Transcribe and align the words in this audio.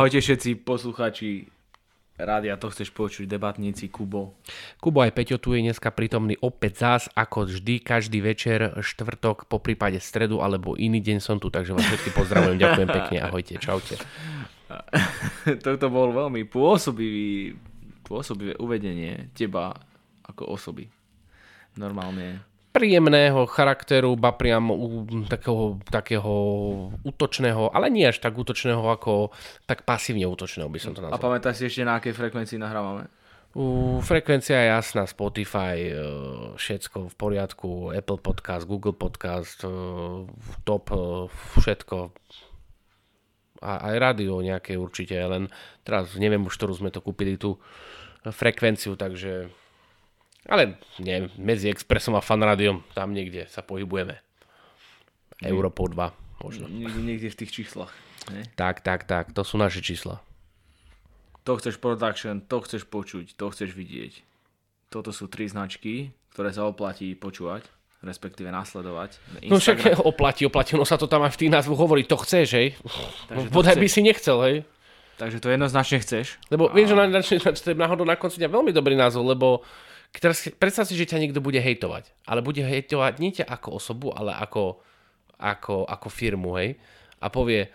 Ahojte 0.00 0.24
všetci 0.24 0.64
posluchači 0.64 1.44
rádia, 2.16 2.56
to 2.56 2.72
chceš 2.72 2.88
počuť, 2.88 3.28
debatníci, 3.28 3.92
Kubo. 3.92 4.32
Kubo 4.80 5.04
aj 5.04 5.12
Peťo 5.12 5.36
tu 5.36 5.52
je 5.52 5.60
dneska 5.60 5.92
prítomný 5.92 6.40
opäť 6.40 6.72
zás, 6.80 7.02
ako 7.12 7.44
vždy, 7.44 7.84
každý 7.84 8.24
večer, 8.24 8.80
štvrtok, 8.80 9.44
po 9.44 9.60
prípade 9.60 10.00
stredu 10.00 10.40
alebo 10.40 10.72
iný 10.72 11.04
deň 11.04 11.20
som 11.20 11.36
tu, 11.36 11.52
takže 11.52 11.76
vás 11.76 11.84
všetky 11.84 12.16
pozdravujem, 12.16 12.56
ďakujem 12.56 12.88
pekne, 12.88 13.18
ahojte, 13.28 13.60
čaute. 13.60 14.00
Toto 15.68 15.86
bol 15.92 16.16
veľmi 16.16 16.48
pôsobivý, 16.48 17.52
pôsobivé 18.00 18.56
uvedenie 18.56 19.28
teba 19.36 19.76
ako 20.24 20.48
osoby. 20.56 20.88
Normálne 21.76 22.40
príjemného 22.70 23.50
charakteru, 23.50 24.14
ba 24.14 24.30
priam 24.34 24.70
u, 24.70 25.02
takého, 25.26 25.82
takého 25.90 26.34
útočného, 27.02 27.74
ale 27.74 27.90
nie 27.90 28.06
až 28.06 28.22
tak 28.22 28.38
útočného, 28.38 28.78
ako 28.78 29.34
tak 29.66 29.82
pasívne 29.82 30.26
útočného 30.30 30.70
by 30.70 30.78
som 30.78 30.94
to 30.94 31.02
nazval. 31.02 31.18
A 31.18 31.22
pamätáš 31.22 31.62
si 31.62 31.64
ešte 31.66 31.82
na 31.82 31.98
akej 31.98 32.14
frekvencii 32.14 32.62
nahrávame? 32.62 33.10
U, 33.58 33.98
frekvencia 33.98 34.62
je 34.62 34.70
jasná, 34.70 35.10
Spotify, 35.10 35.90
e, 35.90 35.94
všetko 36.54 37.10
v 37.10 37.14
poriadku, 37.18 37.90
Apple 37.90 38.22
Podcast, 38.22 38.62
Google 38.62 38.94
Podcast, 38.94 39.66
e, 39.66 39.70
top, 40.62 40.94
e, 40.94 41.26
všetko. 41.58 42.14
A 43.66 43.90
aj 43.90 43.96
rádio 43.98 44.38
nejaké 44.38 44.78
určite, 44.78 45.18
len 45.18 45.50
teraz 45.82 46.14
neviem 46.14 46.46
už, 46.46 46.54
ktorú 46.54 46.78
sme 46.78 46.94
to 46.94 47.02
kúpili, 47.02 47.34
tú 47.34 47.58
frekvenciu, 48.22 48.94
takže 48.94 49.50
ale 50.48 50.80
nie, 51.02 51.28
medzi 51.36 51.68
Expressom 51.68 52.16
a 52.16 52.24
Fanrádiom, 52.24 52.84
tam 52.96 53.12
niekde 53.12 53.44
sa 53.50 53.60
pohybujeme. 53.60 54.20
Európou 55.40 55.88
2 55.88 56.44
možno. 56.44 56.68
Niekde, 56.68 57.00
niekde 57.00 57.28
v 57.32 57.38
tých 57.44 57.52
číslach. 57.52 57.92
Ne? 58.32 58.44
Tak, 58.56 58.84
tak, 58.84 59.04
tak, 59.08 59.32
to 59.32 59.44
sú 59.44 59.56
naše 59.56 59.80
čísla. 59.80 60.20
To 61.48 61.56
chceš 61.56 61.80
production, 61.80 62.44
to 62.44 62.60
chceš 62.64 62.84
počuť, 62.84 63.32
to 63.36 63.48
chceš 63.48 63.72
vidieť. 63.72 64.12
Toto 64.92 65.08
sú 65.12 65.28
tri 65.32 65.48
značky, 65.48 66.12
ktoré 66.36 66.52
sa 66.52 66.68
oplatí 66.68 67.16
počúvať, 67.16 67.64
respektíve 68.04 68.52
nasledovať. 68.52 69.16
Instagram. 69.40 69.48
No 69.48 69.56
však 69.56 69.78
oplatí, 70.04 70.42
oplatí, 70.44 70.76
no 70.76 70.84
sa 70.84 71.00
to 71.00 71.08
tam 71.08 71.24
aj 71.24 71.32
v 71.32 71.40
tých 71.40 71.52
názvoch 71.52 71.80
hovorí, 71.80 72.04
to 72.04 72.20
chceš, 72.20 72.48
hej? 72.56 72.68
Bodaj 73.48 73.80
by 73.80 73.88
si 73.88 74.04
nechcel, 74.04 74.36
hej? 74.44 74.56
Takže 75.16 75.40
to 75.40 75.52
jednoznačne 75.52 76.00
chceš. 76.00 76.40
Lebo 76.48 76.68
a... 76.68 76.72
vieš, 76.72 76.96
že 77.28 77.60
to 77.60 77.72
je 77.72 77.76
náhodou 77.76 78.08
na 78.08 78.16
konci 78.16 78.40
dňa 78.40 78.48
veľmi 78.52 78.72
dobrý 78.72 78.96
názov, 78.96 79.24
lebo 79.28 79.64
Teraz 80.10 80.42
predstav 80.58 80.90
si, 80.90 80.98
že 80.98 81.06
ťa 81.06 81.22
niekto 81.22 81.38
bude 81.38 81.62
hejtovať. 81.62 82.10
Ale 82.26 82.42
bude 82.42 82.66
hejtovať 82.66 83.12
nie 83.22 83.30
ťa 83.30 83.46
ako 83.46 83.78
osobu, 83.78 84.10
ale 84.10 84.34
ako, 84.34 84.82
ako, 85.38 85.86
ako 85.86 86.08
firmu, 86.10 86.58
hej. 86.58 86.74
A 87.22 87.30
povie, 87.30 87.70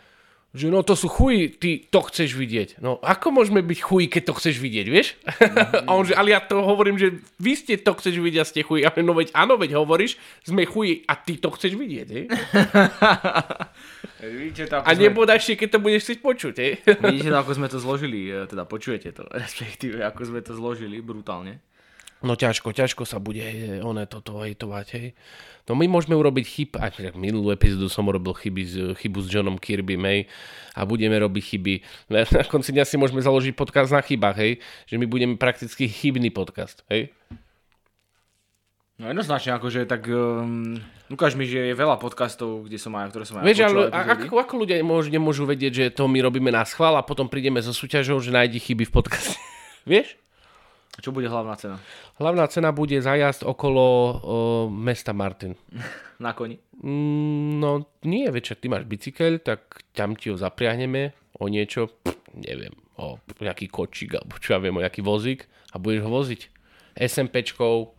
že 0.55 0.72
no 0.72 0.88
to 0.88 0.95
sú 0.95 1.11
chuji, 1.11 1.52
ty 1.59 1.83
to 1.83 2.00
chceš 2.08 2.31
vidieť. 2.31 2.80
No 2.80 2.95
ako 3.03 3.36
môžeme 3.36 3.59
byť 3.59 3.80
chuji, 3.83 4.08
keď 4.08 4.23
to 4.31 4.33
chceš 4.39 4.55
vidieť, 4.64 4.88
vieš? 4.88 5.19
Mm-hmm. 5.19 5.83
a 5.88 5.89
on 5.92 6.08
že, 6.08 6.16
ale 6.16 6.31
ja 6.31 6.39
to 6.39 6.64
hovorím, 6.64 6.95
že 6.95 7.19
vy 7.44 7.59
ste 7.59 7.75
to 7.75 7.92
chceš 8.00 8.16
vidieť 8.23 8.39
a 8.39 8.47
ste 8.47 8.64
chuji. 8.64 8.88
Ale 8.88 9.03
no 9.03 9.11
veď 9.11 9.36
áno, 9.36 9.59
veď 9.59 9.75
hovoríš, 9.75 10.16
sme 10.47 10.64
chuji 10.64 11.03
a 11.11 11.20
ty 11.20 11.36
to 11.36 11.52
chceš 11.52 11.75
vidieť, 11.75 12.08
hej? 12.08 12.25
Vidíte 14.25 14.72
a 14.72 14.89
sme... 14.95 15.11
ešte, 15.38 15.53
keď 15.59 15.70
to 15.75 15.80
budeš 15.83 16.02
chcieť 16.08 16.20
počuť, 16.23 16.55
hej? 16.58 16.72
Vidíte 17.03 17.36
ako 17.36 17.52
sme 17.52 17.67
to 17.67 17.77
zložili, 17.77 18.31
e, 18.31 18.47
teda 18.47 18.64
počujete 18.64 19.11
to, 19.11 19.27
respektíve 19.44 20.02
ako 20.08 20.22
sme 20.23 20.39
to 20.39 20.55
zložili 20.55 21.03
brutálne. 21.03 21.59
No 22.23 22.39
ťažko, 22.39 22.71
ťažko 22.71 23.03
sa 23.03 23.19
bude 23.19 23.44
one 23.83 24.08
toto 24.08 24.39
hejtovať, 24.39 24.88
hej. 24.95 25.08
No 25.67 25.76
my 25.76 25.89
môžeme 25.89 26.15
urobiť 26.15 26.45
chyb, 26.48 26.71
a 26.80 26.87
minulú 27.17 27.52
epizódu 27.52 27.92
som 27.92 28.08
urobil 28.08 28.31
chyby, 28.37 28.95
chybu 28.95 29.20
s 29.20 29.27
Johnom 29.27 29.58
Kirby, 29.59 29.99
hej, 29.99 30.20
a 30.73 30.87
budeme 30.87 31.20
robiť 31.20 31.43
chyby. 31.43 31.73
Na 32.09 32.45
konci 32.48 32.71
dňa 32.71 32.86
si 32.87 32.95
môžeme 32.95 33.20
založiť 33.20 33.53
podcast 33.53 33.92
na 33.92 33.99
chybách, 33.99 34.37
hej, 34.39 34.52
že 34.87 34.95
my 34.95 35.05
budeme 35.09 35.36
prakticky 35.36 35.92
chybný 35.92 36.31
podcast, 36.31 36.87
hej. 36.87 37.11
No 38.95 39.11
jednoznačne, 39.11 39.59
akože 39.59 39.83
tak 39.92 40.08
um, 40.08 40.80
ukáž 41.11 41.36
mi, 41.36 41.43
že 41.43 41.67
je 41.67 41.76
veľa 41.76 41.99
podcastov, 41.99 42.64
kde 42.64 42.80
som 42.80 42.95
aj, 42.95 43.11
ktoré 43.11 43.23
som 43.27 43.36
aj 43.37 43.43
Vieš, 43.43 43.67
ale 43.67 43.92
ako, 43.92 44.39
ako 44.39 44.53
ľudia 44.64 44.80
môžu, 44.87 45.11
nemôžu 45.11 45.43
vedieť, 45.43 45.73
že 45.76 45.86
to 45.92 46.08
my 46.08 46.23
robíme 46.23 46.47
na 46.47 46.64
schvál 46.64 46.95
a 46.95 47.03
potom 47.03 47.27
prídeme 47.27 47.59
so 47.59 47.76
súťažou, 47.76 48.23
že 48.23 48.32
nájdi 48.32 48.55
chyby 48.55 48.87
v 48.87 48.93
podcaste. 48.95 49.36
Vieš? 49.83 50.15
Čo 50.95 51.11
bude 51.11 51.28
hlavná 51.28 51.60
cena? 51.60 51.76
Hlavná 52.16 52.48
cena 52.48 52.72
bude 52.72 52.95
zajazd 53.04 53.44
okolo 53.44 53.83
o, 53.83 53.94
mesta 54.72 55.11
Martin. 55.11 55.56
Na 56.23 56.32
koni? 56.32 56.56
Mm, 56.80 57.60
no 57.60 57.92
nie, 58.08 58.32
večer, 58.32 58.56
ty 58.56 58.72
máš 58.72 58.88
bicykel, 58.88 59.44
tak 59.44 59.83
tam 59.92 60.16
ti 60.16 60.32
ho 60.32 60.39
zapriahneme 60.39 61.11
o 61.36 61.52
niečo, 61.52 61.92
pff, 61.92 62.16
neviem, 62.39 62.72
o 62.95 63.20
nejaký 63.44 63.67
kočík, 63.67 64.16
alebo 64.16 64.39
čo 64.39 64.56
ja 64.56 64.60
viem, 64.64 64.76
o 64.76 64.83
nejaký 64.83 65.04
vozík 65.04 65.44
a 65.72 65.80
budeš 65.80 66.08
ho 66.08 66.11
voziť. 66.11 66.42
SMPčkou, 66.95 67.92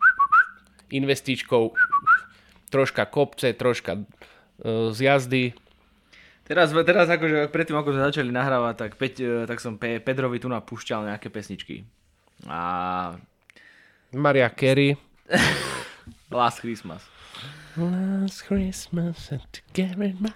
investičkou, 0.89 1.63
troška 2.73 3.05
kopce, 3.05 3.53
troška 3.53 4.01
e, 4.01 4.03
z 4.89 4.97
jazdy. 4.97 5.43
Teraz, 6.49 6.73
teraz 6.73 7.05
akože 7.11 7.53
predtým, 7.53 7.77
ako 7.77 7.93
sme 7.93 8.07
začali 8.09 8.33
nahrávať, 8.33 8.75
tak, 8.81 8.91
Peť, 8.97 9.13
e, 9.21 9.31
tak 9.45 9.61
som 9.61 9.77
Pe- 9.77 10.01
Pedrovi 10.01 10.41
tu 10.41 10.49
napúšťal 10.49 11.13
nejaké 11.13 11.29
pesničky. 11.29 11.85
A... 12.45 13.17
Maria 14.13 14.49
Carey. 14.53 14.93
Last 16.31 16.61
Christmas. 16.61 17.01
Last 17.77 18.41
Christmas 18.49 19.31
and 19.31 19.45
together 19.53 20.09
in 20.09 20.17
my 20.17 20.33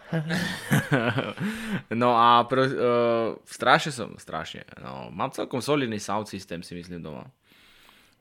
No 2.02 2.14
a 2.14 2.46
pro, 2.46 2.62
uh, 2.62 3.30
strašne 3.50 3.90
som, 3.90 4.14
strašne. 4.22 4.62
No, 4.78 5.10
mám 5.10 5.34
celkom 5.34 5.58
solidný 5.58 5.98
sound 5.98 6.30
systém 6.30 6.62
si 6.62 6.78
myslím 6.78 7.02
doma. 7.02 7.26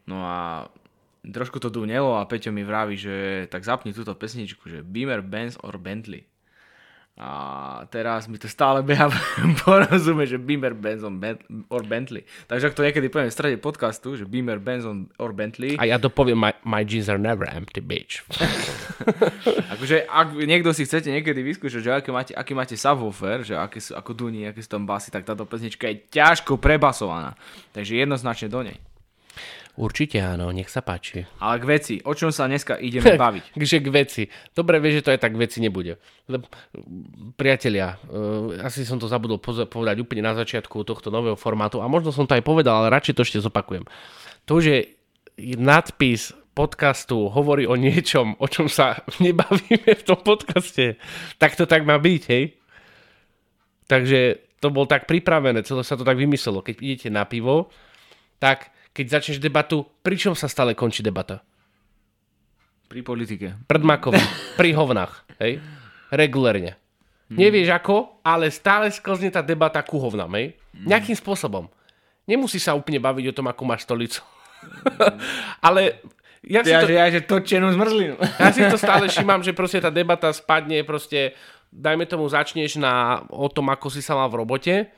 No 0.09 0.25
a 0.25 0.69
trošku 1.21 1.61
to 1.61 1.69
dunelo 1.69 2.17
a 2.17 2.25
Peťo 2.25 2.49
mi 2.49 2.65
vraví, 2.65 2.97
že 2.97 3.45
tak 3.53 3.61
zapni 3.61 3.93
túto 3.93 4.17
pesničku, 4.17 4.65
že 4.73 4.81
Beamer, 4.81 5.21
Benz 5.21 5.61
or 5.61 5.77
Bentley. 5.77 6.25
A 7.21 7.85
teraz 7.93 8.25
mi 8.33 8.41
to 8.41 8.49
stále 8.49 8.81
beha 8.81 9.13
porozume, 9.69 10.25
že 10.25 10.41
Beamer, 10.41 10.73
Benson 10.73 11.21
or 11.69 11.85
Bentley. 11.85 12.25
Takže 12.49 12.73
ak 12.73 12.75
to 12.75 12.81
niekedy 12.81 13.13
poviem 13.13 13.29
v 13.29 13.37
strede 13.37 13.57
podcastu, 13.61 14.17
že 14.17 14.25
Beamer, 14.25 14.57
Benson 14.57 15.13
or 15.21 15.37
Bentley. 15.37 15.77
A 15.77 15.85
ja 15.85 16.01
to 16.01 16.09
poviem, 16.09 16.41
my, 16.41 16.57
my 16.65 16.81
jeans 16.81 17.13
are 17.13 17.21
never 17.21 17.45
empty, 17.45 17.85
bitch. 17.85 18.25
akože 19.77 20.09
ak 20.09 20.33
niekto 20.33 20.73
si 20.73 20.89
chcete 20.89 21.13
niekedy 21.13 21.45
vyskúšať, 21.45 21.81
že 21.85 21.93
aký 21.93 22.09
máte, 22.09 22.33
aký 22.33 22.57
máte 22.57 22.73
subwoofer, 22.81 23.45
že 23.45 23.53
aké 23.53 23.85
sú, 23.85 23.93
ako 23.93 24.17
duní, 24.17 24.49
aké 24.49 24.65
sú 24.65 24.81
tam 24.81 24.89
basy, 24.89 25.13
tak 25.13 25.29
táto 25.29 25.45
pesnička 25.45 25.93
je 25.93 26.01
ťažko 26.09 26.57
prebasovaná. 26.57 27.37
Takže 27.77 28.01
jednoznačne 28.01 28.49
do 28.49 28.65
nej. 28.65 28.81
Určite 29.79 30.19
áno, 30.19 30.51
nech 30.51 30.67
sa 30.67 30.83
páči. 30.83 31.23
Ale 31.39 31.63
k 31.63 31.65
veci, 31.65 31.95
o 32.03 32.13
čom 32.13 32.35
sa 32.35 32.51
dneska 32.51 32.77
ideme 32.83 33.15
baviť? 33.27 33.45
že 33.55 33.79
k 33.79 33.89
veci. 33.89 34.23
Dobre 34.51 34.83
vieš, 34.83 35.01
že 35.01 35.05
to 35.07 35.13
aj 35.15 35.21
tak 35.23 35.35
veci 35.39 35.63
nebude. 35.63 36.01
Priatelia, 37.39 37.95
uh, 38.11 38.59
asi 38.67 38.83
som 38.83 38.99
to 38.99 39.07
zabudol 39.07 39.39
povedať 39.41 39.97
úplne 40.03 40.27
na 40.27 40.35
začiatku 40.35 40.83
tohto 40.83 41.15
nového 41.15 41.39
formátu 41.39 41.79
a 41.79 41.87
možno 41.87 42.11
som 42.11 42.27
to 42.27 42.35
aj 42.35 42.43
povedal, 42.43 42.83
ale 42.83 42.95
radšej 42.95 43.15
to 43.15 43.23
ešte 43.23 43.39
zopakujem. 43.47 43.87
To, 44.51 44.59
že 44.59 44.99
nadpis 45.39 46.35
podcastu 46.53 47.31
hovorí 47.31 47.65
o 47.65 47.79
niečom, 47.79 48.37
o 48.37 48.47
čom 48.51 48.67
sa 48.67 49.01
nebavíme 49.25 49.97
v 49.97 50.07
tom 50.07 50.19
podcaste, 50.21 50.99
tak 51.39 51.55
to 51.55 51.65
tak 51.65 51.87
má 51.87 51.97
byť, 51.97 52.23
hej? 52.29 52.45
Takže 53.87 54.21
to 54.61 54.69
bol 54.69 54.85
tak 54.85 55.09
pripravené, 55.09 55.65
celé 55.65 55.83
sa 55.83 55.97
to 55.97 56.05
tak 56.05 56.21
vymyslelo. 56.21 56.61
Keď 56.63 56.77
idete 56.79 57.09
na 57.09 57.25
pivo, 57.25 57.73
tak 58.39 58.71
keď 58.91 59.07
začneš 59.19 59.39
debatu, 59.39 59.87
pričom 60.03 60.35
sa 60.35 60.51
stále 60.51 60.75
končí 60.75 61.01
debata? 61.03 61.43
Pri 62.91 63.07
politike. 63.07 63.55
Pred 63.71 63.83
makom, 63.87 64.15
pri 64.59 64.75
hovnách, 64.75 65.39
hej? 65.39 65.63
Regulérne. 66.11 66.75
Hmm. 67.31 67.39
Nevieš 67.39 67.71
ako, 67.71 68.19
ale 68.27 68.51
stále 68.51 68.91
sklzne 68.91 69.31
tá 69.31 69.47
debata 69.47 69.79
ku 69.87 70.03
hovnám, 70.03 70.31
hej? 70.35 70.59
Hmm. 70.75 70.91
Nejakým 70.91 71.15
spôsobom. 71.15 71.71
Nemusí 72.27 72.59
sa 72.59 72.75
úplne 72.75 72.99
baviť 72.99 73.31
o 73.31 73.37
tom, 73.37 73.47
ako 73.47 73.63
máš 73.63 73.87
stolicu. 73.87 74.27
ale 75.67 76.03
ja, 76.43 76.67
si 76.67 76.75
ja, 76.75 76.83
to, 76.83 76.91
ja 76.91 77.07
že 77.15 77.23
točenú 77.23 77.71
zmrzlinu. 77.71 78.19
ja 78.19 78.51
si 78.51 78.67
to 78.67 78.75
stále 78.83 79.07
všímam, 79.07 79.47
že 79.47 79.55
proste 79.55 79.79
tá 79.79 79.95
debata 79.95 80.35
spadne, 80.35 80.83
proste 80.83 81.39
dajme 81.71 82.11
tomu 82.11 82.27
začneš 82.27 82.75
na, 82.83 83.23
o 83.31 83.47
tom, 83.47 83.71
ako 83.71 83.87
si 83.87 84.03
sa 84.03 84.19
mal 84.19 84.27
v 84.27 84.43
robote 84.43 84.91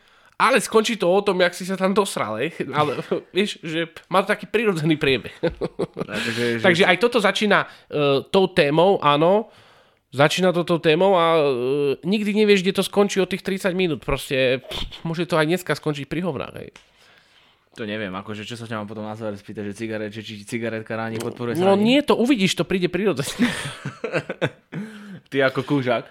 ale 0.43 0.59
skončí 0.59 0.99
to 0.99 1.06
o 1.06 1.23
tom, 1.23 1.39
jak 1.39 1.55
si 1.55 1.62
sa 1.62 1.79
tam 1.79 1.94
dosral, 1.94 2.43
ale 2.75 2.93
vieš, 3.37 3.62
že 3.62 3.87
má 4.11 4.27
to 4.27 4.35
taký 4.35 4.50
prirodzený 4.50 4.99
priebeh. 4.99 5.39
Takže, 6.11 6.59
Takže 6.59 6.83
aj 6.83 6.97
toto 6.99 7.23
začína 7.23 7.62
uh, 7.62 8.27
tou 8.27 8.50
témou, 8.50 8.99
áno, 8.99 9.47
začína 10.11 10.50
to 10.50 10.67
tou 10.67 10.83
témou 10.83 11.15
a 11.15 11.39
uh, 11.39 11.47
nikdy 12.03 12.43
nevieš, 12.43 12.67
kde 12.67 12.75
to 12.75 12.83
skončí 12.83 13.23
o 13.23 13.31
tých 13.31 13.47
30 13.47 13.71
minút, 13.79 14.03
proste 14.03 14.59
pff, 14.67 15.06
môže 15.06 15.31
to 15.31 15.39
aj 15.39 15.47
dneska 15.47 15.79
skončiť 15.79 16.11
pri 16.11 16.27
hovnách, 16.27 16.55
hej. 16.59 16.75
To 17.73 17.88
neviem, 17.88 18.12
akože 18.12 18.45
čo 18.45 18.61
sa 18.61 18.69
ťa 18.69 18.85
mám 18.85 18.88
potom 18.91 19.09
na 19.09 19.17
záver 19.17 19.41
spýtať, 19.41 19.73
že 19.73 19.73
cigaret, 19.73 20.12
že 20.12 20.21
či 20.21 20.45
cigaretka 20.45 20.93
ráni 20.93 21.17
podporuje 21.17 21.56
No 21.56 21.73
nie, 21.73 22.05
to 22.05 22.12
uvidíš, 22.21 22.53
to 22.53 22.69
príde 22.69 22.93
prirodzene. 22.93 23.49
Ty 25.33 25.49
ako 25.49 25.65
kúžak. 25.65 26.05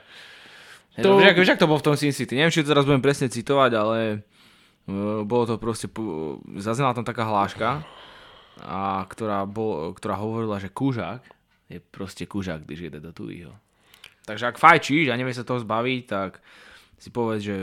To... 0.99 1.23
Však, 1.23 1.39
však 1.39 1.59
to 1.61 1.69
bol 1.71 1.79
v 1.79 1.85
tom 1.87 1.95
Sin 1.95 2.11
City. 2.11 2.35
Neviem, 2.35 2.51
či 2.51 2.67
to 2.67 2.75
teraz 2.75 2.83
budem 2.83 2.99
presne 2.99 3.31
citovať, 3.31 3.71
ale 3.79 4.27
E, 4.89 5.23
bolo 5.23 5.43
to 5.45 5.55
proste, 5.61 5.87
zaznela 6.57 6.97
tam 6.97 7.05
taká 7.05 7.29
hláška, 7.29 7.85
a 8.61 9.05
ktorá, 9.07 9.47
bol, 9.47 9.95
ktorá 9.95 10.19
hovorila, 10.19 10.59
že 10.61 10.69
kúžak 10.69 11.23
je 11.71 11.79
proste 11.79 12.27
kúžak, 12.27 12.67
když 12.67 12.91
jede 12.91 12.99
do 12.99 13.15
tujího. 13.15 13.55
Takže 14.27 14.53
ak 14.53 14.61
fajčíš 14.61 15.09
a 15.09 15.17
nevie 15.17 15.33
sa 15.33 15.47
toho 15.47 15.63
zbaviť, 15.63 16.01
tak 16.05 16.43
si 16.99 17.09
povedz, 17.09 17.41
že 17.41 17.55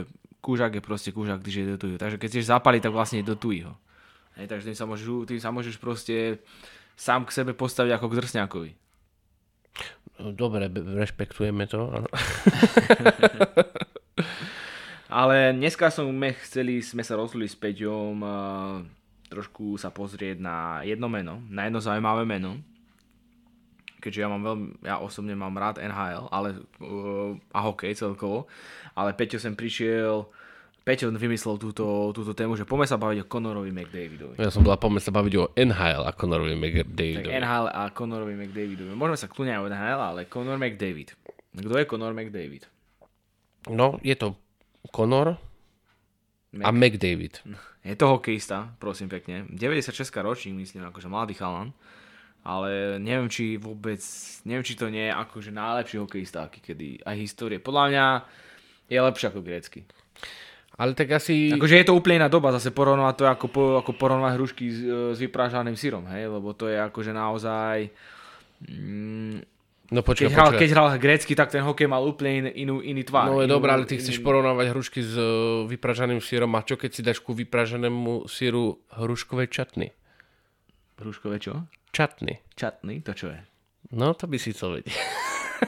kúžak 0.43 0.75
je 0.75 0.83
proste 0.83 1.13
kúžak, 1.13 1.39
když 1.39 1.55
jede 1.55 1.71
do 1.77 1.79
tujího. 1.79 1.99
Takže 2.01 2.17
keď 2.17 2.29
chceš 2.33 2.51
zapaliť, 2.51 2.81
tak 2.83 2.95
vlastne 2.95 3.23
do 3.23 3.37
tujího. 3.37 3.77
Hej, 4.35 4.49
takže 4.49 4.73
tým 4.73 4.77
sa, 4.77 4.85
môžeš, 4.89 5.07
tým 5.29 5.39
sa 5.39 5.49
môžeš 5.53 5.75
proste 5.77 6.41
sám 6.99 7.23
k 7.29 7.35
sebe 7.35 7.51
postaviť 7.53 7.95
ako 7.95 8.07
k 8.11 8.17
drsňakovi. 8.17 8.71
Dobre, 10.19 10.67
rešpektujeme 10.71 11.63
to. 11.71 11.87
Áno. 11.87 12.09
Ale 15.09 15.55
dneska 15.57 15.89
sme 15.89 16.37
chceli, 16.43 16.83
sme 16.85 17.01
sa 17.01 17.17
rozhodli 17.17 17.49
s 17.49 17.57
Peťom 17.57 18.21
trošku 19.29 19.77
sa 19.77 19.93
pozrieť 19.93 20.41
na 20.41 20.81
jedno 20.81 21.07
meno, 21.07 21.39
na 21.47 21.69
jedno 21.69 21.79
zaujímavé 21.79 22.25
meno. 22.25 22.57
Keďže 24.01 24.21
ja 24.25 24.27
mám 24.31 24.43
veľmi, 24.43 24.67
ja 24.83 24.95
osobne 24.97 25.37
mám 25.37 25.53
rád 25.55 25.77
NHL, 25.77 26.31
ale, 26.33 26.49
uh, 26.81 27.35
a 27.51 27.59
hokej 27.67 27.93
celkovo, 27.99 28.49
ale 28.95 29.13
Peťo 29.13 29.37
sem 29.37 29.53
prišiel, 29.53 30.25
Peťo 30.89 31.13
vymyslel 31.13 31.61
túto, 31.61 32.09
túto 32.17 32.33
tému, 32.33 32.57
že 32.57 32.65
poďme 32.65 32.89
sa 32.89 32.97
baviť 32.97 33.21
o 33.21 33.25
Conorovi 33.29 33.69
McDavidovi. 33.69 34.41
Ja 34.41 34.49
som 34.49 34.65
bola, 34.65 34.73
poďme 34.73 34.97
sa 34.97 35.13
baviť 35.13 35.33
o 35.37 35.53
NHL 35.53 36.01
a 36.01 36.09
Conorovi 36.17 36.57
McDavidovi. 36.57 37.29
Tak 37.29 37.37
NHL 37.45 37.65
a 37.69 37.81
Conorovi 37.93 38.33
McDavidovi. 38.33 38.97
Môžeme 38.97 39.21
sa 39.21 39.29
kľúňať 39.29 39.61
o 39.61 39.69
NHL, 39.69 40.01
ale 40.01 40.25
Conor 40.25 40.57
McDavid. 40.57 41.13
Kto 41.53 41.77
je 41.77 41.85
Conor 41.85 42.17
McDavid? 42.17 42.65
No, 43.69 44.01
je 44.01 44.17
to 44.17 44.33
Conor 44.89 45.37
Mac. 46.57 46.65
a 46.65 46.69
McDavid. 46.73 47.37
Je 47.79 47.95
to 47.95 48.11
hokejista, 48.11 48.75
prosím 48.75 49.07
pekne. 49.07 49.47
96 49.55 49.95
ročník, 50.19 50.57
myslím, 50.57 50.83
akože 50.91 51.07
mladý 51.07 51.31
chalan. 51.31 51.71
Ale 52.43 52.99
neviem, 52.99 53.31
či 53.31 53.55
vôbec, 53.55 54.03
neviem, 54.43 54.67
či 54.67 54.75
to 54.75 54.91
nie 54.91 55.07
je 55.07 55.15
akože 55.15 55.55
najlepší 55.55 55.95
hokejista, 56.03 56.49
aký 56.49 56.59
kedy 56.59 57.07
aj 57.07 57.15
histórie. 57.15 57.57
Podľa 57.61 57.83
mňa 57.87 58.05
je 58.91 58.99
lepší 58.99 59.25
ako 59.31 59.39
grécky. 59.39 59.87
Ale 60.79 60.95
tak 60.95 61.11
asi... 61.11 61.51
Akože 61.51 61.75
je 61.75 61.87
to 61.91 61.93
úplne 61.93 62.23
iná 62.23 62.31
doba, 62.31 62.55
zase 62.55 62.71
porovnovať 62.71 63.15
to 63.19 63.23
ako, 63.27 63.47
po, 63.51 63.63
ako 63.83 63.91
porovnovať 63.99 64.33
hrušky 64.39 64.65
s, 64.71 64.79
s 65.13 65.17
vyprážaným 65.19 65.75
sírom, 65.75 66.07
hej, 66.07 66.31
lebo 66.31 66.55
to 66.55 66.71
je 66.71 66.79
akože 66.79 67.11
naozaj... 67.11 67.91
Mm, 68.63 69.43
No 69.89 70.05
počkaj, 70.05 70.29
keď, 70.29 70.33
hral, 70.37 70.51
keď 70.53 70.69
hral 70.77 70.87
grécky, 71.01 71.33
tak 71.33 71.49
ten 71.49 71.65
hokej 71.65 71.89
mal 71.89 72.05
úplne 72.05 72.53
inú, 72.53 72.77
iný 72.77 73.01
tvár. 73.01 73.25
No 73.25 73.41
je 73.41 73.49
dobré, 73.49 73.73
ale 73.73 73.89
ty 73.89 73.97
chceš 73.97 74.21
porovnávať 74.21 74.69
hrušky 74.69 75.01
s 75.01 75.17
uh, 75.17 75.65
vypražaným 75.65 76.21
sírom 76.21 76.53
a 76.53 76.61
čo 76.61 76.77
keď 76.77 76.91
si 76.93 77.01
dáš 77.01 77.17
ku 77.25 77.33
vypraženému 77.33 78.29
síru 78.29 78.85
hruškové 78.93 79.49
čatny? 79.49 79.89
Hruškové 81.01 81.41
čo? 81.41 81.65
Čatny. 81.89 82.37
Čatny, 82.53 83.01
to 83.01 83.17
čo 83.17 83.33
je? 83.33 83.41
No 83.97 84.13
to 84.13 84.29
by 84.29 84.37
si 84.37 84.53
chcel 84.53 84.77
vedieť. 84.77 84.93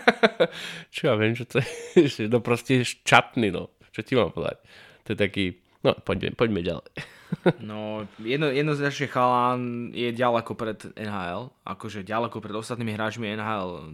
čo 0.93 1.01
ja 1.09 1.17
viem, 1.17 1.33
čo 1.33 1.49
to 1.49 1.57
je. 1.57 2.29
No 2.29 2.45
proste 2.45 2.85
čatny, 2.85 3.49
no. 3.49 3.73
Čo 3.89 4.05
ti 4.05 4.13
mám 4.13 4.29
povedať? 4.29 4.61
To 5.05 5.13
je 5.13 5.17
taký... 5.17 5.45
No, 5.81 5.97
poďme, 5.97 6.37
poďme 6.37 6.61
ďalej. 6.61 6.89
No, 7.63 8.03
jedno, 8.19 8.51
jednoznačne 8.51 9.07
chalán 9.07 9.91
je 9.95 10.11
ďaleko 10.11 10.51
pred 10.51 10.83
NHL, 10.99 11.47
akože 11.63 12.03
ďaleko 12.03 12.43
pred 12.43 12.51
ostatnými 12.51 12.91
hráčmi 12.91 13.23
NHL, 13.39 13.87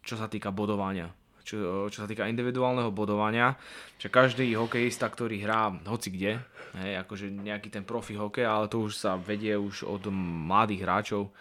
čo 0.00 0.16
sa 0.16 0.24
týka 0.24 0.48
bodovania. 0.48 1.12
Čo, 1.44 1.88
čo 1.88 2.04
sa 2.04 2.08
týka 2.08 2.28
individuálneho 2.28 2.92
bodovania, 2.92 3.56
že 3.96 4.12
každý 4.12 4.52
hokejista, 4.52 5.08
ktorý 5.08 5.40
hrá 5.40 5.72
hoci 5.88 6.12
kde, 6.12 6.40
hej, 6.76 7.00
akože 7.04 7.32
nejaký 7.32 7.72
ten 7.72 7.88
profi 7.88 8.16
hokej, 8.16 8.44
ale 8.44 8.68
to 8.68 8.84
už 8.84 8.96
sa 8.96 9.16
vedie 9.16 9.56
už 9.56 9.88
od 9.88 10.12
mladých 10.12 10.84
hráčov, 10.84 11.32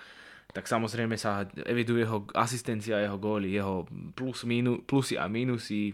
tak 0.53 0.65
samozrejme 0.65 1.19
sa 1.19 1.45
eviduje 1.67 2.07
jeho 2.07 2.25
asistencia, 2.33 3.03
jeho 3.03 3.19
góly, 3.19 3.53
jeho 3.53 3.85
plus, 4.15 4.47
minu, 4.47 4.81
plusy 4.81 5.19
a 5.19 5.27
minusy, 5.27 5.93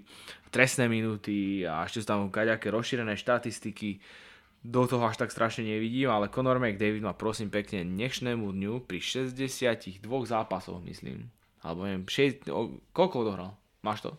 trestné 0.54 0.88
minúty 0.88 1.66
a 1.66 1.84
ešte 1.84 2.06
sú 2.06 2.08
tam 2.08 2.30
kaďaké 2.30 2.70
rozšírené 2.70 3.18
štatistiky, 3.18 4.00
do 4.64 4.88
toho 4.88 5.04
až 5.04 5.20
tak 5.20 5.28
strašne 5.28 5.68
nevidím, 5.68 6.08
ale 6.08 6.32
Conor 6.32 6.56
McDavid 6.56 7.04
má 7.04 7.12
prosím 7.12 7.52
pekne 7.52 7.84
dnešnému 7.84 8.48
dňu 8.48 8.88
pri 8.88 9.04
62 9.04 10.00
zápasoch, 10.24 10.80
myslím. 10.88 11.28
Alebo 11.60 11.84
neviem, 11.84 12.08
6, 12.08 12.48
o, 12.48 12.80
koľko 12.96 13.28
odohral? 13.28 13.52
Máš 13.84 14.08
to? 14.08 14.16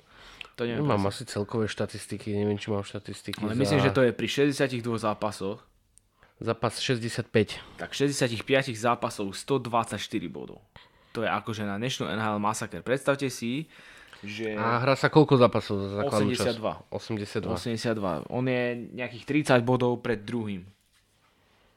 To 0.60 0.68
neviem. 0.68 0.84
Mám 0.84 1.08
asi 1.08 1.24
celkové 1.24 1.64
štatistiky, 1.64 2.36
neviem, 2.36 2.60
či 2.60 2.68
mám 2.68 2.84
štatistiky. 2.84 3.40
Ale 3.40 3.56
za... 3.56 3.60
myslím, 3.64 3.80
že 3.80 3.90
to 3.96 4.04
je 4.04 4.12
pri 4.12 4.28
62 4.28 4.84
zápasoch. 5.00 5.64
Zápas 6.42 6.82
65. 6.82 7.30
Tak 7.78 7.94
65 7.94 8.74
zápasov 8.74 9.30
124 9.32 9.98
bodov. 10.26 10.58
To 11.14 11.22
je 11.22 11.30
akože 11.30 11.62
na 11.62 11.78
dnešnú 11.78 12.10
NHL 12.10 12.42
masaker. 12.42 12.82
Predstavte 12.82 13.30
si, 13.30 13.70
že... 14.26 14.58
A 14.58 14.82
hrá 14.82 14.98
sa 14.98 15.06
koľko 15.06 15.38
zápasov 15.38 15.78
za 15.78 15.88
základnú 16.02 16.34
82. 16.34 16.58
Čas? 16.58 16.58
82. 16.90 18.26
82. 18.26 18.34
On 18.34 18.44
je 18.50 18.62
nejakých 18.98 19.24
30 19.54 19.62
bodov 19.62 20.02
pred 20.02 20.18
druhým. 20.26 20.66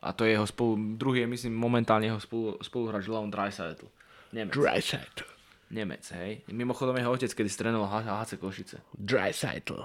A 0.02 0.14
to 0.14 0.26
je 0.26 0.34
jeho 0.34 0.46
spolu, 0.50 0.98
druhý 0.98 1.26
je 1.26 1.30
myslím 1.30 1.54
momentálne 1.54 2.10
jeho 2.10 2.22
spolu, 2.22 2.58
spoluhráč 2.62 3.06
Leon 3.10 3.30
Dreisaitl. 3.30 3.86
Nemec. 4.34 4.54
Dreisaitl. 4.58 5.26
Nemec, 5.68 6.04
hej. 6.16 6.42
Mimochodom 6.50 6.96
jeho 6.96 7.12
otec, 7.12 7.30
kedy 7.30 7.50
strénoval 7.50 8.06
HC 8.06 8.40
Košice. 8.40 8.78
Dreisaitl. 8.96 9.84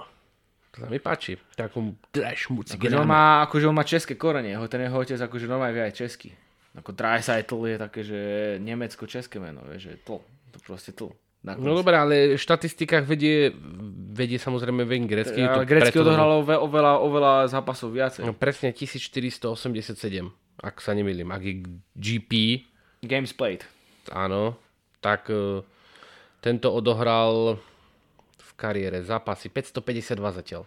To 0.73 0.77
sa 0.81 0.87
mi 0.89 0.97
páči. 0.97 1.37
Takom 1.53 1.93
drašmuci. 2.09 2.81
Akože 2.81 2.97
on 2.97 3.05
má, 3.05 3.45
akože 3.45 3.65
on 3.69 3.77
má 3.77 3.85
české 3.85 4.17
korene. 4.17 4.57
Jeho, 4.57 4.65
ten 4.65 4.81
jeho 4.81 4.97
otec 4.97 5.21
akože 5.21 5.45
normálne 5.45 5.77
vie 5.77 5.85
aj 5.85 5.93
česky. 5.93 6.33
Ako 6.73 6.89
Dreisaitl 6.97 7.61
je 7.69 7.77
také, 7.77 8.01
že 8.01 8.19
nemecko-české 8.57 9.37
meno. 9.37 9.61
Vie, 9.69 9.77
že 9.77 10.01
tl. 10.01 10.17
To 10.53 10.57
proste 10.65 10.89
tl. 10.97 11.13
No 11.43 11.75
dobré, 11.75 11.99
ale 11.99 12.15
v 12.33 12.41
štatistikách 12.41 13.03
vedie, 13.03 13.51
vedie 14.15 14.39
samozrejme 14.39 14.87
ven 14.87 15.05
grecky. 15.11 15.43
Ale 15.43 15.67
grecky 15.67 15.99
odohralo 15.99 16.39
oveľa, 16.39 17.03
oveľa 17.03 17.33
zápasov 17.51 17.91
viacej. 17.91 18.23
No, 18.23 18.31
presne 18.31 18.71
1487, 18.71 20.31
ak 20.63 20.75
sa 20.79 20.95
nemýlim. 20.95 21.27
Ak 21.35 21.43
je 21.43 21.67
GP... 21.99 22.63
Games 23.03 23.35
played. 23.35 23.67
Áno, 24.15 24.55
tak 25.03 25.27
uh, 25.27 25.59
tento 26.39 26.71
odohral 26.71 27.59
kariére 28.63 29.03
zápasy 29.03 29.51
552 29.51 30.39
zatiaľ. 30.39 30.63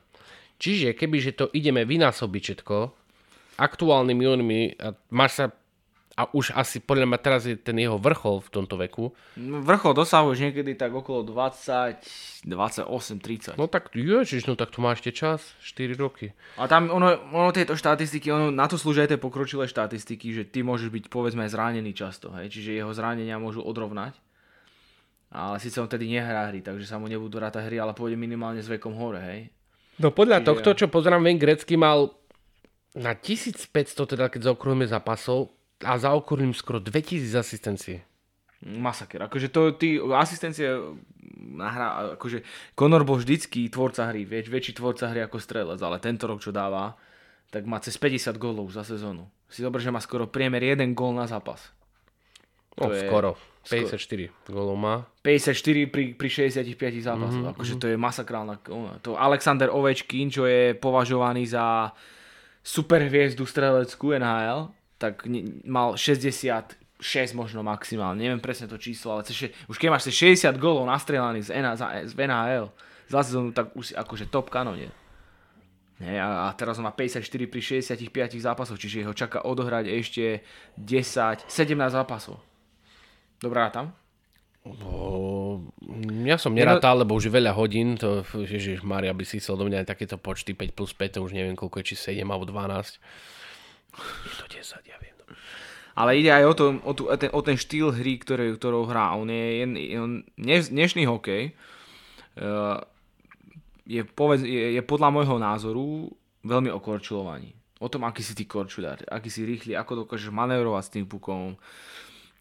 Čiže 0.61 0.93
kebyže 0.93 1.33
to 1.33 1.45
ideme 1.57 1.89
vynásobiť 1.89 2.43
všetko, 2.45 2.77
aktuálnymi 3.57 4.77
a 4.77 4.93
máš 5.09 5.33
sa 5.41 5.45
a 6.17 6.33
už 6.33 6.57
asi 6.57 6.81
podľa 6.81 7.13
mňa 7.13 7.19
teraz 7.21 7.45
je 7.45 7.61
ten 7.61 7.77
jeho 7.77 8.01
vrchol 8.01 8.41
v 8.41 8.49
tomto 8.49 8.81
veku. 8.81 9.13
No, 9.37 9.61
vrchol 9.61 9.93
dosahuješ 9.93 10.49
niekedy 10.49 10.73
tak 10.73 10.89
okolo 10.97 11.21
20, 11.29 12.49
28, 12.49 12.89
30. 13.21 13.61
No 13.61 13.69
tak 13.69 13.93
ježiš, 13.93 14.49
no 14.49 14.57
tak 14.57 14.73
tu 14.73 14.81
máš 14.81 15.05
ešte 15.05 15.13
čas, 15.13 15.45
4 15.61 15.93
roky. 16.01 16.33
A 16.57 16.65
tam 16.73 16.89
ono, 16.89 17.21
ono 17.37 17.53
tieto 17.53 17.77
štatistiky, 17.77 18.33
ono, 18.33 18.49
na 18.49 18.65
to 18.65 18.81
slúžia 18.81 19.05
aj 19.05 19.13
tie 19.13 19.21
pokročilé 19.21 19.69
štatistiky, 19.69 20.33
že 20.33 20.49
ty 20.49 20.65
môžeš 20.65 20.89
byť 20.89 21.05
povedzme 21.13 21.45
zranený 21.53 21.93
často, 21.93 22.33
hej? 22.33 22.49
čiže 22.49 22.81
jeho 22.81 22.97
zranenia 22.97 23.37
môžu 23.37 23.61
odrovnať. 23.61 24.17
Ale 25.37 25.61
síce 25.61 25.77
on 25.85 25.89
tedy 25.91 26.09
nehrá 26.09 26.49
hry, 26.49 26.65
takže 26.65 26.89
sa 26.89 26.97
mu 26.97 27.13
nebudú 27.13 27.37
rátať 27.37 27.69
hry, 27.69 27.77
ale 27.77 27.93
pôjde 27.93 28.17
minimálne 28.17 28.65
s 28.65 28.73
vekom 28.73 28.97
hore, 28.97 29.21
hej. 29.21 29.41
No 30.01 30.09
podľa 30.09 30.41
čiže... 30.41 30.49
tohto, 30.49 30.71
čo 30.73 30.87
pozerám, 30.89 31.21
Ven 31.21 31.37
Grecky 31.37 31.77
mal 31.77 32.17
na 32.97 33.13
1500, 33.13 33.69
teda 34.17 34.33
keď 34.33 34.49
zaokrúhame 34.49 34.89
zápasov, 34.89 35.53
a 35.85 36.01
zaokrúhlim 36.01 36.57
skoro 36.57 36.81
2000 36.81 37.37
asistencií. 37.37 38.01
Masaker. 38.65 39.29
Akože 39.29 39.53
to, 39.53 39.77
ty, 39.77 40.01
asistencie 40.01 40.73
nahrá, 41.37 42.17
akože 42.17 42.41
Conor 42.73 43.05
bol 43.05 43.21
vždycky 43.21 43.69
tvorca 43.69 44.09
hry, 44.09 44.25
vieš, 44.25 44.49
väčší 44.49 44.73
tvorca 44.81 45.13
hry 45.13 45.21
ako 45.29 45.37
strelec, 45.37 45.81
ale 45.85 46.01
tento 46.01 46.25
rok, 46.25 46.41
čo 46.41 46.57
dáva, 46.57 46.97
tak 47.53 47.69
má 47.69 47.77
cez 47.85 48.01
50 48.01 48.41
gólov 48.41 48.73
za 48.73 48.89
sezónu. 48.89 49.29
Si 49.53 49.61
dobre, 49.61 49.85
že 49.85 49.93
má 49.93 50.01
skoro 50.01 50.25
priemer 50.25 50.65
jeden 50.65 50.97
gól 50.97 51.13
na 51.13 51.29
zápas. 51.29 51.76
No, 52.77 52.93
to 52.93 52.97
skoro. 52.97 53.31
54 53.67 54.31
gólov 54.47 54.79
má. 54.79 54.95
54 55.27 55.91
pri, 55.91 56.15
pri 56.15 56.29
65 56.31 57.03
zápasoch. 57.03 57.35
Mm-hmm, 57.35 57.53
akože 57.59 57.73
mm-hmm. 57.75 57.83
to 57.83 57.87
je 57.91 57.97
masakrálna... 57.99 58.55
To 59.03 59.19
Alexander 59.19 59.75
Ovečkin, 59.75 60.31
čo 60.31 60.47
je 60.47 60.79
považovaný 60.79 61.51
za 61.51 61.91
super 62.63 63.03
hviezdu 63.03 63.43
streleckú 63.43 64.15
NHL, 64.15 64.71
tak 65.03 65.27
mal 65.67 65.99
66 65.99 66.79
možno 67.35 67.63
maximálne, 67.63 68.23
neviem 68.23 68.43
presne 68.43 68.67
to 68.67 68.75
číslo, 68.75 69.19
ale 69.19 69.27
cez, 69.27 69.51
už 69.71 69.77
keď 69.79 69.89
máš 69.95 70.11
60 70.11 70.51
gólov 70.59 70.87
nastrelaných 70.87 71.47
z, 71.47 71.51
z 72.11 72.13
NHL 72.19 72.71
za 73.07 73.21
sezónu, 73.23 73.55
tak 73.55 73.71
už 73.79 73.85
si 73.91 73.95
akože 73.95 74.27
top 74.31 74.51
kanone. 74.51 74.91
Nie, 75.97 76.21
a, 76.21 76.51
a 76.51 76.53
teraz 76.53 76.77
on 76.77 76.85
má 76.85 76.93
54 76.93 77.23
pri 77.25 77.61
65 77.63 78.37
zápasoch, 78.37 78.77
čiže 78.77 79.07
ho 79.07 79.17
čaká 79.17 79.47
odohrať 79.47 79.89
ešte 79.89 80.45
10, 80.77 81.49
17 81.49 81.49
zápasov. 81.89 82.37
Dobrá 83.41 83.69
tam? 83.69 83.93
O, 84.67 85.63
ja 86.27 86.35
som 86.43 86.51
nerátal, 86.51 86.99
lebo 86.99 87.15
už 87.15 87.31
je 87.31 87.37
veľa 87.39 87.55
hodín, 87.55 87.95
to, 87.95 88.27
ježiš 88.35 88.83
Maria 88.83 89.15
by 89.15 89.23
si 89.23 89.39
chcel 89.39 89.55
do 89.55 89.63
mňa 89.71 89.87
aj 89.87 89.91
takéto 89.95 90.19
počty 90.19 90.59
5 90.59 90.75
plus 90.75 90.91
5, 90.91 91.15
to 91.15 91.19
už 91.23 91.39
neviem 91.39 91.55
koľko 91.55 91.79
je, 91.81 91.95
či 91.95 92.19
7 92.19 92.27
alebo 92.27 92.43
12. 92.51 92.99
Je 94.27 94.35
to 94.43 94.47
10, 94.51 94.91
ja 94.91 94.99
viem. 94.99 95.15
Ale 95.97 96.19
ide 96.19 96.35
aj 96.35 96.45
o, 96.45 96.53
to, 96.53 96.65
o, 96.83 96.93
tu, 96.93 97.03
o, 97.07 97.15
ten, 97.17 97.31
o 97.31 97.41
ten 97.41 97.57
štýl 97.57 97.95
hry, 97.95 98.19
ktorý, 98.21 98.59
ktorou 98.59 98.85
hrá. 98.91 99.15
On 99.17 99.25
je, 99.25 99.65
je 99.65 99.97
on, 99.97 100.27
dnešný 100.37 101.09
hokej 101.09 101.57
uh, 102.37 102.83
je, 103.87 104.03
povedz, 104.03 104.43
je, 104.45 104.77
je 104.77 104.83
podľa 104.83 105.09
môjho 105.15 105.39
názoru 105.39 106.11
veľmi 106.45 106.69
o 106.75 106.83
korčulovaní. 106.83 107.55
O 107.79 107.89
tom, 107.89 108.05
aký 108.09 108.21
si 108.21 108.35
ty 108.35 108.45
korčulár, 108.49 109.05
aký 109.09 109.29
si 109.31 109.47
rýchly, 109.47 109.73
ako 109.79 110.05
dokážeš 110.05 110.33
manévrovať 110.33 110.83
s 110.85 110.93
tým 110.93 111.07
pukom, 111.07 111.57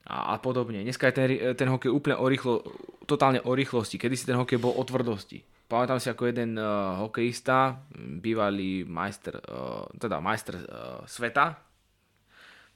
a, 0.06 0.34
a 0.34 0.36
podobne. 0.38 0.86
Dneska 0.86 1.10
je 1.10 1.14
ten, 1.18 1.28
ten 1.58 1.68
hokej 1.70 1.90
úplne 1.90 2.16
o 2.22 2.26
rýchlo, 2.30 2.62
totálne 3.10 3.42
o 3.42 3.52
rýchlosti. 3.58 3.98
Kedy 3.98 4.16
si 4.16 4.30
ten 4.30 4.38
hokej 4.38 4.62
bol 4.62 4.78
o 4.78 4.84
tvrdosti. 4.86 5.42
Pamätám 5.66 5.98
si 5.98 6.14
ako 6.14 6.30
jeden 6.30 6.62
uh, 6.62 7.02
hokejista, 7.02 7.82
bývalý 8.22 8.86
majster, 8.86 9.42
uh, 9.42 9.90
teda 9.98 10.22
majster 10.22 10.62
uh, 10.62 11.02
sveta, 11.10 11.58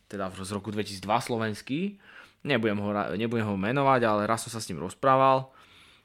teda 0.09 0.33
z 0.33 0.51
roku 0.57 0.73
2002 0.73 1.05
slovenský. 1.05 2.01
Nebudem 2.41 2.81
ho, 2.81 2.89
nebudem 3.13 3.45
ho 3.45 3.53
menovať, 3.53 4.01
ale 4.09 4.25
raz 4.25 4.41
som 4.41 4.49
sa 4.49 4.57
s 4.57 4.65
ním 4.73 4.81
rozprával 4.81 5.53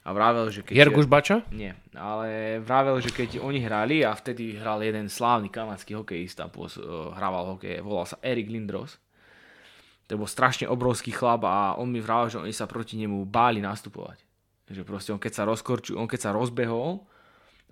a 0.04 0.12
vravel, 0.12 0.52
že 0.52 0.60
keď... 0.60 0.76
Jerguš 0.76 1.08
Bača? 1.08 1.40
Nie, 1.48 1.72
ale 1.96 2.60
vravel, 2.60 3.00
že 3.00 3.08
keď 3.08 3.40
oni 3.40 3.64
hrali 3.64 4.04
a 4.04 4.12
vtedy 4.12 4.52
hral 4.60 4.84
jeden 4.84 5.08
slávny 5.08 5.48
kanadský 5.48 5.96
hokejista, 5.96 6.52
pos, 6.52 6.76
uh, 6.76 7.16
hrával 7.16 7.56
hokej, 7.56 7.80
volal 7.80 8.04
sa 8.04 8.20
Erik 8.20 8.52
Lindros 8.52 9.00
bol 10.18 10.30
strašne 10.30 10.70
obrovský 10.70 11.10
chlap 11.10 11.46
a 11.46 11.74
on 11.78 11.90
mi 11.90 11.98
vravel, 11.98 12.30
že 12.30 12.40
oni 12.40 12.54
sa 12.54 12.68
proti 12.68 12.98
nemu 12.98 13.26
báli 13.26 13.62
nastupovať. 13.62 14.22
Že 14.70 14.82
proste 14.88 15.10
on 15.12 15.20
keď 15.20 15.32
sa 15.32 15.42
rozkorču, 15.44 15.98
on 15.98 16.08
keď 16.08 16.20
sa 16.28 16.30
rozbehol 16.32 17.04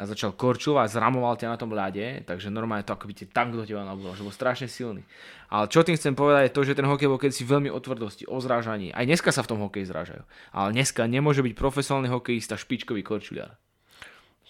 a 0.00 0.08
začal 0.08 0.32
korčovať, 0.32 0.88
zramoval 0.88 1.36
ťa 1.36 1.52
na 1.52 1.60
tom 1.60 1.76
ľade, 1.76 2.24
takže 2.24 2.48
normálne 2.48 2.80
to 2.80 2.96
ako 2.96 3.06
by 3.06 3.14
ti 3.14 3.28
tank 3.28 3.52
do 3.52 3.64
teba 3.68 3.84
nabudol, 3.84 4.16
že 4.16 4.24
bol 4.24 4.32
strašne 4.32 4.64
silný. 4.64 5.04
Ale 5.52 5.68
čo 5.68 5.84
tým 5.84 6.00
chcem 6.00 6.16
povedať 6.16 6.48
je 6.48 6.56
to, 6.56 6.64
že 6.64 6.76
ten 6.76 6.88
hokej 6.88 7.12
bol 7.12 7.20
kedysi 7.20 7.44
veľmi 7.44 7.68
o 7.68 7.76
tvrdosti, 7.76 8.24
o 8.24 8.40
zrážaní. 8.40 8.88
Aj 8.96 9.04
dneska 9.04 9.28
sa 9.28 9.44
v 9.44 9.50
tom 9.52 9.60
hokeji 9.60 9.84
zrážajú. 9.84 10.24
Ale 10.56 10.72
dneska 10.72 11.04
nemôže 11.04 11.44
byť 11.44 11.52
profesionálny 11.52 12.08
hokejista 12.08 12.56
špičkový 12.56 13.04
korčuliar. 13.04 13.60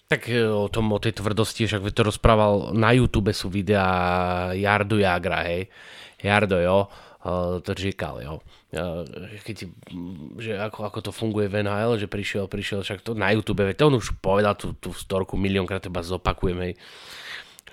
Tak 0.07 0.31
e, 0.31 0.47
o 0.47 0.71
tom, 0.71 0.95
o 0.95 0.99
tej 0.99 1.19
tvrdosti, 1.19 1.67
však 1.67 1.91
to 1.91 2.07
rozprával, 2.07 2.71
na 2.71 2.95
YouTube 2.95 3.35
sú 3.35 3.51
videá 3.51 4.51
Jardu 4.55 5.03
Jagra, 5.03 5.43
hej. 5.43 5.67
Jardo, 6.23 6.55
jo 6.55 6.87
to 7.63 7.71
říkal, 7.73 8.19
jo. 8.19 8.43
Keď, 9.47 9.57
že 10.43 10.59
ako, 10.59 10.79
ako 10.91 10.99
to 10.99 11.11
funguje 11.15 11.47
v 11.47 11.63
NHL, 11.63 11.95
že 11.95 12.11
prišiel, 12.11 12.51
prišiel, 12.51 12.83
však 12.83 12.99
to 12.99 13.15
na 13.15 13.31
YouTube, 13.31 13.63
veď 13.63 13.79
to 13.79 13.87
on 13.87 13.95
už 13.95 14.19
povedal 14.19 14.59
tú, 14.59 14.75
tú 14.75 14.91
storku 14.91 15.39
miliónkrát, 15.39 15.79
teba 15.79 16.03
zopakujem, 16.03 16.59
hej. 16.59 16.73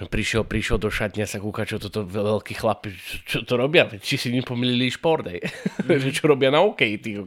Prišiel, 0.00 0.48
prišiel 0.48 0.80
do 0.80 0.88
šatňa 0.88 1.28
sa 1.28 1.42
kúka, 1.42 1.68
čo 1.68 1.76
toto 1.76 2.06
veľký 2.06 2.56
chlap, 2.56 2.88
čo, 2.88 3.16
čo 3.26 3.38
to 3.44 3.58
robia, 3.58 3.84
či 4.00 4.16
si 4.16 4.32
nepomýlili 4.32 4.88
šport, 4.88 5.26
hej. 5.26 5.42
Mm. 5.90 6.14
čo 6.14 6.30
robia 6.30 6.54
na 6.54 6.62
OK, 6.62 6.86
ty 7.02 7.18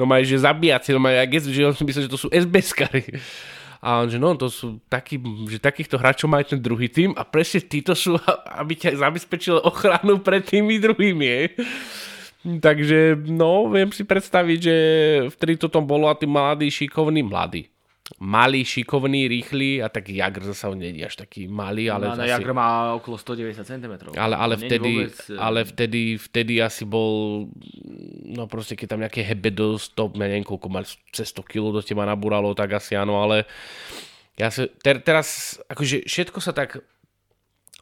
No 0.00 0.08
majú, 0.08 0.24
že 0.24 0.40
zabíjaci, 0.40 0.96
no 0.96 1.04
že 1.04 1.60
on 1.68 1.76
si 1.76 1.84
myslel, 1.84 2.08
že 2.08 2.12
to 2.12 2.16
sú 2.16 2.32
SBS-kari. 2.32 3.04
A 3.80 4.04
on, 4.04 4.12
že 4.12 4.20
no, 4.20 4.36
to 4.36 4.52
sú 4.52 4.76
takí, 4.92 5.16
že 5.48 5.56
takýchto 5.56 5.96
hráčov 5.96 6.28
majú 6.28 6.44
ten 6.44 6.60
druhý 6.60 6.92
tým 6.92 7.16
a 7.16 7.24
presne 7.24 7.64
títo 7.64 7.96
sú, 7.96 8.20
aby 8.60 8.76
ťa 8.76 9.00
zabezpečil 9.00 9.56
ochranu 9.64 10.20
pred 10.20 10.44
tými 10.44 10.76
druhými. 10.76 11.24
Je. 11.24 11.42
Takže 12.40 13.16
no, 13.28 13.72
viem 13.72 13.88
si 13.92 14.04
predstaviť, 14.04 14.58
že 14.60 14.76
vtedy 15.32 15.56
to 15.56 15.72
tom 15.72 15.88
bolo 15.88 16.08
a 16.08 16.16
tí 16.16 16.28
mladí, 16.28 16.68
šikovní, 16.68 17.24
mladí 17.24 17.68
malý, 18.18 18.66
šikovný, 18.66 19.30
rýchly 19.30 19.78
a 19.78 19.86
taký 19.86 20.18
Jagr 20.18 20.42
zase 20.50 20.66
on 20.66 20.82
nie 20.82 20.90
je 20.98 21.06
až 21.06 21.22
taký 21.22 21.46
malý, 21.46 21.86
ale... 21.86 22.10
No, 22.10 22.18
no, 22.18 22.26
Jagr 22.26 22.50
má 22.50 22.98
okolo 22.98 23.14
190 23.14 23.62
cm. 23.62 23.94
Ale, 24.18 24.34
ale, 24.34 24.54
vtedy, 24.58 24.92
vôbec... 25.06 25.16
Eh, 25.30 25.38
ale 25.38 25.60
vtedy, 25.62 26.18
vtedy 26.18 26.58
asi 26.58 26.82
bol, 26.82 27.46
no 28.26 28.50
proste 28.50 28.74
keď 28.74 28.86
tam 28.90 29.00
nejaké 29.06 29.22
hebedo 29.22 29.78
stop, 29.78 30.18
ja 30.18 30.26
neviem 30.26 30.42
koľko 30.42 30.66
mal 30.66 30.82
cez 31.14 31.30
100 31.30 31.46
kg 31.46 31.70
do 31.70 31.82
teba 31.84 32.02
nabúralo, 32.02 32.50
tak 32.58 32.74
asi 32.74 32.98
áno, 32.98 33.22
ale 33.22 33.46
ja 34.34 34.50
sa, 34.50 34.66
ter, 34.66 34.98
teraz, 34.98 35.60
akože 35.70 36.08
všetko 36.10 36.38
sa 36.42 36.50
tak, 36.50 36.82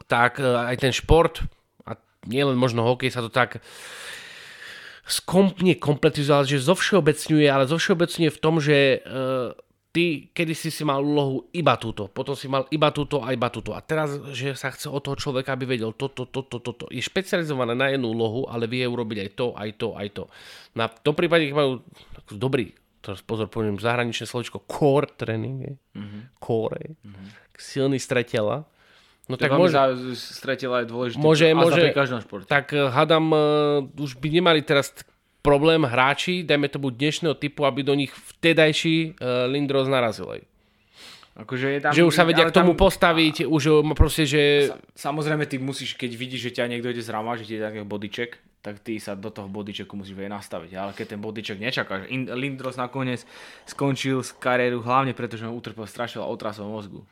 tak 0.05 0.37
eh, 0.37 0.45
aj 0.45 0.75
ten 0.77 0.93
šport, 0.93 1.41
a 1.89 1.97
nielen 2.29 2.53
možno 2.59 2.85
hokej 2.85 3.09
sa 3.09 3.25
to 3.25 3.33
tak 3.33 3.65
skompne 5.09 5.73
kompletizoval, 5.73 6.45
že 6.45 6.61
zovšeobecňuje, 6.61 7.49
ale 7.49 7.65
zovšeobecňuje 7.65 8.29
v 8.29 8.39
tom, 8.39 8.61
že 8.61 9.01
uh, 9.01 9.57
ty 9.89 10.29
kedy 10.29 10.53
si 10.53 10.69
si 10.69 10.85
mal 10.85 11.01
úlohu 11.01 11.49
iba 11.49 11.73
túto, 11.81 12.05
potom 12.09 12.37
si 12.37 12.45
mal 12.45 12.69
iba 12.69 12.93
túto 12.93 13.25
a 13.25 13.33
iba 13.33 13.49
túto. 13.49 13.73
A 13.73 13.81
teraz, 13.81 14.13
že 14.37 14.53
sa 14.53 14.69
chce 14.69 14.85
od 14.89 15.01
toho 15.01 15.17
človeka, 15.17 15.57
aby 15.57 15.65
vedel 15.65 15.97
toto, 15.97 16.29
toto, 16.29 16.61
toto. 16.61 16.85
Je 16.93 17.01
špecializované 17.01 17.73
na 17.73 17.89
jednu 17.89 18.13
úlohu, 18.13 18.45
ale 18.45 18.69
vie 18.69 18.85
urobiť 18.85 19.17
aj 19.25 19.29
to, 19.33 19.47
aj 19.57 19.69
to, 19.81 19.87
aj 19.97 20.07
to. 20.13 20.23
Na 20.77 20.85
tom 20.89 21.17
prípade, 21.17 21.49
keď 21.49 21.55
majú 21.57 21.71
dobrý, 22.29 22.69
teraz 23.01 23.25
pozor, 23.25 23.49
poviem 23.49 23.81
zahraničné 23.81 24.29
slovičko, 24.29 24.61
core 24.69 25.09
training, 25.17 25.73
mm-hmm. 25.97 26.21
core, 26.37 26.93
mm-hmm. 27.01 27.27
silný 27.57 27.97
stretela, 27.97 28.69
No 29.29 29.37
tak 29.37 29.53
môže, 29.53 29.77
stretela 30.17 30.81
je 30.81 30.89
dôležité. 30.89 31.21
Môže, 31.21 31.45
môže. 31.53 31.93
Tak 32.49 32.73
eh, 32.73 32.89
hadam, 32.89 33.29
uh, 33.29 33.85
už 34.01 34.17
by 34.17 34.41
nemali 34.41 34.65
teraz 34.65 34.89
problém 35.39 35.83
hráči, 35.87 36.43
dajme 36.43 36.67
tomu 36.67 36.91
dnešného 36.91 37.35
typu, 37.35 37.63
aby 37.63 37.83
do 37.83 37.95
nich 37.95 38.11
vtedajší 38.11 39.15
uh, 39.15 39.47
Lindros 39.47 39.87
narazil. 39.87 40.43
Akože 41.39 41.67
je 41.71 41.79
tam, 41.79 41.91
že 41.95 42.03
už 42.03 42.11
sa 42.11 42.27
vedia 42.27 42.43
k 42.43 42.51
tomu 42.51 42.75
tam, 42.75 42.83
postaviť, 42.83 43.47
už 43.47 43.87
proste, 43.95 44.27
že... 44.27 44.75
Samozrejme, 44.91 45.47
ty 45.47 45.55
musíš, 45.55 45.95
keď 45.95 46.11
vidíš, 46.19 46.51
že 46.51 46.55
ťa 46.59 46.67
niekto 46.67 46.91
ide 46.91 46.99
zrámať, 46.99 47.43
že 47.43 47.47
ti 47.47 47.53
je 47.55 47.63
taký 47.63 47.79
bodyček, 47.87 48.29
tak 48.59 48.83
ty 48.83 48.99
sa 48.99 49.15
do 49.15 49.31
toho 49.31 49.47
bodyčeku 49.47 49.95
musíš 49.95 50.19
vedieť 50.19 50.35
nastaviť. 50.35 50.71
Ale 50.75 50.91
keď 50.91 51.15
ten 51.15 51.21
bodyček 51.23 51.55
nečakáš, 51.63 52.11
Lindros 52.11 52.75
nakoniec 52.75 53.23
skončil 53.63 54.19
s 54.19 54.35
kariéru 54.35 54.83
hlavne 54.83 55.15
preto, 55.15 55.39
že 55.39 55.47
ho 55.47 55.55
utrpel 55.55 55.87
strašne 55.87 56.19
otrasov 56.19 56.67
mozgu. 56.67 57.07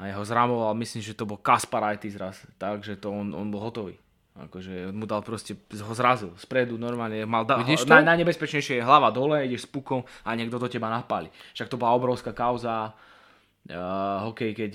A 0.00 0.08
jeho 0.08 0.24
zrámoval, 0.24 0.72
myslím, 0.80 1.04
že 1.04 1.12
to 1.12 1.28
bol 1.28 1.36
Kasparaitis 1.36 2.16
raz, 2.16 2.40
takže 2.56 2.96
to 2.96 3.12
on, 3.12 3.36
on 3.36 3.52
bol 3.52 3.60
hotový. 3.60 4.00
Akože 4.38 4.94
mu 4.94 5.02
dal 5.02 5.18
proste, 5.26 5.58
ho 5.58 5.92
zrazil 5.98 6.30
spredu 6.38 6.78
normálne, 6.78 7.26
mal 7.26 7.42
da- 7.42 7.58
naj, 7.58 8.06
najnebezpečnejšie 8.06 8.78
je 8.78 8.86
hlava 8.86 9.10
dole, 9.10 9.42
ideš 9.42 9.66
s 9.66 9.70
pukom 9.70 10.06
a 10.22 10.30
niekto 10.38 10.62
do 10.62 10.70
teba 10.70 10.86
napáli. 10.86 11.26
Však 11.58 11.66
to 11.66 11.74
bola 11.74 11.98
obrovská 11.98 12.30
kauza 12.30 12.94
uh, 12.94 14.30
hokej, 14.30 14.54
keď 14.54 14.70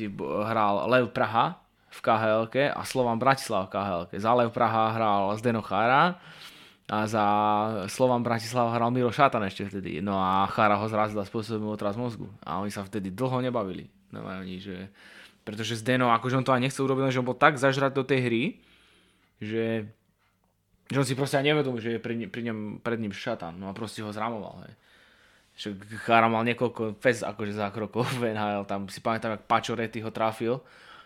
hral 0.51 0.91
Lev 0.91 1.15
Praha 1.15 1.63
v 1.93 1.99
khl 2.01 2.43
a 2.73 2.81
Slovan 2.83 3.21
Bratislava 3.21 3.69
v 3.69 3.71
khl 3.71 4.01
Za 4.19 4.31
Lev 4.35 4.49
Praha 4.51 4.91
hral 4.97 5.31
Zdeno 5.39 5.63
Chára 5.63 6.19
a 6.89 7.07
za 7.07 7.25
Slovan 7.87 8.25
Bratislava 8.25 8.75
hral 8.75 8.91
Miro 8.91 9.13
Šatan 9.13 9.47
ešte 9.47 9.71
vtedy. 9.71 10.03
No 10.03 10.19
a 10.19 10.43
Chára 10.51 10.75
ho 10.75 10.85
zrazila 10.91 11.23
spôsobom 11.23 11.71
otraz 11.71 11.95
mozgu. 11.95 12.27
A 12.43 12.59
oni 12.59 12.73
sa 12.73 12.83
vtedy 12.83 13.13
dlho 13.13 13.39
nebavili. 13.39 13.87
No, 14.11 14.25
oni, 14.27 14.59
že... 14.59 14.91
Pretože 15.43 15.79
Zdeno, 15.79 16.11
akože 16.11 16.39
on 16.39 16.45
to 16.47 16.55
aj 16.55 16.63
nechcel 16.63 16.87
urobiť, 16.87 17.11
že 17.11 17.19
on 17.23 17.27
bol 17.27 17.39
tak 17.39 17.59
zažrať 17.59 17.91
do 17.95 18.03
tej 18.03 18.19
hry, 18.23 18.43
že, 19.41 19.87
že 20.91 20.97
on 20.99 21.07
si 21.07 21.17
proste 21.17 21.39
aj 21.39 21.45
nevedom, 21.45 21.79
že 21.79 21.97
je 21.97 21.99
pri, 22.01 22.27
pri 22.27 22.41
ňom, 22.51 22.83
pred 22.83 22.99
ním 22.99 23.15
šatan, 23.15 23.57
no 23.57 23.71
a 23.71 23.73
proste 23.73 24.03
ho 24.03 24.11
zramoval, 24.13 24.67
hej. 24.67 24.73
Že 25.53 25.67
Chára 26.01 26.25
mal 26.25 26.41
niekoľko 26.49 26.97
fez 26.97 27.21
akože 27.21 27.53
zákrokov 27.53 28.09
v 28.17 28.33
NHL, 28.33 28.65
tam 28.65 28.89
si 28.89 28.97
pamätám, 29.05 29.37
jak 29.37 29.45
Pačoretti 29.45 30.01
ho 30.01 30.09
trafil 30.09 30.57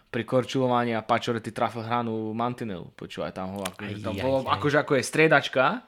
pri 0.08 0.24
korčulovaní 0.24 0.96
a 0.96 1.04
Pačoretti 1.04 1.52
trafil 1.52 1.84
hranu 1.84 2.32
Mantinelu, 2.32 2.96
počúvaj 2.96 3.36
tam 3.36 3.60
ho, 3.60 3.62
akože 3.68 4.00
tam 4.00 4.16
bolo, 4.16 4.48
akože 4.48 4.78
ako 4.80 4.96
je 4.96 5.04
striedačka, 5.04 5.84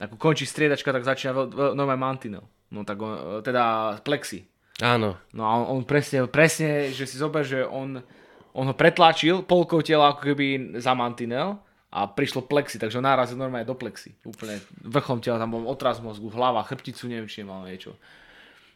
ako 0.00 0.16
končí 0.16 0.48
striedačka, 0.48 0.88
tak 0.88 1.04
začína 1.04 1.32
veľ, 1.36 1.46
veľ, 1.52 1.70
normálne 1.76 2.00
Mantinel, 2.00 2.44
no 2.72 2.80
tak 2.88 2.96
on, 2.96 3.44
teda 3.44 3.96
Plexi. 4.00 4.48
Áno. 4.78 5.18
No 5.34 5.42
a 5.42 5.50
on, 5.58 5.64
on 5.74 5.80
presne, 5.82 6.24
presne, 6.30 6.94
že 6.94 7.04
si 7.04 7.18
zober, 7.18 7.42
že 7.42 7.66
on, 7.66 7.98
on 8.54 8.64
ho 8.70 8.74
pretlačil 8.74 9.42
polkou 9.42 9.82
tela 9.82 10.14
ako 10.14 10.32
keby 10.32 10.78
za 10.78 10.94
Mantinel 10.94 11.58
a 11.88 12.04
prišlo 12.04 12.44
plexi, 12.44 12.76
takže 12.76 13.00
on 13.00 13.06
nárazil 13.08 13.40
normálne 13.40 13.64
do 13.64 13.72
plexi. 13.72 14.12
Úplne 14.20 14.60
vrchom 14.84 15.24
tela, 15.24 15.40
tam 15.40 15.56
bol 15.56 15.64
otraz 15.64 16.04
mozgu, 16.04 16.28
hlava, 16.28 16.60
chrbticu, 16.68 17.08
neviem, 17.08 17.28
či 17.28 17.44
mal 17.44 17.64
niečo. 17.64 17.96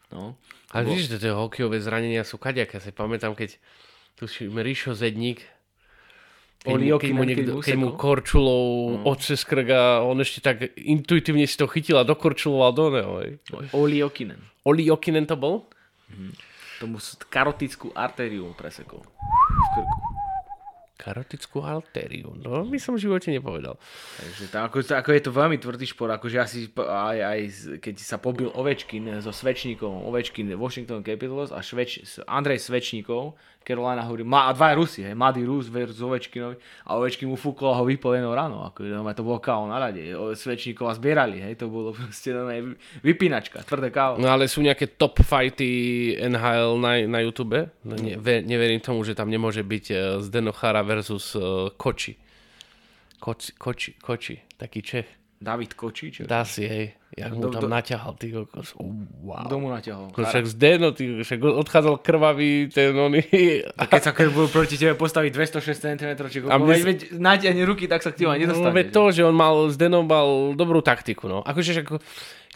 No. 0.09 0.37
Ale 0.73 0.89
vidíš, 0.89 1.17
že 1.17 1.29
tie 1.29 1.33
hokejové 1.33 1.81
zranenia 1.81 2.25
sú 2.25 2.41
kaďaké. 2.41 2.81
Ja 2.81 2.85
si 2.85 2.93
pamätám, 2.93 3.37
keď 3.37 3.61
tu 4.17 4.29
Ríšo 4.29 4.97
Zedník, 4.97 5.45
keď, 6.63 6.79
mu, 6.79 6.97
keď, 6.97 7.13
mu, 7.13 7.23
niekto, 7.27 7.53
keď 7.59 7.77
mu 7.77 7.89
korčulou 7.99 8.65
mm. 8.95 9.03
odcez 9.03 9.43
krk 9.43 9.69
a 9.75 9.85
on 10.07 10.23
ešte 10.23 10.39
tak 10.39 10.71
intuitívne 10.79 11.43
si 11.43 11.59
to 11.59 11.67
chytil 11.67 11.99
a 11.99 12.07
dokorčuloval 12.07 12.71
do 12.71 12.85
neho. 12.95 13.13
Oli 13.75 13.99
Okinen. 13.99 14.39
Oli 14.63 14.87
Okinen 14.87 15.27
to 15.27 15.35
bol? 15.35 15.67
Mm. 16.07 16.33
Tomu 16.79 16.97
karotickú 17.27 17.91
artériu 17.99 18.55
presekol. 18.55 19.03
Karotickú 21.03 21.67
artériu. 21.67 22.31
No, 22.39 22.63
by 22.63 22.79
som 22.79 22.95
v 22.95 23.03
živote 23.03 23.35
nepovedal. 23.35 23.75
Takže 24.23 24.45
tam, 24.55 24.71
ako, 24.71 24.87
ako, 24.87 25.11
je 25.11 25.23
to 25.27 25.33
veľmi 25.35 25.59
tvrdý 25.59 25.83
šport, 25.83 26.15
akože 26.15 26.39
asi 26.39 26.71
aj, 26.79 27.19
aj 27.19 27.41
keď 27.83 27.95
sa 27.99 28.23
pobil 28.23 28.47
Ovečkin 28.55 29.11
so 29.19 29.35
Svečníkom, 29.35 30.07
Ovečkin 30.07 30.47
Washington 30.55 31.03
Capitals 31.03 31.51
a 31.51 31.59
Šveč, 31.59 32.07
Andrej 32.31 32.63
Svečníkov, 32.63 33.35
Carolina 33.63 34.03
hovorí, 34.03 34.27
má, 34.27 34.51
a 34.51 34.53
dva 34.53 34.75
Rusi, 34.75 35.07
hej, 35.07 35.15
mladý 35.15 35.47
Rus 35.47 35.71
versus 35.71 36.03
Ovečkinovi 36.03 36.59
a 36.87 36.99
Ovečkin 36.99 37.31
mu 37.31 37.39
fúkol 37.39 37.71
a 37.71 37.79
ho 37.79 37.87
vypol 37.87 38.19
jedno 38.19 38.35
ráno, 38.35 38.67
ako 38.67 38.83
to 39.15 39.23
bolo 39.23 39.39
kávo 39.39 39.71
na 39.71 39.79
rade, 39.79 40.03
Svečníkov 40.35 40.91
a 40.91 40.93
zbierali, 40.99 41.39
hej, 41.39 41.55
to 41.59 41.71
bolo 41.71 41.95
proste 41.95 42.35
no, 42.35 42.51
vypínačka, 43.07 43.63
tvrdé 43.63 43.95
kávo. 43.95 44.19
No 44.19 44.29
ale 44.31 44.51
sú 44.51 44.61
nejaké 44.61 44.99
top 44.99 45.23
fighty 45.23 46.15
NHL 46.19 46.79
na, 46.83 46.93
na 47.07 47.19
YouTube? 47.23 47.71
No, 47.87 47.95
ne, 47.95 48.19
neverím 48.43 48.83
tomu, 48.83 49.07
že 49.07 49.15
tam 49.15 49.31
nemôže 49.31 49.63
byť 49.63 49.85
uh, 49.95 49.99
Zdeno 50.23 50.51
Chara 50.51 50.83
versus 50.93 51.33
uh, 51.35 51.73
Koči. 51.73 52.13
Koči, 53.17 53.51
Koči, 53.57 53.91
Koči, 53.97 54.37
taký 54.61 54.85
Čech. 54.85 55.09
David 55.43 55.75
Koči? 55.75 56.15
Čo? 56.15 56.23
Dá 56.23 56.47
si, 56.47 56.63
hej. 56.63 56.95
Jak 57.13 57.35
mu 57.37 57.53
tam 57.53 57.67
do, 57.67 57.69
naťahal, 57.69 58.17
ty 58.17 58.33
kokos. 58.33 58.73
Wow. 59.21 59.45
Kto 59.45 59.55
mu 59.61 59.69
naťahal? 59.69 60.17
No 60.17 60.25
však 60.25 60.49
Zdeno, 60.49 60.97
ty, 60.97 61.21
však 61.21 61.45
odchádzal 61.45 62.01
krvavý 62.01 62.73
ten 62.73 62.97
oný. 62.97 63.21
A 63.77 63.85
keď 63.85 64.01
sa 64.01 64.13
bol 64.33 64.49
proti 64.49 64.81
tebe 64.81 64.97
postaviť 64.97 65.29
206 65.29 65.77
cm, 65.77 66.13
či 66.33 66.39
a 66.49 66.57
veď, 66.57 66.81
veď 66.81 66.99
natiahne 67.21 67.69
ruky, 67.69 67.85
tak 67.85 68.01
sa 68.01 68.17
k 68.17 68.25
teba 68.25 68.41
nedostane. 68.41 68.65
No 68.65 68.73
veď 68.73 68.87
to, 68.97 69.03
že 69.13 69.23
on 69.29 69.37
mal, 69.37 69.69
Zdeno 69.69 70.01
mal 70.01 70.57
dobrú 70.57 70.81
taktiku, 70.81 71.29
no. 71.29 71.45
Akože 71.45 71.77
však, 71.77 71.87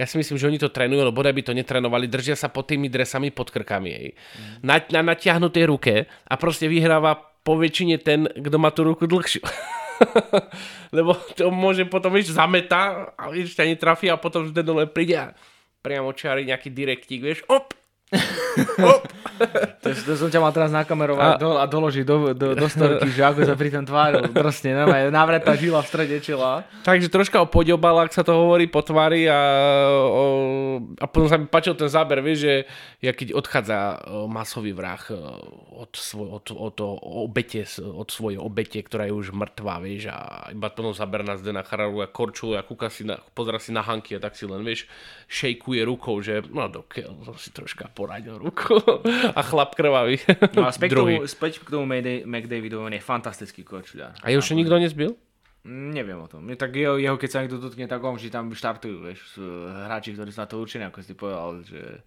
ja 0.01 0.09
si 0.09 0.17
myslím, 0.17 0.41
že 0.41 0.49
oni 0.49 0.57
to 0.63 0.73
trénujú, 0.73 1.05
lebo 1.05 1.21
by 1.21 1.43
to 1.45 1.53
netrénovali, 1.53 2.09
držia 2.09 2.33
sa 2.33 2.49
pod 2.49 2.65
tými 2.65 2.89
dresami 2.89 3.29
pod 3.29 3.53
krkami, 3.53 3.91
hej. 3.93 4.09
Mm. 4.17 4.57
Na, 4.65 4.81
na 4.89 5.01
natiahnutej 5.13 5.65
ruke 5.69 6.09
a 6.09 6.35
proste 6.41 6.65
vyhráva 6.65 7.36
po 7.47 7.55
väčšine 7.55 8.03
ten, 8.03 8.27
kto 8.27 8.59
má 8.59 8.75
tú 8.75 8.83
ruku 8.83 9.07
dlhšiu. 9.07 9.47
Lebo 10.97 11.15
to 11.39 11.55
môže 11.55 11.87
potom, 11.87 12.11
vieš, 12.11 12.35
zameta 12.35 13.15
a 13.15 13.31
vieš, 13.31 13.55
ťa 13.55 13.71
netrafí 13.71 14.11
a 14.11 14.19
potom 14.19 14.51
vždy 14.51 14.61
dole 14.67 14.91
príde 14.91 15.15
a 15.15 15.31
priamo 15.87 16.11
čiari 16.11 16.43
nejaký 16.43 16.75
direktík, 16.75 17.23
vieš, 17.23 17.47
op, 17.47 17.71
to, 19.83 19.89
to 19.91 20.13
som 20.15 20.31
ťa 20.31 20.39
mal 20.39 20.55
teraz 20.55 20.71
nakamerovať 20.71 21.27
a, 21.27 21.43
do, 21.43 21.51
a 21.59 21.67
doložiť 21.67 22.05
do, 22.07 22.17
do, 22.39 22.55
do 22.55 22.67
storky, 22.71 23.11
že 23.11 23.27
ako 23.27 23.43
sa 23.43 23.59
pri 23.59 23.75
tom 23.75 23.83
tváril. 23.83 24.31
Proste, 24.31 24.71
neviem, 24.71 25.11
navretá 25.11 25.59
žila 25.59 25.83
v 25.83 25.91
strede 25.91 26.17
čela. 26.23 26.63
Takže 26.87 27.11
troška 27.11 27.43
o 27.43 27.51
podobal, 27.51 27.99
ak 28.07 28.15
sa 28.15 28.23
to 28.23 28.31
hovorí, 28.31 28.71
po 28.71 28.87
tvári 28.87 29.27
a, 29.27 29.43
o, 30.07 30.25
a 31.03 31.05
potom 31.11 31.27
sa 31.27 31.35
mi 31.35 31.51
páčil 31.51 31.75
ten 31.75 31.91
záber, 31.91 32.23
vieš, 32.23 32.47
že 32.47 32.55
ja 33.03 33.11
keď 33.11 33.35
odchádza 33.35 33.99
masový 34.31 34.71
vrah 34.71 35.03
od, 35.75 35.91
svoj, 35.91 36.29
od, 36.31 36.47
od, 36.55 36.77
od, 36.79 37.03
obete, 37.27 37.67
od 37.83 38.07
svojej 38.07 38.39
obete, 38.39 38.79
ktorá 38.87 39.11
je 39.11 39.19
už 39.19 39.35
mŕtvá, 39.35 39.83
vieš, 39.83 40.15
a 40.15 40.47
iba 40.55 40.71
potom 40.71 40.95
záber 40.95 41.27
na 41.27 41.35
Zdena 41.35 41.67
Charalu 41.67 42.07
a 42.07 42.09
korčuje 42.09 42.55
a 42.55 42.63
kúka 42.63 42.87
si 42.87 43.03
na, 43.03 43.19
pozera 43.35 43.59
si 43.59 43.75
na 43.75 43.83
Hanky 43.83 44.15
a 44.15 44.23
tak 44.23 44.39
si 44.39 44.47
len, 44.47 44.63
vieš, 44.63 44.87
šejkuje 45.27 45.83
rukou, 45.83 46.23
že 46.23 46.47
no 46.47 46.71
dokiaľ, 46.71 47.27
to 47.27 47.35
si 47.35 47.51
troška 47.51 47.96
poradil 47.97 48.37
ruku 48.37 48.77
a 49.33 49.41
chlap 49.41 49.73
krvavý. 49.73 50.21
No 50.53 50.69
a 50.69 50.71
späť, 50.71 50.93
k 50.93 51.01
tomu, 51.01 51.25
späť 51.25 51.65
k 51.65 51.73
tomu 51.73 51.89
McDavidovi, 52.29 52.85
on 52.85 52.93
je 52.93 53.01
fantastický 53.01 53.65
kočľar. 53.65 54.21
A 54.21 54.29
je 54.29 54.37
už 54.37 54.53
nikto 54.53 54.77
nezbil? 54.77 55.17
Neviem 55.67 56.21
o 56.21 56.29
tom. 56.29 56.47
Tak 56.47 56.77
jeho, 56.77 57.01
jeho 57.01 57.17
keď 57.19 57.31
sa 57.33 57.41
niekto 57.43 57.59
dotkne, 57.59 57.89
tak 57.89 57.99
on, 58.05 58.21
že 58.21 58.31
tam 58.31 58.53
štartujú, 58.53 59.03
vieš, 59.03 59.41
hráči, 59.89 60.15
ktorí 60.15 60.31
sú 60.31 60.39
na 60.39 60.47
to 60.47 60.63
určení, 60.63 60.85
ako 60.87 61.03
si 61.03 61.17
povedal, 61.17 61.65
že 61.65 62.05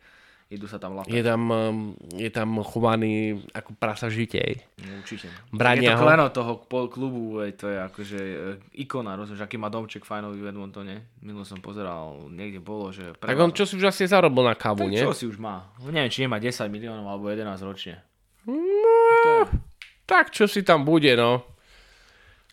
idú 0.50 0.66
sa 0.66 0.82
tam 0.82 0.98
latať. 0.98 1.14
Je 1.14 1.22
tam, 1.22 1.42
um, 1.46 1.94
je 2.18 2.30
tam 2.34 2.50
chovaný 2.66 3.38
ako 3.54 3.78
prasa 3.78 4.10
žitej. 4.10 4.66
No, 4.82 4.98
určite. 4.98 5.30
Brania 5.54 5.94
je 5.94 6.02
to 6.02 6.02
kleno 6.02 6.26
toho 6.34 6.54
klubu, 6.90 7.38
to 7.54 7.70
je 7.70 7.78
akože 7.78 8.20
eh, 8.20 8.82
ikona, 8.82 9.14
rozumieš, 9.14 9.46
aký 9.46 9.62
má 9.62 9.70
domček 9.70 10.02
fajnový 10.02 10.42
v 10.42 10.50
Edmontone. 10.50 11.22
Minul 11.22 11.46
som 11.46 11.62
pozeral, 11.62 12.34
niekde 12.34 12.58
bolo, 12.58 12.90
že... 12.90 13.14
Pre... 13.14 13.30
Tak 13.30 13.38
on 13.38 13.54
čo 13.54 13.70
si 13.70 13.78
už 13.78 13.94
asi 13.94 14.10
zarobil 14.10 14.42
na 14.42 14.58
kávu, 14.58 14.90
tak 14.90 14.94
nie? 14.98 15.06
čo 15.06 15.14
si 15.14 15.30
už 15.30 15.38
má? 15.38 15.70
Neviem, 15.86 16.10
či 16.10 16.26
nemá 16.26 16.42
10 16.42 16.66
miliónov 16.66 17.06
alebo 17.06 17.30
11 17.30 17.46
ročne. 17.62 18.02
No, 18.50 19.46
tak 20.10 20.34
čo 20.34 20.50
si 20.50 20.66
tam 20.66 20.82
bude, 20.82 21.14
no. 21.14 21.46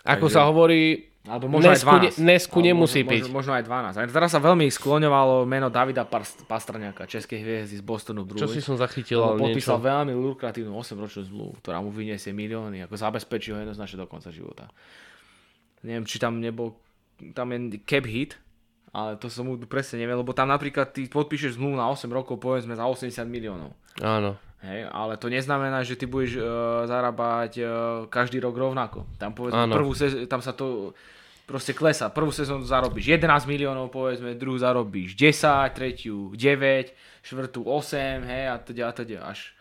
Ako 0.04 0.28
Takže... 0.28 0.36
sa 0.36 0.44
hovorí, 0.44 1.15
alebo 1.26 1.50
možno 1.50 1.74
Nesku, 1.74 1.90
aj 1.90 2.14
12. 2.16 2.22
Nesku 2.22 2.58
nemusí 2.62 3.02
možno, 3.02 3.10
piť. 3.10 3.22
Možno, 3.26 3.34
možno 3.34 3.52
aj 3.58 3.64
12. 3.66 3.98
A 3.98 4.06
teraz 4.06 4.30
sa 4.30 4.40
veľmi 4.40 4.66
skloňovalo 4.70 5.42
meno 5.42 5.68
Davida 5.68 6.06
Pastrňáka, 6.46 7.10
českej 7.10 7.42
hviezdy 7.42 7.76
z 7.78 7.84
Bostonu 7.84 8.22
Bruins. 8.22 8.46
Čo 8.46 8.50
si 8.50 8.62
som 8.62 8.78
zachytil, 8.78 9.18
ale 9.18 9.42
podpísal 9.42 9.82
niečo. 9.82 9.88
veľmi 9.90 10.12
lukratívnu 10.14 10.70
8-ročnú 10.70 11.22
zmluvu, 11.26 11.52
ktorá 11.60 11.82
mu 11.82 11.90
vyniesie 11.90 12.30
milióny, 12.30 12.86
ako 12.86 12.94
zabezpečí 12.94 13.50
ho 13.50 13.58
jednoznačne 13.58 13.98
do 13.98 14.06
konca 14.06 14.30
života. 14.30 14.70
Neviem, 15.82 16.06
či 16.06 16.22
tam 16.22 16.38
nebol, 16.38 16.78
tam 17.34 17.50
je 17.50 17.82
cap 17.82 18.06
hit, 18.06 18.38
ale 18.94 19.18
to 19.18 19.26
som 19.26 19.50
mu 19.50 19.58
presne 19.66 20.00
neviem, 20.00 20.16
lebo 20.16 20.30
tam 20.32 20.48
napríklad 20.48 20.94
ty 20.94 21.04
podpíšeš 21.10 21.58
zmluvu 21.58 21.76
na 21.76 21.90
8 21.90 22.06
rokov, 22.08 22.38
povedzme 22.38 22.78
za 22.78 22.86
80 22.86 23.26
miliónov. 23.26 23.74
Áno. 24.00 24.38
Hej, 24.64 24.88
ale 24.88 25.20
to 25.20 25.28
neznamená, 25.28 25.84
že 25.84 26.00
ty 26.00 26.08
budeš 26.08 26.40
uh, 26.40 26.44
zarábať 26.88 27.52
uh, 27.60 27.68
každý 28.08 28.40
rok 28.40 28.56
rovnako. 28.56 29.04
Tam 29.20 29.36
povedzme, 29.36 29.68
prvú 29.68 29.92
sez- 29.92 30.24
tam 30.26 30.40
sa 30.40 30.56
to 30.56 30.96
proste 31.44 31.76
klesa. 31.76 32.08
Prvú 32.08 32.32
sezónu 32.32 32.64
zarobíš 32.64 33.20
11 33.20 33.46
miliónov, 33.46 33.92
povedzme, 33.92 34.34
druhú 34.34 34.56
zarobíš 34.58 35.14
10, 35.14 35.76
tretiu 35.76 36.32
9, 36.34 36.90
štvrtú 37.22 37.68
8, 37.68 38.24
hej, 38.26 38.44
a 38.50 38.56
teda, 38.58 38.82
a 38.88 38.92
teda, 38.92 39.18
až 39.28 39.56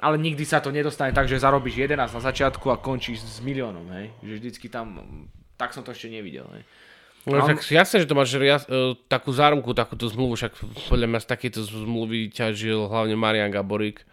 ale 0.00 0.16
nikdy 0.16 0.48
sa 0.48 0.64
to 0.64 0.72
nedostane 0.72 1.12
tak, 1.12 1.28
že 1.28 1.36
zarobíš 1.36 1.84
11 1.84 2.08
na 2.08 2.20
začiatku 2.24 2.72
a 2.72 2.80
končíš 2.80 3.20
s 3.20 3.44
miliónom, 3.44 3.84
hej. 3.92 4.08
Že 4.24 4.34
vždycky 4.40 4.66
tam, 4.72 4.96
tak 5.60 5.76
som 5.76 5.84
to 5.84 5.92
ešte 5.92 6.08
nevidel, 6.08 6.48
hej. 6.56 6.64
No, 7.28 7.44
však 7.44 7.68
jasne, 7.68 8.00
že 8.00 8.08
to 8.08 8.16
máš 8.16 8.32
jas, 8.32 8.64
uh, 8.70 8.96
takú 9.08 9.28
zárumku, 9.34 9.76
takúto 9.76 10.08
zmluvu, 10.08 10.40
však 10.40 10.56
podľa 10.88 11.06
mňa 11.08 11.20
z 11.20 11.28
takéto 11.28 11.60
zmluvy 11.60 12.32
ťažil 12.32 12.88
hlavne 12.88 13.12
Marian 13.12 13.52
Gaborik 13.52 14.08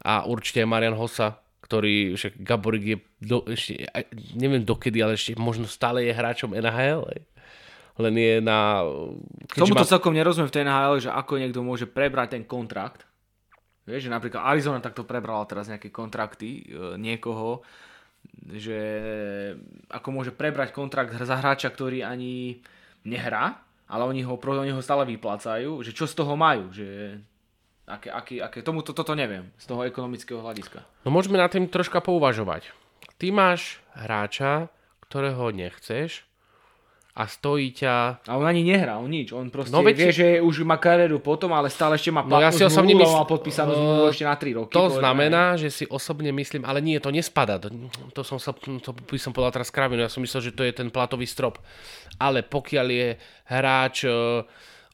a 0.00 0.24
určite 0.24 0.64
aj 0.64 0.68
Marian 0.70 0.96
Hosa 0.96 1.36
ktorý, 1.66 2.14
však 2.14 2.46
Gaborik 2.46 2.84
je, 2.86 2.96
do, 3.26 3.42
ešte, 3.50 3.90
neviem 4.38 4.62
dokedy, 4.62 5.02
ale 5.02 5.18
ešte 5.18 5.34
možno 5.34 5.66
stále 5.66 6.06
je 6.06 6.14
hráčom 6.14 6.54
NHL. 6.54 7.02
Len 7.98 8.14
je 8.14 8.34
na... 8.38 8.86
Tomu 9.50 9.74
to 9.74 9.82
má... 9.82 9.82
celkom 9.82 10.14
nerozumiem 10.14 10.46
v 10.46 10.54
tej 10.54 10.62
NHL, 10.62 10.96
že 11.02 11.10
ako 11.10 11.42
niekto 11.42 11.66
môže 11.66 11.90
prebrať 11.90 12.38
ten 12.38 12.46
kontrakt. 12.46 13.02
Vieš, 13.82 14.06
že 14.06 14.14
napríklad 14.14 14.46
Arizona 14.46 14.78
takto 14.78 15.02
prebrala 15.02 15.42
teraz 15.50 15.66
nejaké 15.66 15.90
kontrakty 15.90 16.62
e, 16.62 16.94
niekoho, 17.02 17.66
že 18.56 18.78
ako 19.88 20.08
môže 20.12 20.32
prebrať 20.32 20.70
kontrakt 20.76 21.14
za 21.16 21.36
hráča, 21.40 21.72
ktorý 21.72 22.04
ani 22.04 22.60
nehrá, 23.06 23.64
ale 23.86 24.02
oni 24.04 24.22
ho, 24.26 24.34
oni 24.36 24.72
ho 24.74 24.82
stále 24.82 25.06
vyplácajú, 25.06 25.80
že 25.82 25.94
čo 25.94 26.04
z 26.04 26.14
toho 26.14 26.34
majú, 26.34 26.70
že 26.74 27.18
Aké, 27.86 28.10
aké, 28.10 28.42
aké, 28.42 28.66
tomu 28.66 28.82
to, 28.82 28.90
toto 28.90 29.14
neviem, 29.14 29.46
z 29.62 29.70
toho 29.70 29.86
ekonomického 29.86 30.42
hľadiska. 30.42 30.82
No 31.06 31.14
môžeme 31.14 31.38
na 31.38 31.46
tým 31.46 31.70
troška 31.70 32.02
pouvažovať. 32.02 32.74
Ty 33.14 33.30
máš 33.30 33.78
hráča, 33.94 34.66
ktorého 35.06 35.54
nechceš 35.54 36.26
a 37.16 37.24
stojí 37.24 37.72
ťa... 37.72 38.20
A 38.28 38.36
on 38.36 38.44
ani 38.44 38.60
nehrá, 38.60 39.00
on 39.00 39.08
nič. 39.08 39.32
On 39.32 39.48
proste 39.48 39.72
no, 39.72 39.80
veď... 39.80 39.96
vie, 39.96 40.10
že 40.12 40.28
už 40.44 40.68
má 40.68 40.76
kariéru 40.76 41.16
potom, 41.16 41.48
ale 41.56 41.72
stále 41.72 41.96
ešte 41.96 42.12
má 42.12 42.20
platnú 42.20 42.44
no, 42.44 42.44
ja 42.44 42.52
si 42.52 42.60
osobne 42.60 42.92
mysl... 42.92 43.24
podpísanú 43.24 43.72
zmluvu 43.72 44.12
ešte 44.12 44.28
na 44.28 44.36
3 44.36 44.52
roky. 44.60 44.72
To 44.76 44.92
povedzme. 44.92 45.00
znamená, 45.00 45.42
že 45.56 45.72
si 45.72 45.88
osobne 45.88 46.28
myslím, 46.36 46.68
ale 46.68 46.84
nie, 46.84 47.00
to 47.00 47.08
nespada. 47.08 47.56
To, 47.56 47.72
to 48.12 48.20
som 48.20 48.36
sa, 48.36 48.52
to 48.52 48.92
by 48.92 49.16
som 49.16 49.32
povedal 49.32 49.56
teraz 49.56 49.72
kravinu, 49.72 50.04
ja 50.04 50.12
som 50.12 50.20
myslel, 50.20 50.52
že 50.52 50.52
to 50.52 50.60
je 50.60 50.76
ten 50.76 50.92
platový 50.92 51.24
strop. 51.24 51.56
Ale 52.20 52.44
pokiaľ 52.44 52.86
je 52.92 53.08
hráč 53.48 54.04
uh, 54.04 54.44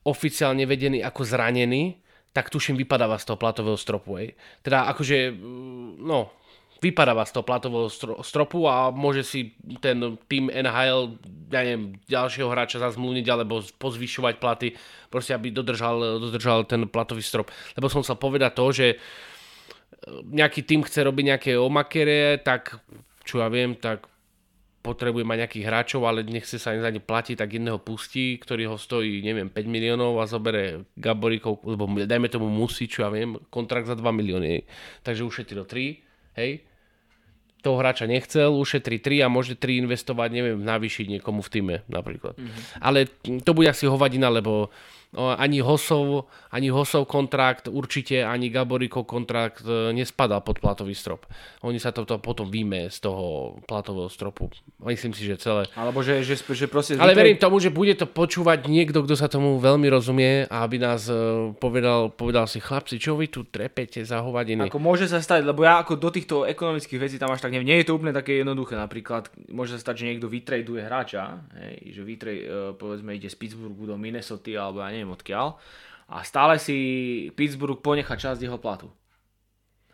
oficiálne 0.06 0.62
vedený 0.62 1.02
ako 1.02 1.26
zranený, 1.26 1.98
tak 2.30 2.54
tuším 2.54 2.78
vypadáva 2.78 3.18
z 3.18 3.28
toho 3.28 3.37
platového 3.37 3.74
stropu. 3.74 4.22
Hej. 4.22 4.38
Teda 4.62 4.87
akože, 4.94 5.35
mm, 5.35 6.00
no, 6.00 6.38
vypadáva 6.83 7.23
z 7.23 7.38
toho 7.38 7.47
platového 7.47 7.87
stropu 8.27 8.66
a 8.66 8.90
môže 8.90 9.23
si 9.23 9.55
ten 9.79 10.18
tým 10.27 10.51
NHL, 10.51 11.14
ja 11.55 11.62
neviem, 11.62 11.95
ďalšieho 12.11 12.51
hráča 12.51 12.83
zazmluvniť 12.83 13.27
alebo 13.31 13.62
pozvyšovať 13.79 14.35
platy, 14.42 14.75
proste 15.07 15.31
aby 15.31 15.55
dodržal, 15.55 16.18
dodržal 16.18 16.66
ten 16.66 16.90
platový 16.90 17.23
strop. 17.23 17.55
Lebo 17.79 17.87
som 17.87 18.03
sa 18.03 18.18
povedať 18.18 18.53
to, 18.59 18.66
že 18.75 18.87
e, 18.90 18.97
nejaký 20.35 20.66
tým 20.66 20.83
chce 20.83 21.07
robiť 21.07 21.25
nejaké 21.31 21.53
omakere, 21.55 22.42
tak 22.42 22.83
čo 23.23 23.38
ja 23.38 23.47
viem, 23.47 23.79
tak 23.79 24.11
potrebuje 24.83 25.23
mať 25.23 25.38
nejakých 25.47 25.66
hráčov, 25.71 26.03
ale 26.11 26.27
nechce 26.27 26.59
sa 26.59 26.75
za 26.75 26.90
ne 26.90 26.99
platiť, 26.99 27.38
tak 27.38 27.55
jedného 27.55 27.79
pustí, 27.79 28.35
ktorý 28.42 28.75
ho 28.75 28.77
stojí, 28.77 29.23
neviem, 29.23 29.47
5 29.47 29.62
miliónov 29.71 30.18
a 30.18 30.27
zobere 30.27 30.90
Gaborikov, 30.99 31.62
lebo 31.62 31.87
dajme 31.87 32.27
tomu 32.27 32.51
musí, 32.51 32.90
čo 32.90 33.07
ja 33.07 33.11
viem, 33.14 33.38
kontrakt 33.55 33.87
za 33.87 33.95
2 33.95 34.03
milióny. 34.03 34.66
Takže 35.07 35.23
ušetril 35.23 35.62
3, 35.62 36.42
hej. 36.42 36.71
Toho 37.62 37.79
hráča 37.79 38.11
nechcel, 38.11 38.51
ušetrí 38.51 38.98
3 38.98 39.22
a 39.22 39.29
môže 39.31 39.55
3 39.55 39.87
investovať, 39.87 40.29
neviem, 40.35 40.59
navýšiť 40.59 41.07
niekomu 41.18 41.46
v 41.46 41.51
týme 41.51 41.77
napríklad. 41.87 42.35
Mm-hmm. 42.35 42.83
Ale 42.83 43.07
to 43.46 43.51
bude 43.55 43.70
asi 43.70 43.87
hovadina, 43.87 44.27
lebo 44.29 44.68
No, 44.68 45.02
ani 45.12 45.61
Hosov, 45.61 46.25
ani 46.48 46.72
Hosov 46.72 47.05
kontrakt, 47.05 47.68
určite 47.68 48.25
ani 48.25 48.48
Gaborikov 48.48 49.05
kontrakt 49.05 49.61
e, 49.61 49.92
nespadal 49.92 50.40
pod 50.40 50.57
platový 50.57 50.96
strop. 50.96 51.29
Oni 51.61 51.77
sa 51.77 51.92
to, 51.92 52.09
to 52.09 52.16
potom 52.16 52.48
víme 52.48 52.88
z 52.88 52.96
toho 52.96 53.57
platového 53.68 54.09
stropu. 54.09 54.48
Myslím 54.81 55.12
si, 55.12 55.29
že 55.29 55.37
celé. 55.37 55.68
Alebo 55.77 56.01
že, 56.01 56.25
že, 56.25 56.40
že 56.40 56.64
proste... 56.64 56.96
Ale 56.96 57.12
verím 57.12 57.37
tomu, 57.37 57.61
že 57.61 57.68
bude 57.68 57.92
to 57.92 58.09
počúvať 58.09 58.64
niekto, 58.72 59.05
kto 59.05 59.12
sa 59.12 59.29
tomu 59.29 59.61
veľmi 59.61 59.85
rozumie 59.92 60.48
a 60.48 60.64
aby 60.64 60.81
nás 60.81 61.05
e, 61.12 61.53
povedal, 61.61 62.09
povedal 62.09 62.48
si, 62.48 62.57
chlapci, 62.57 62.96
čo 62.96 63.12
vy 63.12 63.29
tu 63.29 63.44
trepete 63.44 64.01
za 64.09 64.25
hovadiny? 64.25 64.72
Ako 64.72 64.81
môže 64.81 65.12
sa 65.12 65.20
stať, 65.20 65.44
lebo 65.44 65.61
ja 65.61 65.77
ako 65.85 66.01
do 66.01 66.09
týchto 66.09 66.48
ekonomických 66.48 67.01
vecí 67.01 67.16
tam 67.20 67.29
až 67.29 67.44
tak 67.44 67.53
neviem. 67.53 67.68
Nie 67.68 67.85
je 67.85 67.92
to 67.92 68.01
úplne 68.01 68.16
také 68.16 68.40
jednoduché. 68.40 68.81
Napríklad 68.81 69.29
môže 69.53 69.77
sa 69.77 69.92
stať, 69.92 69.94
že 70.01 70.09
niekto 70.09 70.33
vytraduje 70.33 70.81
hráča, 70.81 71.44
hej, 71.61 72.01
že 72.01 72.01
vytrej, 72.01 72.38
e, 72.40 72.46
povedzme 72.81 73.12
ide 73.12 73.29
z 73.29 73.37
Pittsburghu 73.37 73.85
do 73.85 74.01
Minnesota 74.01 74.57
alebo 74.57 74.81
ja 74.81 74.88
neviem 74.88 75.02
odkiaľ 75.11 75.59
a 76.07 76.23
stále 76.23 76.61
si 76.61 76.77
Pittsburgh 77.35 77.81
ponecha 77.81 78.15
časť 78.15 78.38
jeho 78.38 78.61
platu. 78.61 78.93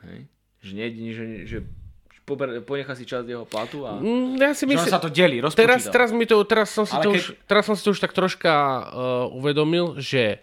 Hej. 0.03 0.27
Že, 0.59 0.73
nie, 0.75 0.87
že, 1.14 1.25
že 1.47 1.59
ponecha 2.66 2.92
si 2.92 3.09
časť 3.09 3.25
jeho 3.25 3.47
platu 3.49 3.88
a 3.88 3.97
Mm, 3.97 4.37
ja 4.37 4.53
si 4.53 4.68
že 4.68 4.77
myslím, 4.77 4.92
sa 4.92 5.01
to 5.01 5.09
delí, 5.09 5.40
teraz, 5.57 5.88
teraz, 5.88 6.12
mi 6.12 6.29
to, 6.29 6.37
teraz, 6.44 6.68
som 6.68 6.85
si 6.85 6.92
Ale 6.92 7.05
to 7.07 7.11
keď- 7.14 7.21
už, 7.23 7.25
teraz 7.49 7.62
som 7.64 7.75
si 7.79 7.83
to 7.87 7.90
už 7.97 8.01
tak 8.05 8.12
troška 8.12 8.53
uh, 8.53 8.85
uvedomil, 9.33 9.97
že 9.97 10.42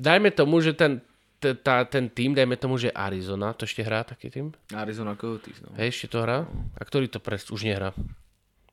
dajme 0.00 0.32
tomu, 0.32 0.64
že 0.64 0.72
ten, 0.72 1.04
t- 1.36 1.52
tá, 1.60 1.84
ten 1.84 2.08
tým, 2.08 2.32
dajme 2.32 2.56
tomu, 2.56 2.80
že 2.80 2.88
Arizona, 2.88 3.52
to 3.52 3.68
ešte 3.68 3.84
hrá 3.84 4.00
taký 4.00 4.32
tým? 4.32 4.54
Arizona 4.72 5.12
Coyotes, 5.12 5.60
no. 5.60 5.76
Hej, 5.76 5.92
ešte 5.92 6.16
to 6.16 6.24
hrá? 6.24 6.48
A 6.78 6.82
ktorý 6.86 7.10
to 7.12 7.20
pres 7.20 7.44
už 7.52 7.68
nehrá? 7.68 7.92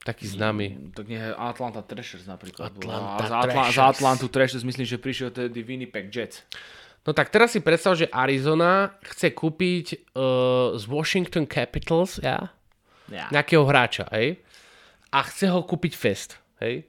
Taký 0.08 0.24
známy. 0.40 0.96
Tak 0.96 1.04
nie, 1.12 1.20
Atlanta 1.36 1.84
Thrashers 1.84 2.24
napríklad. 2.24 2.72
bola. 2.80 3.20
Atlanta 3.20 3.20
a 3.20 3.28
za, 3.28 3.36
Atla- 3.36 3.52
Thrashers. 3.52 3.76
za 3.76 3.84
Atlantu 3.92 4.28
Thrashers 4.32 4.64
myslím, 4.64 4.88
že 4.88 4.96
prišiel 4.96 5.30
tedy 5.36 5.60
Winnipeg 5.68 6.08
Jets. 6.08 6.48
No 7.04 7.12
tak 7.12 7.28
teraz 7.28 7.52
si 7.52 7.60
predstav, 7.60 7.96
že 8.00 8.08
Arizona 8.08 8.96
chce 9.04 9.36
kúpiť 9.36 10.12
uh, 10.16 10.76
z 10.80 10.84
Washington 10.88 11.44
Capitals, 11.48 12.24
ja? 12.24 12.52
Ja. 13.08 13.32
nejakého 13.32 13.64
hráča, 13.64 14.08
hej? 14.12 14.40
A 15.12 15.24
chce 15.24 15.48
ho 15.48 15.64
kúpiť 15.64 15.96
Fest, 15.96 16.36
hej? 16.60 16.84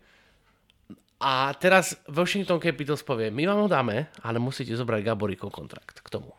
A 1.18 1.50
teraz 1.59 1.98
Washington 2.07 2.62
Capitals 2.62 3.02
povie, 3.02 3.31
my 3.31 3.42
vám 3.46 3.66
ho 3.66 3.68
dáme, 3.70 4.07
ale 4.22 4.38
musíte 4.38 4.70
zobrať 4.74 5.02
Gaborikov 5.02 5.50
kontrakt 5.50 5.98
k 6.02 6.09
tomu. 6.11 6.31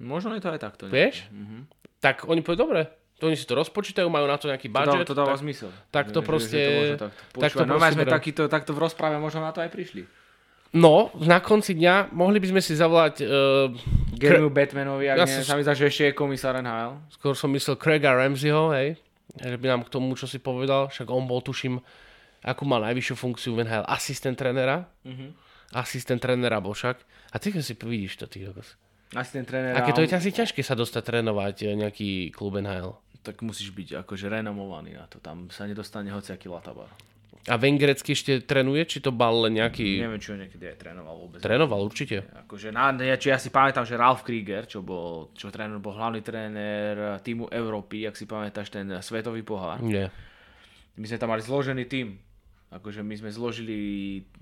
Možno 0.00 0.32
je 0.36 0.40
to 0.44 0.52
aj 0.52 0.60
takto. 0.60 0.88
Vieš? 0.88 1.28
Tak 2.00 2.24
oni 2.28 2.40
povedia, 2.40 2.64
dobre, 2.64 2.82
to 3.18 3.26
oni 3.26 3.36
si 3.36 3.44
to 3.44 3.54
rozpočítajú, 3.54 4.06
majú 4.06 4.24
na 4.24 4.38
to 4.38 4.46
nejaký 4.46 4.70
To, 4.70 4.74
dáva, 4.74 4.86
budget. 4.94 5.06
to 5.06 5.14
dáva 5.14 5.34
tak, 5.34 5.42
zmysel. 5.42 5.70
tak 5.90 6.06
to 6.14 6.20
Že- 6.22 6.26
proste- 6.26 6.54
Že 6.54 6.62
to 6.62 6.72
môže 6.72 6.96
takto. 6.96 7.38
tak 7.38 7.50
normálne 7.58 7.78
proste 7.92 7.94
sme 7.98 8.04
takýto, 8.06 8.42
takto 8.46 8.70
v 8.72 8.78
rozprave 8.78 9.16
možno 9.18 9.40
na 9.42 9.50
to 9.50 9.58
aj 9.60 9.70
prišli. 9.70 10.02
No, 10.68 11.08
na 11.16 11.40
konci 11.40 11.72
dňa 11.72 12.12
mohli 12.12 12.38
by 12.38 12.48
sme 12.52 12.60
si 12.60 12.76
zavolať, 12.76 13.24
uh, 13.24 13.72
Garymu 14.14 14.52
Batmanovi, 14.52 15.08
ak 15.08 15.16
Ja 15.16 15.24
nie, 15.24 15.40
som- 15.40 15.56
sa 15.64 15.72
že 15.72 15.88
ešte 15.88 16.02
je 16.04 16.12
komisár 16.12 16.60
NHL. 16.60 17.00
skôr 17.08 17.32
som 17.32 17.48
myslel 17.56 17.80
Craiga 17.80 18.12
Ramseyho, 18.12 18.68
hej, 18.76 19.00
že 19.40 19.56
by 19.56 19.66
nám 19.66 19.80
k 19.88 19.88
tomu, 19.88 20.12
čo 20.12 20.28
si 20.28 20.36
povedal, 20.36 20.92
však 20.92 21.08
on 21.08 21.24
bol, 21.24 21.40
tuším, 21.40 21.80
akú 22.44 22.68
mal 22.68 22.84
najvyššiu 22.84 23.16
funkciu 23.16 23.56
v 23.56 23.64
NHL, 23.64 23.84
asistent 23.88 24.36
trénera. 24.36 24.84
Mhm. 25.08 25.32
Asistent 25.72 26.20
trénera 26.20 26.60
bol 26.60 26.72
však. 26.72 26.96
A 27.32 27.36
ty 27.36 27.52
si 27.60 27.74
vidíš 27.76 28.16
to, 28.20 28.26
ty 28.28 28.40
kokos. 28.44 28.76
Asistent 29.16 29.48
trénera. 29.48 29.76
Aké 29.76 29.92
to 29.92 30.00
je 30.04 30.08
asi 30.12 30.32
ťažké 30.32 30.60
sa 30.60 30.76
dostať 30.76 31.00
trénovať 31.00 31.64
e, 31.64 31.66
nejaký 31.76 32.32
klub 32.32 32.56
NHL. 32.60 32.92
Tak 33.22 33.42
musíš 33.42 33.74
byť 33.74 34.04
akože 34.06 34.30
renomovaný 34.30 34.96
na 34.96 35.04
to. 35.10 35.18
Tam 35.18 35.50
sa 35.50 35.66
nedostane 35.66 36.08
hociaký 36.14 36.48
latabar. 36.48 36.88
A 37.48 37.56
Vengerecký 37.56 38.12
ešte 38.12 38.44
trénuje, 38.44 38.84
či 38.84 38.98
to 39.00 39.08
bal 39.08 39.48
nejaký... 39.48 40.04
Neviem, 40.04 40.20
či 40.20 40.34
ho 40.34 40.36
niekedy 40.36 40.68
aj 40.68 40.76
trénoval 40.84 41.14
vôbec. 41.16 41.40
Trénoval 41.40 41.80
určite. 41.80 42.28
Akože 42.44 42.68
na, 42.68 42.92
ja, 43.00 43.16
či 43.16 43.32
ja 43.32 43.40
si 43.40 43.48
pamätám, 43.48 43.88
že 43.88 43.96
Ralph 43.96 44.20
Krieger, 44.20 44.68
čo 44.68 44.84
bol, 44.84 45.32
čo 45.32 45.48
tréner, 45.48 45.80
bol 45.80 45.96
hlavný 45.96 46.20
tréner 46.20 47.16
týmu 47.24 47.48
Európy, 47.48 48.04
ak 48.04 48.20
si 48.20 48.28
pamätáš 48.28 48.68
ten 48.68 48.84
svetový 49.00 49.40
pohár. 49.48 49.80
Nie. 49.80 50.12
My 51.00 51.08
sme 51.08 51.16
tam 51.16 51.32
mali 51.32 51.40
zložený 51.40 51.88
tým. 51.88 52.20
Akože 52.68 53.00
my 53.00 53.16
sme 53.16 53.32
zložili, 53.32 53.76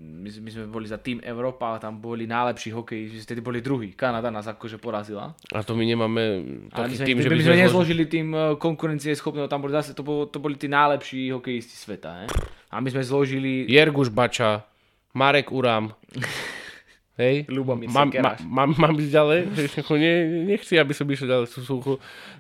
my, 0.03 0.27
sme- 0.27 0.43
my 0.43 0.51
sme 0.51 0.65
boli 0.67 0.91
za 0.91 0.99
tým 0.99 1.23
Európa 1.23 1.79
tam 1.79 2.03
boli 2.03 2.27
najlepší 2.27 2.75
hokeji, 2.75 3.23
vtedy 3.23 3.39
boli 3.39 3.63
druhý. 3.63 3.95
Kanada 3.95 4.35
nás 4.35 4.51
akože 4.51 4.83
porazila. 4.83 5.31
A 5.55 5.63
to 5.63 5.79
my 5.79 5.87
nemáme 5.87 6.43
my 6.67 6.75
taký 6.75 6.99
sme, 6.99 7.07
tým, 7.07 7.15
my, 7.15 7.23
že 7.23 7.29
my 7.31 7.37
by 7.39 7.39
sme 7.39 7.47
sme 7.47 7.55
zložili... 7.55 7.63
nezložili 7.63 8.05
tým 8.11 8.29
eh, 8.35 8.43
konkurencie 8.59 9.15
schopného, 9.15 9.47
tam 9.47 9.63
boli 9.63 9.79
zase, 9.79 9.95
to, 9.95 10.03
bolo, 10.03 10.27
to 10.27 10.43
boli 10.43 10.59
tí 10.59 10.67
najlepší 10.67 11.31
hokejisti 11.39 11.79
sveta. 11.79 12.27
He? 12.27 12.27
A 12.75 12.83
my 12.83 12.89
sme 12.91 13.07
zložili 13.07 13.63
Jerguš 13.71 14.11
Bača, 14.11 14.67
Marek 15.15 15.55
Uram. 15.55 15.95
Hej? 17.17 17.49
Ľubomír 17.49 17.89
mám, 17.89 18.13
Sekeráš. 18.13 18.45
mám, 18.45 18.77
mám 18.77 18.93
ísť 18.93 19.13
ďalej? 19.15 19.41
Nie, 20.03 20.15
nechci, 20.45 20.77
aby 20.77 20.93
som 20.93 21.09
išiel 21.09 21.29
ďalej. 21.31 21.47
Sú, 21.49 21.65
sú, 21.65 21.75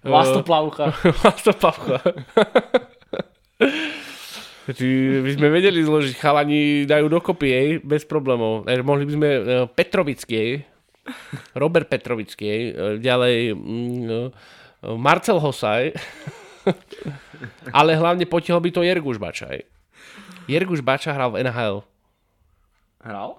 Vlasto 0.04 0.44
Plavcha. 0.44 0.92
Vlasto 1.22 1.52
Pavcha. 1.56 1.96
Či 2.04 2.95
by 4.66 5.30
sme 5.38 5.48
vedeli 5.54 5.78
zložiť, 5.78 6.18
chalani 6.18 6.82
dajú 6.90 7.06
dokopy, 7.06 7.46
jej, 7.46 7.68
bez 7.78 8.02
problémov. 8.02 8.66
Eh, 8.66 8.82
Mohli 8.82 9.04
by 9.06 9.12
sme 9.14 9.28
eh, 9.30 9.42
Petrovický, 9.70 10.34
jej, 10.34 10.50
Robert 11.54 11.86
Petrovický, 11.86 12.46
eh, 12.46 12.62
ďalej 12.98 13.54
mm, 13.54 14.10
Marcel 14.98 15.38
Hosaj, 15.38 15.94
ale 17.78 17.94
hlavne 17.94 18.26
potiahol 18.26 18.58
by 18.58 18.70
to 18.74 18.82
Jerguš 18.82 19.22
Bača. 19.22 19.46
jej. 19.54 19.62
Jerguš 20.50 20.82
Bača 20.82 21.14
hral 21.14 21.30
v 21.30 21.46
NHL. 21.46 21.86
Hral? 23.06 23.30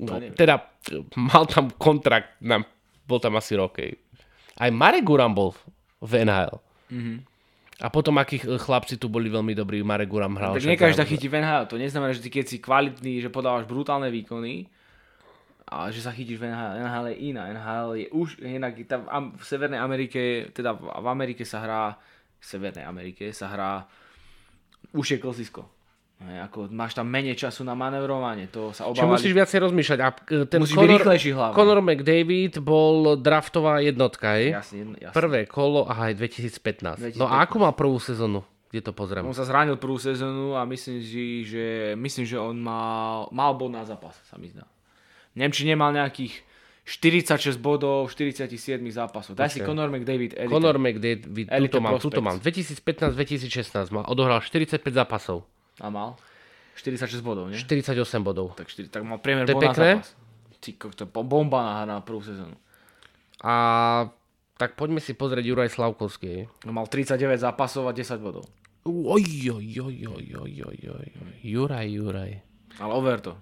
No, 0.00 0.16
teda 0.32 0.64
mal 1.12 1.44
tam 1.44 1.68
kontrakt, 1.76 2.40
na, 2.40 2.64
bol 3.04 3.20
tam 3.20 3.36
asi 3.36 3.52
rok. 3.52 3.76
jej. 3.76 4.00
Aj 4.56 4.72
Marek 4.72 5.04
Guram 5.04 5.36
bol 5.36 5.52
v 6.00 6.24
NHL. 6.24 6.56
A 7.80 7.88
potom 7.88 8.20
akí 8.20 8.36
ch- 8.40 8.60
chlapci 8.60 9.00
tu 9.00 9.08
boli 9.08 9.32
veľmi 9.32 9.56
dobrí, 9.56 9.80
Marek 9.80 10.12
Guram 10.12 10.36
hral. 10.36 10.52
Tak 10.52 10.68
nie 10.68 10.76
každá 10.76 11.08
chytí 11.08 11.32
v 11.32 11.40
NHL. 11.40 11.64
To 11.72 11.80
neznamená, 11.80 12.12
že 12.12 12.20
ty 12.20 12.28
keď 12.28 12.44
si 12.44 12.56
kvalitný, 12.60 13.24
že 13.24 13.32
podávaš 13.32 13.64
brutálne 13.64 14.12
výkony, 14.12 14.68
a 15.70 15.86
že 15.94 16.02
sa 16.02 16.10
chytíš 16.10 16.42
v 16.42 16.50
NHL. 16.50 16.82
NHL 16.82 17.06
je 17.14 17.16
iná. 17.30 17.42
NHL 17.46 17.88
je 17.94 18.06
už 18.10 18.28
inak, 18.42 18.74
tam 18.90 19.06
v, 19.38 19.42
Severnej 19.46 19.78
Amerike, 19.78 20.50
teda 20.50 20.74
v, 20.74 20.82
v 20.82 21.06
Amerike 21.06 21.46
sa 21.46 21.62
hrá, 21.62 21.94
v 22.42 22.44
Severnej 22.44 22.82
Amerike 22.82 23.30
sa 23.30 23.46
hrá 23.54 23.86
už 24.90 25.14
je 25.14 25.18
klasisko. 25.22 25.62
Ako 26.20 26.68
máš 26.68 26.92
tam 26.92 27.08
menej 27.08 27.32
času 27.32 27.64
na 27.64 27.72
manevrovanie, 27.72 28.44
to 28.52 28.76
sa 28.76 28.84
Čiže 28.84 28.92
obávali. 28.92 29.14
musíš 29.16 29.32
viacej 29.32 29.58
rozmýšľať. 29.64 29.98
A 30.04 30.08
e, 30.12 30.44
ten 30.44 30.60
Musíš 30.60 30.76
byť 30.76 30.90
rýchlejší 31.00 31.30
hlavne. 31.32 31.56
Conor 31.56 31.80
McDavid 31.80 32.60
bol 32.60 33.16
draftová 33.16 33.80
jednotka, 33.80 34.36
hej? 34.36 34.52
Jasne, 34.52 35.00
jasne. 35.00 35.16
Prvé 35.16 35.48
kolo, 35.48 35.88
aha, 35.88 36.12
aj 36.12 36.20
2015. 36.20 37.16
No 37.16 37.24
a 37.24 37.40
2015. 37.40 37.44
ako 37.48 37.56
mal 37.56 37.72
prvú 37.72 37.96
sezónu? 37.96 38.44
Kde 38.68 38.80
to 38.84 38.92
pozriem? 38.92 39.24
On 39.24 39.32
sa 39.32 39.48
zranil 39.48 39.80
prvú 39.80 39.96
sezónu 39.96 40.54
a 40.54 40.68
myslím 40.68 41.00
si, 41.00 41.42
že, 41.42 41.96
myslím, 41.96 42.28
že 42.28 42.36
on 42.36 42.54
mal, 42.60 43.26
mal 43.32 43.56
bod 43.56 43.72
na 43.72 43.82
zápas, 43.88 44.14
sa 44.28 44.36
mi 44.36 44.52
zdá. 44.52 44.68
Či 45.34 45.64
nemal 45.66 45.90
nejakých 45.96 46.44
46 46.84 47.56
bodov 47.58 48.12
v 48.12 48.34
47 48.36 48.76
zápasov. 48.92 49.34
Daj 49.34 49.56
si 49.56 49.64
Počkaj. 49.64 49.68
Conor 49.72 49.88
McDavid 49.88 50.36
edit. 50.36 50.52
Conor 50.52 50.76
McDavid, 50.76 51.48
Elite 51.48 51.72
tuto 51.72 51.80
mám, 51.80 51.92
tuto 51.96 52.20
mám. 52.20 52.36
2015-2016 52.44 53.94
mal, 53.94 54.04
odohral 54.04 54.44
45 54.44 54.84
zápasov. 54.90 55.48
A 55.78 55.86
mal 55.88 56.18
46 56.74 57.22
bodov, 57.22 57.52
nie? 57.52 57.60
48 57.60 57.94
bodov. 58.24 58.58
Tak, 58.58 58.66
4, 58.66 58.90
tak 58.90 59.06
mal 59.06 59.22
priemer 59.22 59.46
To 59.46 59.54
je 59.54 59.62
pekné. 59.62 59.90
zápas. 60.02 60.16
Ty, 60.60 60.70
to 60.76 61.02
je 61.04 61.08
bomba 61.24 61.60
na, 61.62 61.74
na 61.84 61.96
prvú 62.02 62.20
sezónu. 62.20 62.56
A 63.40 63.54
tak 64.60 64.76
poďme 64.76 65.00
si 65.00 65.16
pozrieť 65.16 65.44
Juraj 65.44 65.72
Slavkovský. 65.72 66.48
On 66.68 66.76
mal 66.76 66.84
39 66.84 67.40
zápasov 67.40 67.88
a 67.88 67.96
10 67.96 68.20
bodov. 68.20 68.44
Oj, 68.84 69.24
oj, 69.52 69.68
oj, 69.80 69.96
oj, 70.08 70.26
oj, 70.36 70.54
oj, 70.68 70.78
oj. 70.88 71.08
Juraj, 71.40 71.88
Juraj. 71.88 72.32
Ale 72.80 72.92
over 72.92 73.20
to. 73.20 73.32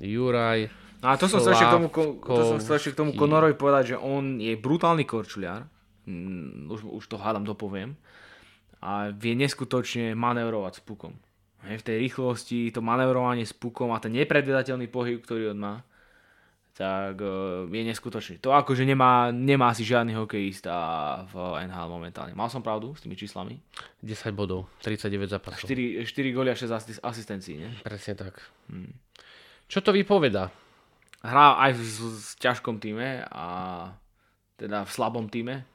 Juraj. 0.00 0.68
No 0.98 1.06
a 1.08 1.20
to 1.20 1.30
som 1.30 1.38
ešte 1.40 1.62
k 1.62 1.72
tomu, 1.72 1.88
to 2.20 2.42
som 2.42 2.58
chcel 2.58 2.74
ešte 2.76 2.90
k 2.92 2.98
tomu. 3.00 3.10
Conorovi 3.14 3.54
povedať, 3.54 3.94
že 3.94 3.96
on 3.96 4.40
je 4.40 4.56
brutálny 4.58 5.06
korčuliar. 5.06 5.68
Mm, 6.08 6.68
Už, 6.72 6.84
už 6.84 7.04
to 7.06 7.20
hádam 7.20 7.44
dopoviem. 7.44 7.94
A 8.82 9.12
vie 9.12 9.36
neskutočne 9.36 10.16
manevrovať 10.16 10.80
s 10.80 10.82
pukom. 10.82 11.12
V 11.58 11.82
tej 11.82 11.98
rýchlosti, 12.06 12.70
to 12.70 12.78
manevrovanie 12.78 13.42
s 13.42 13.50
pukom 13.50 13.90
a 13.90 13.98
ten 13.98 14.14
nepredvedateľný 14.14 14.86
pohyb, 14.86 15.18
ktorý 15.18 15.50
on 15.52 15.58
má, 15.58 15.74
tak 16.78 17.18
uh, 17.18 17.66
je 17.66 17.82
neskutočný. 17.82 18.38
To 18.46 18.54
akože 18.54 18.86
nemá, 18.86 19.34
nemá 19.34 19.74
asi 19.74 19.82
žiadny 19.82 20.14
hokejista 20.14 20.70
v 21.26 21.66
NHL 21.66 21.90
momentálne. 21.90 22.38
Mal 22.38 22.46
som 22.46 22.62
pravdu 22.62 22.94
s 22.94 23.02
tými 23.02 23.18
číslami? 23.18 23.58
10 24.06 24.30
bodov, 24.30 24.70
39 24.86 25.26
zápasov. 25.26 25.66
4, 25.66 26.06
4 26.06 26.36
góly 26.38 26.54
a 26.54 26.56
6 26.56 26.70
asi- 26.70 27.02
asistencií, 27.02 27.58
ne? 27.58 27.74
Presne 27.82 28.14
tak. 28.14 28.38
Hmm. 28.70 28.94
Čo 29.66 29.82
to 29.82 29.90
vypoveda? 29.90 30.54
Hrá 31.26 31.58
aj 31.58 31.74
v, 31.74 31.82
v, 31.82 32.30
ťažkom 32.38 32.78
týme 32.78 33.26
a 33.26 33.46
teda 34.54 34.86
v 34.86 34.90
slabom 34.94 35.26
týme. 35.26 35.66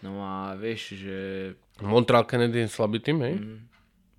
No 0.00 0.24
a 0.24 0.56
vieš, 0.56 0.96
že 0.96 1.16
Montreal 1.84 2.24
Canadiens 2.24 2.72
slabý 2.72 3.04
tým, 3.04 3.20
hej? 3.20 3.36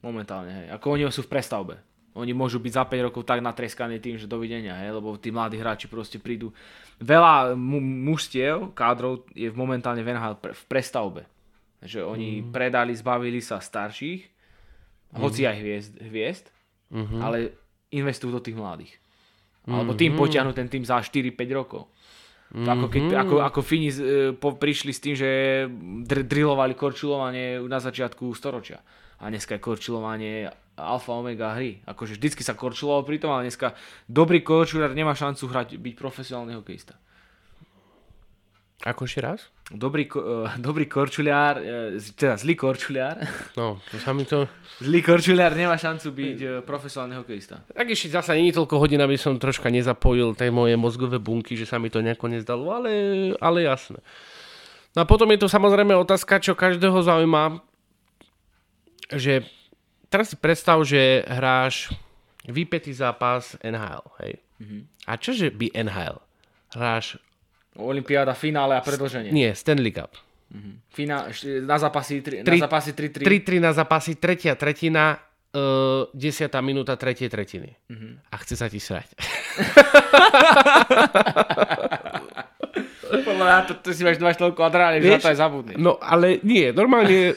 Momentálne, 0.08 0.52
hej, 0.52 0.68
ako 0.74 0.86
oni 0.96 1.04
sú 1.12 1.28
v 1.28 1.32
prestavbe. 1.32 1.76
oni 2.18 2.34
môžu 2.34 2.58
byť 2.58 2.74
za 2.74 2.84
5 2.88 3.08
rokov 3.12 3.22
tak 3.28 3.46
natreskaní 3.46 4.02
tým, 4.02 4.18
že 4.18 4.26
dovidenia, 4.26 4.74
hej, 4.82 4.96
lebo 4.96 5.20
tí 5.22 5.30
mladí 5.30 5.60
hráči 5.60 5.86
proste 5.86 6.18
prídu. 6.18 6.50
Veľa 6.98 7.54
mu- 7.54 7.84
mužstiev, 7.84 8.74
kádrov 8.74 9.28
je 9.38 9.54
momentálne 9.54 10.02
v 10.02 10.18
NHL 10.18 10.36
pre- 10.42 10.56
v 10.58 10.64
prestavbe. 10.66 11.24
Že 11.86 12.10
oni 12.10 12.42
mm. 12.42 12.50
predali, 12.50 12.98
zbavili 12.98 13.38
sa 13.38 13.62
starších, 13.62 14.22
mm. 15.14 15.22
hoci 15.22 15.46
aj 15.46 15.56
hviezd, 15.62 15.94
hviezd 16.02 16.46
mm-hmm. 16.90 17.22
ale 17.22 17.38
investujú 17.94 18.34
do 18.34 18.42
tých 18.42 18.58
mladých. 18.58 18.94
Alebo 19.68 20.00
tým 20.00 20.16
potiahnu 20.16 20.56
ten 20.56 20.72
tým 20.72 20.88
za 20.88 21.04
4-5 21.04 21.36
rokov. 21.52 21.92
To 22.48 22.70
ako, 22.72 22.88
keď, 22.88 23.04
ako, 23.28 23.36
ako 23.44 23.60
Fini 23.60 23.92
e, 23.92 24.32
po, 24.32 24.56
prišli 24.56 24.96
s 24.96 25.04
tým, 25.04 25.16
že 25.20 25.30
dr- 26.08 26.24
drillovali 26.24 26.80
korčulovanie 26.80 27.60
na 27.68 27.76
začiatku 27.76 28.32
storočia. 28.32 28.80
A 29.18 29.30
dneska 29.34 29.58
je 29.58 29.66
korčulovanie 29.66 30.50
alfa 30.78 31.12
omega 31.18 31.58
hry. 31.58 31.82
Akože 31.90 32.16
vždycky 32.22 32.46
sa 32.46 32.54
korčuloval 32.54 33.02
pri 33.02 33.18
tom, 33.18 33.34
ale 33.34 33.50
dneska 33.50 33.74
dobrý 34.06 34.46
korčulár 34.46 34.94
nemá 34.94 35.18
šancu 35.18 35.50
hrať, 35.50 35.82
byť 35.82 35.94
profesionálny 35.98 36.54
hokejista. 36.54 36.94
Ako 38.86 39.10
ešte 39.10 39.26
raz? 39.26 39.50
Dobrý, 39.74 40.06
uh, 40.14 40.54
dobrý 40.62 40.86
korčuliár, 40.86 41.58
uh, 41.58 41.98
teda 42.14 42.38
zlý 42.38 42.54
korčuliár, 42.54 43.18
No, 43.58 43.82
to 43.90 43.98
sa 43.98 44.14
mi 44.14 44.22
to... 44.22 44.46
zlý 44.78 45.02
korčuliár 45.02 45.58
nemá 45.58 45.82
šancu 45.82 46.14
byť 46.14 46.38
uh, 46.46 46.50
profesionálny 46.62 47.18
hokejista. 47.18 47.66
Tak 47.74 47.90
ešte 47.90 48.14
zasa 48.14 48.38
nie 48.38 48.54
je 48.54 48.62
toľko 48.62 48.78
hodín, 48.78 49.02
aby 49.02 49.18
som 49.18 49.34
troška 49.42 49.74
nezapojil 49.74 50.38
tie 50.38 50.54
moje 50.54 50.78
mozgové 50.78 51.18
bunky, 51.18 51.58
že 51.58 51.66
sa 51.66 51.82
mi 51.82 51.90
to 51.90 52.06
nejako 52.06 52.30
nezdalo, 52.30 52.70
ale, 52.70 52.92
ale 53.42 53.66
jasné. 53.66 53.98
No 54.94 55.04
a 55.04 55.10
potom 55.10 55.26
je 55.34 55.42
tu 55.42 55.50
samozrejme 55.50 55.98
otázka, 55.98 56.38
čo 56.38 56.54
každého 56.54 57.02
zaujíma, 57.02 57.60
že 59.10 59.48
teraz 60.08 60.30
si 60.30 60.36
predstav, 60.36 60.80
že 60.82 61.24
hráš 61.24 61.92
vypetý 62.44 62.92
zápas 62.92 63.56
NHL, 63.60 64.04
hej. 64.22 64.34
Mm-hmm. 64.58 64.82
A 65.04 65.12
čože 65.16 65.48
by 65.50 65.68
NHL? 65.74 66.18
Hráš, 66.74 67.16
Olympiáda, 67.78 68.34
finále 68.34 68.74
a 68.74 68.82
predlženie. 68.82 69.30
nie, 69.30 69.54
Stanley 69.54 69.94
Cup. 69.94 70.18
Finá, 70.90 71.28
št- 71.30 71.62
na 71.62 71.78
zápasy, 71.78 72.24
tri, 72.24 72.42
Tri- 72.42 72.58
na 72.58 72.66
zápasy 72.66 72.92
3-3. 72.96 73.22
3-3 73.22 73.60
na 73.60 73.72
zápasy, 73.76 74.12
tretia 74.16 74.56
tretina, 74.56 75.20
uh, 75.54 76.08
desiatá 76.10 76.64
minúta 76.64 76.96
tretej 76.96 77.28
tretiny. 77.28 77.76
A 78.32 78.36
chce 78.40 78.56
sa 78.56 78.66
ti 78.66 78.80
srať. 78.80 79.12
Podľa 83.08 83.44
mňa 83.46 83.58
to, 83.68 83.74
to 83.80 83.90
si 83.92 84.04
máš, 84.04 84.18
máš 84.18 84.36
toľko 84.38 84.60
adrenálu, 84.64 85.00
že 85.00 85.20
to 85.20 85.32
aj 85.32 85.40
zabudneš. 85.40 85.78
No 85.78 85.96
ale 86.00 86.40
nie, 86.44 86.72
normálne 86.72 87.36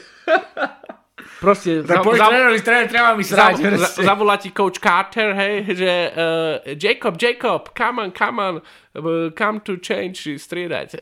proste 1.41 1.81
Tak 1.81 2.05
povieš 2.05 2.21
trénerovi, 2.21 2.59
tréner, 2.61 2.85
treba 2.85 3.17
mi 3.17 3.25
srať. 3.25 3.57
Proste. 3.57 3.77
za- 3.81 3.93
zavolá 4.05 4.37
ti 4.37 4.53
coach 4.53 4.77
Carter, 4.77 5.33
hej, 5.33 5.73
že 5.73 5.91
uh, 6.13 6.61
Jacob, 6.77 7.17
Jacob, 7.17 7.73
come 7.73 7.97
on, 8.05 8.09
come 8.13 8.37
on, 8.37 8.55
uh, 8.93 9.33
come 9.33 9.57
to 9.65 9.81
change, 9.81 10.29
striedať. 10.37 10.95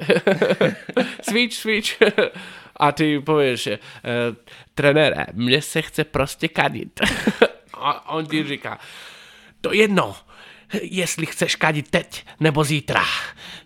switch, 1.28 1.60
switch. 1.60 2.00
A 2.80 2.96
ty 2.96 3.20
povieš, 3.20 3.76
uh, 3.76 4.32
trenére, 4.72 5.36
mne 5.36 5.60
se 5.62 5.82
chce 5.84 6.04
prostě 6.08 6.48
kadit. 6.48 6.96
A 7.80 8.12
on 8.16 8.26
ti 8.26 8.44
říká, 8.44 8.80
to 9.62 9.74
jedno, 9.74 10.16
jestli 10.82 11.26
chceš 11.26 11.56
kadit 11.56 11.90
teď 11.90 12.26
nebo 12.40 12.64
zítra. 12.64 13.04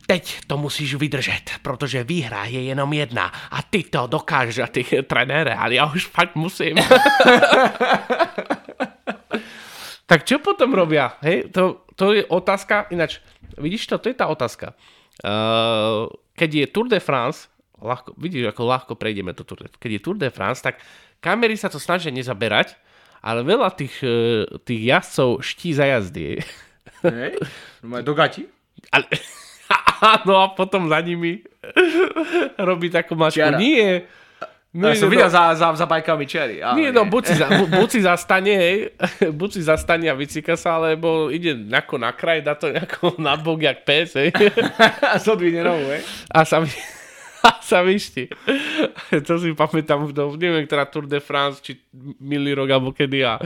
Teď 0.08 0.40
to 0.48 0.58
musíš 0.58 0.96
vydržet, 0.96 1.52
protože 1.62 2.04
výhra 2.04 2.46
je 2.46 2.62
jenom 2.64 2.94
jedna 2.94 3.32
a 3.52 3.62
ty 3.62 3.84
to 3.84 4.08
dokážeš 4.08 4.58
a 4.58 4.68
ty 4.68 4.86
trenére, 5.08 5.56
ale 5.56 5.76
já 5.76 5.86
už 5.86 6.06
fakt 6.06 6.36
musím. 6.36 6.78
tak 10.06 10.24
čo 10.24 10.40
potom 10.40 10.74
robia? 10.74 11.18
Hej, 11.22 11.44
to, 11.52 11.86
to 11.96 12.14
je 12.14 12.26
otázka, 12.26 12.86
ináč, 12.92 13.20
vidíš 13.58 13.88
to, 13.88 13.98
to 13.98 14.10
je 14.10 14.16
tá 14.16 14.28
otázka. 14.28 14.74
Uh, 15.24 16.10
keď 16.34 16.50
je 16.54 16.66
Tour 16.68 16.90
de 16.90 17.00
France, 17.00 17.48
ľahko, 17.84 18.18
vidíš, 18.18 18.50
ako 18.50 18.62
ľahko 18.66 18.94
prejdeme 18.96 19.34
to 19.34 19.44
Tour 19.44 19.64
de 19.64 19.70
Keď 19.70 19.92
je 19.92 20.02
Tour 20.02 20.18
de 20.18 20.30
France, 20.34 20.62
tak 20.64 20.82
kamery 21.22 21.56
sa 21.56 21.70
to 21.70 21.78
snažia 21.80 22.12
nezaberať, 22.12 22.76
ale 23.24 23.44
veľa 23.48 23.72
tých, 23.72 23.96
eh, 24.04 24.44
tých 24.68 24.82
jazdcov 24.84 25.40
ští 25.40 25.70
za 25.74 25.86
jazdy. 25.88 26.40
Hej, 27.04 27.36
normálne 27.84 28.06
do 28.08 28.14
gati. 28.16 28.48
Ale, 28.92 29.06
áno, 30.20 30.34
a 30.40 30.48
potom 30.56 30.88
za 30.88 31.00
nimi 31.04 31.44
robí 32.70 32.88
takú 32.88 33.20
mačku. 33.20 33.44
Čiara. 33.44 33.60
Nie. 33.60 34.08
No, 34.74 34.90
ja 34.90 34.98
som 34.98 35.06
videl 35.06 35.30
za, 35.30 35.54
za, 35.54 35.70
za 35.78 35.86
bajkami 35.86 36.26
čery. 36.26 36.58
Ale 36.58 36.74
Nie, 36.82 36.90
no, 36.90 37.06
buď 37.06 37.24
si, 37.30 37.34
za, 37.38 37.46
bu, 37.62 37.70
buď 37.70 37.90
si 37.94 38.00
zastane, 38.02 38.54
hej, 38.58 38.78
buď 39.30 39.50
si 39.54 39.62
zastane 39.62 40.10
a 40.10 40.18
vycíka 40.18 40.58
sa, 40.58 40.82
alebo 40.82 41.30
ide 41.30 41.54
ako 41.70 42.02
na 42.02 42.10
kraj, 42.10 42.42
dá 42.42 42.58
to 42.58 42.74
nejako 42.74 43.14
na 43.22 43.38
bok, 43.38 43.62
jak 43.62 43.86
pes, 43.86 44.18
hej. 44.18 44.34
A 45.06 45.22
zodvihne 45.22 45.62
nohu, 45.62 45.94
hej. 45.94 46.02
A 46.34 46.42
sa, 46.42 46.58
vy, 46.58 46.74
a 47.46 47.62
sa 47.62 47.86
vyšti. 47.86 48.34
To 49.30 49.38
si 49.38 49.54
pamätám, 49.54 50.10
do, 50.10 50.34
neviem, 50.42 50.66
ktorá 50.66 50.90
Tour 50.90 51.06
de 51.06 51.22
France, 51.22 51.62
či 51.62 51.78
milý 52.18 52.58
rok, 52.58 52.74
alebo 52.74 52.90
kedy 52.90 53.22
a 53.22 53.38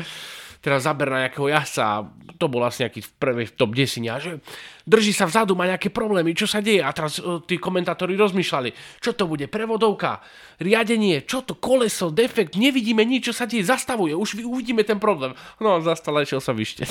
teraz 0.61 0.85
zaber 0.85 1.09
na 1.09 1.27
nejakého 1.27 1.47
jasa 1.49 1.83
a 1.83 1.97
to 2.37 2.45
bol 2.45 2.61
asi 2.61 2.85
nejaký 2.85 3.01
v 3.01 3.11
prvej 3.17 3.45
top 3.57 3.73
10 3.73 4.13
a 4.13 4.15
že 4.21 4.31
drží 4.85 5.11
sa 5.11 5.25
vzadu, 5.25 5.57
má 5.57 5.65
nejaké 5.65 5.89
problémy, 5.89 6.37
čo 6.37 6.45
sa 6.45 6.61
deje 6.61 6.79
a 6.85 6.93
teraz 6.93 7.17
uh, 7.17 7.41
tí 7.43 7.57
komentátori 7.57 8.13
rozmýšľali, 8.13 9.01
čo 9.01 9.17
to 9.17 9.25
bude, 9.25 9.49
prevodovka, 9.49 10.21
riadenie, 10.61 11.25
čo 11.25 11.41
to, 11.43 11.57
koleso, 11.57 12.13
defekt, 12.13 12.55
nevidíme 12.55 13.01
nič, 13.03 13.27
čo 13.27 13.33
sa 13.33 13.49
deje, 13.49 13.65
zastavuje, 13.65 14.13
už 14.13 14.37
uvidíme 14.45 14.85
ten 14.85 15.01
problém. 15.01 15.33
No, 15.57 15.81
zastal, 15.81 16.21
išiel 16.21 16.39
sa 16.39 16.53
vyšteť. 16.53 16.89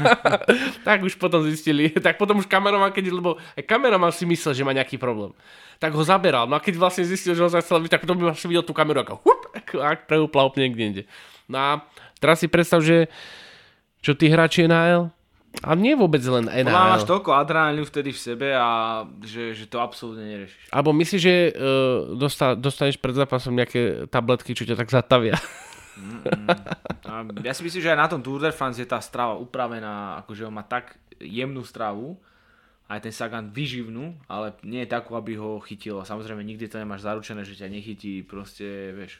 tak 0.88 0.98
už 1.02 1.16
potom 1.16 1.42
zistili, 1.48 1.90
tak 1.96 2.20
potom 2.20 2.38
už 2.38 2.46
kameraman, 2.46 2.92
keď, 2.92 3.10
lebo 3.10 3.40
aj 3.56 3.64
kameraman 3.64 4.12
si 4.12 4.28
myslel, 4.28 4.52
že 4.52 4.62
má 4.62 4.76
nejaký 4.76 5.00
problém, 5.00 5.32
tak 5.80 5.96
ho 5.96 6.02
zaberal. 6.04 6.44
No 6.46 6.60
a 6.60 6.62
keď 6.62 6.76
vlastne 6.76 7.08
zistil, 7.08 7.32
že 7.32 7.42
ho 7.42 7.50
byť, 7.50 7.90
tak 7.90 8.04
potom 8.04 8.20
by 8.20 8.36
asi 8.36 8.46
videl 8.46 8.62
tú 8.62 8.76
kameru 8.76 9.02
ako 9.02 9.24
hup, 9.24 9.40
ako, 9.56 9.74
ako 9.82 10.14
úplne 10.54 10.70
niekde. 10.70 11.08
No 11.48 11.56
a 11.56 11.70
teraz 12.18 12.42
si 12.42 12.50
predstav, 12.50 12.82
že 12.84 13.08
čo 14.02 14.14
tí 14.14 14.30
hráči 14.30 14.66
NHL, 14.66 15.10
a 15.64 15.74
nie 15.74 15.96
vôbec 15.96 16.22
len 16.22 16.46
mňa 16.46 16.70
máš 16.70 17.02
NHL. 17.02 17.12
toľko 17.18 17.30
adrenalínu 17.34 17.84
vtedy 17.88 18.14
v 18.14 18.20
sebe 18.20 18.48
a 18.54 19.02
že, 19.24 19.56
že 19.56 19.64
to 19.66 19.82
absolútne 19.82 20.22
neriešiš. 20.22 20.70
Alebo 20.70 20.94
myslíš, 20.94 21.22
že 21.24 21.34
uh, 21.50 22.14
dosta, 22.14 22.54
dostaneš 22.54 23.00
pred 23.00 23.16
zápasom 23.16 23.56
nejaké 23.56 24.06
tabletky, 24.12 24.54
čo 24.54 24.68
ťa 24.68 24.76
tak 24.78 24.92
zatavia? 24.92 25.34
A 27.10 27.26
ja 27.42 27.52
si 27.56 27.66
myslím, 27.66 27.82
že 27.82 27.90
aj 27.90 27.98
na 27.98 28.06
tom 28.06 28.22
Tour 28.22 28.38
de 28.38 28.54
France 28.54 28.78
je 28.78 28.86
tá 28.86 29.02
strava 29.02 29.34
upravená, 29.34 30.22
akože 30.22 30.46
on 30.46 30.54
má 30.54 30.62
tak 30.62 30.94
jemnú 31.18 31.66
stravu, 31.66 32.14
aj 32.86 33.02
ten 33.02 33.12
Sagan 33.12 33.50
vyživnú, 33.50 34.14
ale 34.30 34.54
nie 34.62 34.86
je 34.86 34.94
takú, 34.94 35.18
aby 35.18 35.36
ho 35.36 35.58
chytilo. 35.60 36.06
Samozrejme, 36.06 36.40
nikdy 36.40 36.70
to 36.70 36.80
nemáš 36.80 37.02
zaručené, 37.02 37.42
že 37.42 37.58
ťa 37.58 37.68
nechytí, 37.68 38.22
proste, 38.22 38.94
vieš, 38.94 39.18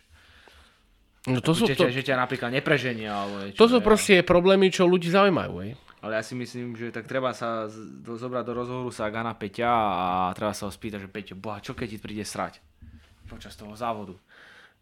No 1.27 1.43
to 1.43 1.53
sú, 1.53 1.67
že, 1.67 1.75
to, 1.75 1.91
že 1.91 2.07
ťa 2.07 2.15
napríklad 2.15 2.55
nepreženie, 2.55 3.11
alebo 3.11 3.43
niečo. 3.43 3.59
to 3.59 3.67
sú 3.67 3.79
proste 3.83 4.23
problémy, 4.23 4.71
čo 4.71 4.87
ľudí 4.87 5.11
zaujímajú. 5.11 5.55
Hej. 5.67 5.73
Ale 5.99 6.15
ja 6.15 6.23
si 6.23 6.39
myslím, 6.39 6.79
že 6.79 6.95
tak 6.95 7.11
treba 7.11 7.35
sa 7.35 7.67
do, 7.75 8.15
zobrať 8.15 8.45
do 8.47 8.55
rozhovoru 8.55 8.91
Sagana 8.95 9.35
Peťa 9.35 9.67
a 9.67 10.07
treba 10.31 10.55
sa 10.55 10.71
ho 10.71 10.73
spýtať, 10.73 11.03
že 11.03 11.11
Peťo, 11.11 11.35
boha, 11.35 11.59
čo 11.59 11.75
keď 11.75 11.87
ti 11.91 11.99
príde 11.99 12.23
srať 12.23 12.63
počas 13.27 13.59
toho 13.59 13.75
závodu? 13.75 14.15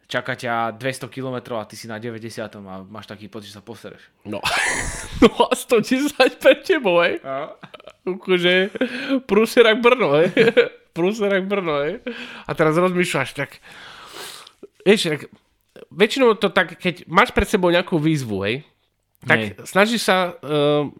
Čaká 0.06 0.38
ťa 0.38 0.76
200 0.78 1.10
km 1.10 1.58
a 1.58 1.66
ty 1.66 1.74
si 1.74 1.90
na 1.90 1.98
90 1.98 2.38
a 2.38 2.58
máš 2.86 3.10
taký 3.10 3.26
pocit, 3.26 3.50
že 3.50 3.58
sa 3.58 3.64
posereš. 3.64 4.06
No. 4.22 4.38
no 5.24 5.50
a 5.50 5.56
110 5.56 6.14
pre 6.38 6.62
tebou, 6.62 7.02
hej. 7.02 7.18
Akože 8.06 8.70
prúserak 9.26 9.82
Brno, 9.82 10.20
hej. 10.20 10.30
prúserak 10.96 11.48
Brno, 11.48 11.80
hej. 11.82 12.06
A 12.46 12.50
teraz 12.54 12.78
rozmýšľaš, 12.78 13.34
tak... 13.34 13.58
Vieš, 14.86 15.10
tak 15.10 15.20
väčšinou 15.90 16.38
to 16.38 16.48
tak, 16.50 16.78
keď 16.78 17.06
máš 17.10 17.30
pred 17.30 17.46
sebou 17.46 17.70
nejakú 17.70 18.00
výzvu, 18.00 18.38
hej, 18.46 18.56
tak 19.26 19.38
Hej. 19.38 19.48
snažíš 19.66 20.02
sa... 20.06 20.36
Uh, 20.40 20.92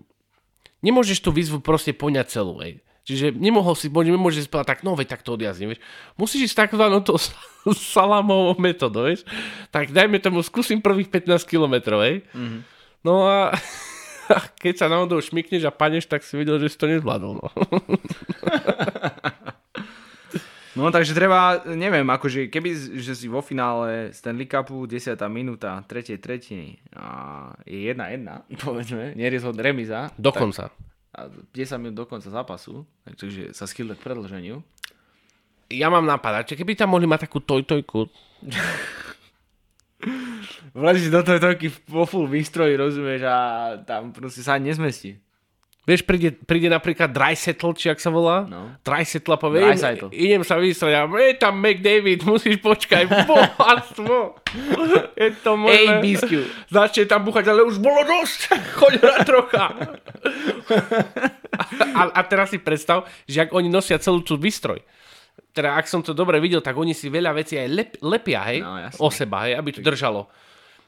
nemôžeš 0.84 1.18
tú 1.18 1.34
výzvu 1.34 1.58
proste 1.58 1.90
poňať 1.90 2.26
celú, 2.30 2.62
hej. 2.62 2.78
Čiže 3.06 3.38
nemohol 3.38 3.78
si, 3.78 3.86
nemôžeš 3.86 4.46
si 4.46 4.50
povedať, 4.50 4.70
tak 4.74 4.82
no 4.82 4.98
veď 4.98 5.14
tak 5.14 5.22
to 5.22 5.38
odjazdím, 5.38 5.70
vieš. 5.70 5.82
Musíš 6.18 6.50
ísť 6.50 6.66
takzvanou 6.66 7.06
to 7.06 7.14
salámovou 7.94 8.58
metodou, 8.58 9.06
vieš. 9.06 9.22
Tak 9.70 9.94
dajme 9.94 10.18
tomu, 10.18 10.42
skúsim 10.42 10.82
prvých 10.82 11.10
15 11.10 11.46
kilometrov, 11.46 12.02
hej. 12.02 12.26
Mm-hmm. 12.34 12.60
No 13.06 13.26
a 13.30 13.54
keď 14.62 14.74
sa 14.74 14.86
náhodou 14.90 15.22
šmikneš 15.22 15.70
a 15.70 15.74
padneš, 15.74 16.10
tak 16.10 16.26
si 16.26 16.34
videl, 16.34 16.58
že 16.58 16.74
si 16.74 16.78
to 16.78 16.90
nezvládol, 16.90 17.38
no. 17.38 17.46
No 20.76 20.92
takže 20.92 21.16
treba, 21.16 21.64
neviem, 21.72 22.04
akože 22.04 22.52
keby 22.52 23.00
že 23.00 23.16
si 23.16 23.32
vo 23.32 23.40
finále 23.40 24.12
Stanley 24.12 24.44
Cupu 24.44 24.84
10. 24.84 25.16
minúta 25.32 25.80
3. 25.88 26.20
tretiny 26.20 26.76
a 26.92 27.48
je 27.64 27.96
1-1, 27.96 28.44
povedzme, 28.64 29.16
nerezhod 29.16 29.56
remiza. 29.56 30.12
Dokonca. 30.20 30.68
Tak, 30.68 30.76
a 31.16 31.32
10 31.32 31.80
minút 31.80 31.96
do 31.96 32.04
konca 32.04 32.28
zápasu, 32.28 32.84
takže 33.08 33.56
sa 33.56 33.64
skýle 33.64 33.96
k 33.96 34.04
predlženiu. 34.04 34.60
Ja 35.72 35.88
mám 35.88 36.04
nápad, 36.04 36.52
že 36.52 36.60
keby 36.60 36.76
tam 36.76 36.92
mohli 36.92 37.08
mať 37.08 37.24
takú 37.26 37.40
tojtojku, 37.40 38.12
vlezíš 40.76 41.08
do 41.08 41.24
taký 41.24 41.72
vo 41.88 42.04
full 42.04 42.28
výstroji, 42.28 42.76
rozumieš, 42.76 43.24
a 43.24 43.36
tam 43.80 44.12
proste 44.12 44.44
sa 44.44 44.60
nezmestí. 44.60 45.16
Vieš, 45.86 46.02
príde, 46.02 46.34
príde 46.34 46.66
napríklad 46.66 47.14
Drysettle, 47.14 47.70
či 47.72 47.86
ak 47.86 48.02
sa 48.02 48.10
volá? 48.10 48.42
No. 48.42 48.74
Drysettle 48.82 49.32
a 49.32 49.38
povie, 49.38 49.62
idem, 49.62 50.10
idem 50.10 50.42
sa 50.42 50.58
vystroť 50.58 50.92
a 50.92 51.06
je 51.06 51.38
tam 51.38 51.54
McDavid, 51.56 52.26
musíš 52.26 52.58
počkať, 52.58 53.06
bohatstvo. 53.30 54.34
Je 55.14 55.30
to 55.40 55.52
Ej, 55.54 55.56
možné. 55.56 56.02
biscuit. 56.02 56.50
Začne 56.66 57.06
tam 57.06 57.22
buchať, 57.22 57.46
ale 57.46 57.62
už 57.62 57.78
bolo 57.78 58.02
dosť. 58.02 58.40
Choď 58.76 58.92
hrať 58.98 59.20
trocha. 59.22 59.66
A, 61.94 62.00
a 62.12 62.20
teraz 62.22 62.50
si 62.50 62.58
predstav, 62.58 63.06
že 63.24 63.46
ak 63.46 63.54
oni 63.54 63.70
nosia 63.70 63.96
celú 63.96 64.20
tú 64.20 64.34
výstroj, 64.34 64.82
teda 65.54 65.72
ak 65.72 65.86
som 65.86 66.02
to 66.02 66.12
dobre 66.12 66.36
videl, 66.36 66.60
tak 66.60 66.74
oni 66.74 66.92
si 66.92 67.08
veľa 67.08 67.32
vecí 67.32 67.56
aj 67.56 67.68
lep, 67.70 67.90
lepia, 68.02 68.42
hej, 68.44 68.58
No, 68.60 68.76
jasne. 68.76 69.00
o 69.00 69.08
seba, 69.08 69.46
hej, 69.46 69.54
aby 69.54 69.70
to 69.70 69.80
držalo. 69.80 70.28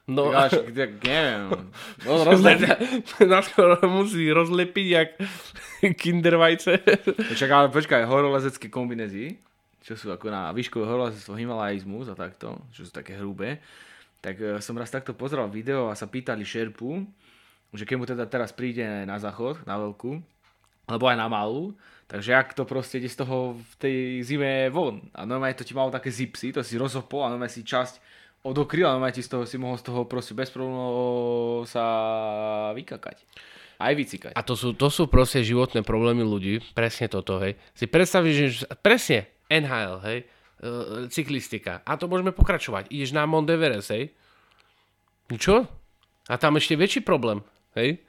No, 0.08 0.32
však, 0.32 0.72
tak 0.72 0.90
neviem. 1.04 1.52
No, 2.08 2.24
rozleť. 2.24 2.80
Naskôr 3.28 3.76
musí 4.00 4.32
rozlepiť 4.32 4.86
jak 4.88 5.10
kindervajce. 6.00 6.80
Však 7.36 7.50
ale 7.52 7.68
počkaj, 7.68 8.08
horolezecké 8.08 8.72
kombinézy, 8.72 9.36
čo 9.84 10.00
sú 10.00 10.08
ako 10.08 10.32
na 10.32 10.48
výškové 10.56 10.88
horolezectvo 10.88 11.36
Himalajizmus 11.36 12.08
a 12.08 12.16
takto, 12.16 12.56
čo 12.72 12.88
sú 12.88 12.90
také 12.90 13.20
hrubé, 13.20 13.60
tak 14.24 14.40
e, 14.40 14.64
som 14.64 14.80
raz 14.80 14.88
takto 14.88 15.12
pozeral 15.12 15.52
video 15.52 15.92
a 15.92 15.94
sa 15.94 16.08
pýtali 16.08 16.40
šerpu, 16.40 17.04
že 17.76 17.84
keď 17.84 17.96
mu 18.00 18.08
teda 18.08 18.24
teraz 18.24 18.48
príde 18.56 19.04
na 19.04 19.20
záchod, 19.20 19.60
na 19.68 19.76
veľkú, 19.76 20.24
alebo 20.88 21.04
aj 21.04 21.20
na 21.20 21.28
malú, 21.28 21.76
takže 22.08 22.32
ak 22.32 22.56
to 22.56 22.64
proste 22.64 22.96
ide 22.96 23.12
z 23.12 23.20
toho 23.20 23.60
v 23.60 23.72
tej 23.76 23.96
zime 24.24 24.72
von. 24.72 25.04
A 25.12 25.28
normálne 25.28 25.52
to 25.52 25.68
ti 25.68 25.76
malo 25.76 25.92
také 25.92 26.08
zipsy, 26.08 26.48
to 26.48 26.64
si 26.64 26.80
rozhopol 26.80 27.28
a 27.28 27.32
normálne 27.32 27.52
si 27.52 27.60
časť 27.60 28.07
odokryl 28.46 28.86
a 28.86 28.94
normálne 28.94 29.16
ti 29.16 29.24
z 29.24 29.34
toho 29.34 29.44
si 29.44 29.58
mohol 29.58 29.80
z 29.80 29.90
toho 29.90 30.06
proste 30.06 30.36
bez 30.36 30.52
problémov 30.52 31.66
sa 31.66 31.84
vykakať. 32.74 33.16
Aj 33.78 33.94
vycikať. 33.94 34.34
A 34.34 34.42
to 34.42 34.58
sú, 34.58 34.74
to 34.74 34.90
sú 34.90 35.06
proste 35.06 35.46
životné 35.46 35.86
problémy 35.86 36.26
ľudí, 36.26 36.58
presne 36.74 37.06
toto, 37.06 37.38
hej. 37.38 37.54
Si 37.78 37.86
predstavíš, 37.86 38.34
že 38.34 38.66
presne 38.82 39.30
NHL, 39.46 40.02
hej, 40.02 40.18
e, 40.18 40.26
cyklistika. 41.14 41.86
A 41.86 41.94
to 41.94 42.10
môžeme 42.10 42.34
pokračovať. 42.34 42.90
Ideš 42.90 43.14
na 43.14 43.22
Mount 43.30 43.46
Everest, 43.46 43.94
hej. 43.94 44.10
Čo? 45.30 45.70
A 46.26 46.34
tam 46.42 46.58
ešte 46.58 46.74
väčší 46.74 47.06
problém, 47.06 47.46
hej. 47.78 48.02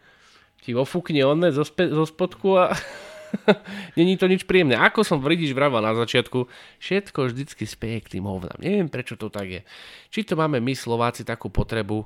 Ti 0.65 0.73
ofúkne 0.73 1.21
onne 1.21 1.53
zo, 1.53 1.61
spe, 1.61 1.85
zo 1.85 2.03
spodku 2.09 2.57
a 2.57 2.73
není 3.99 4.17
to 4.17 4.25
nič 4.25 4.43
príjemné. 4.45 4.75
Ako 4.77 5.05
som 5.05 5.21
Vridiš 5.21 5.53
vraval 5.53 5.83
na 5.83 5.93
začiatku, 5.95 6.49
všetko 6.81 7.29
vždycky 7.29 7.63
speje 7.65 7.97
k 8.05 8.11
tým 8.17 8.25
hovnám. 8.25 8.59
Neviem, 8.59 8.89
prečo 8.89 9.15
to 9.15 9.31
tak 9.31 9.47
je. 9.47 9.61
Či 10.09 10.25
to 10.25 10.33
máme 10.35 10.61
my 10.61 10.73
Slováci 10.73 11.25
takú 11.25 11.49
potrebu 11.49 12.05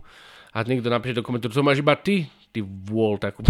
a 0.54 0.62
niekto 0.64 0.92
napíše 0.92 1.18
do 1.18 1.26
komentáru, 1.26 1.54
to 1.54 1.66
máš 1.66 1.82
iba 1.82 1.98
ty, 1.98 2.30
ty 2.54 2.62
vôľ 2.62 3.18
takú. 3.18 3.42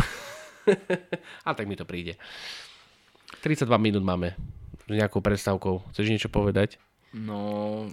a 1.48 1.50
tak 1.52 1.68
mi 1.68 1.76
to 1.76 1.84
príde. 1.84 2.16
32 3.44 3.68
minút 3.82 4.04
máme 4.06 4.38
s 4.88 4.92
nejakou 4.92 5.20
predstavkou. 5.20 5.84
Chceš 5.92 6.08
niečo 6.08 6.30
povedať? 6.32 6.80
No, 7.14 7.86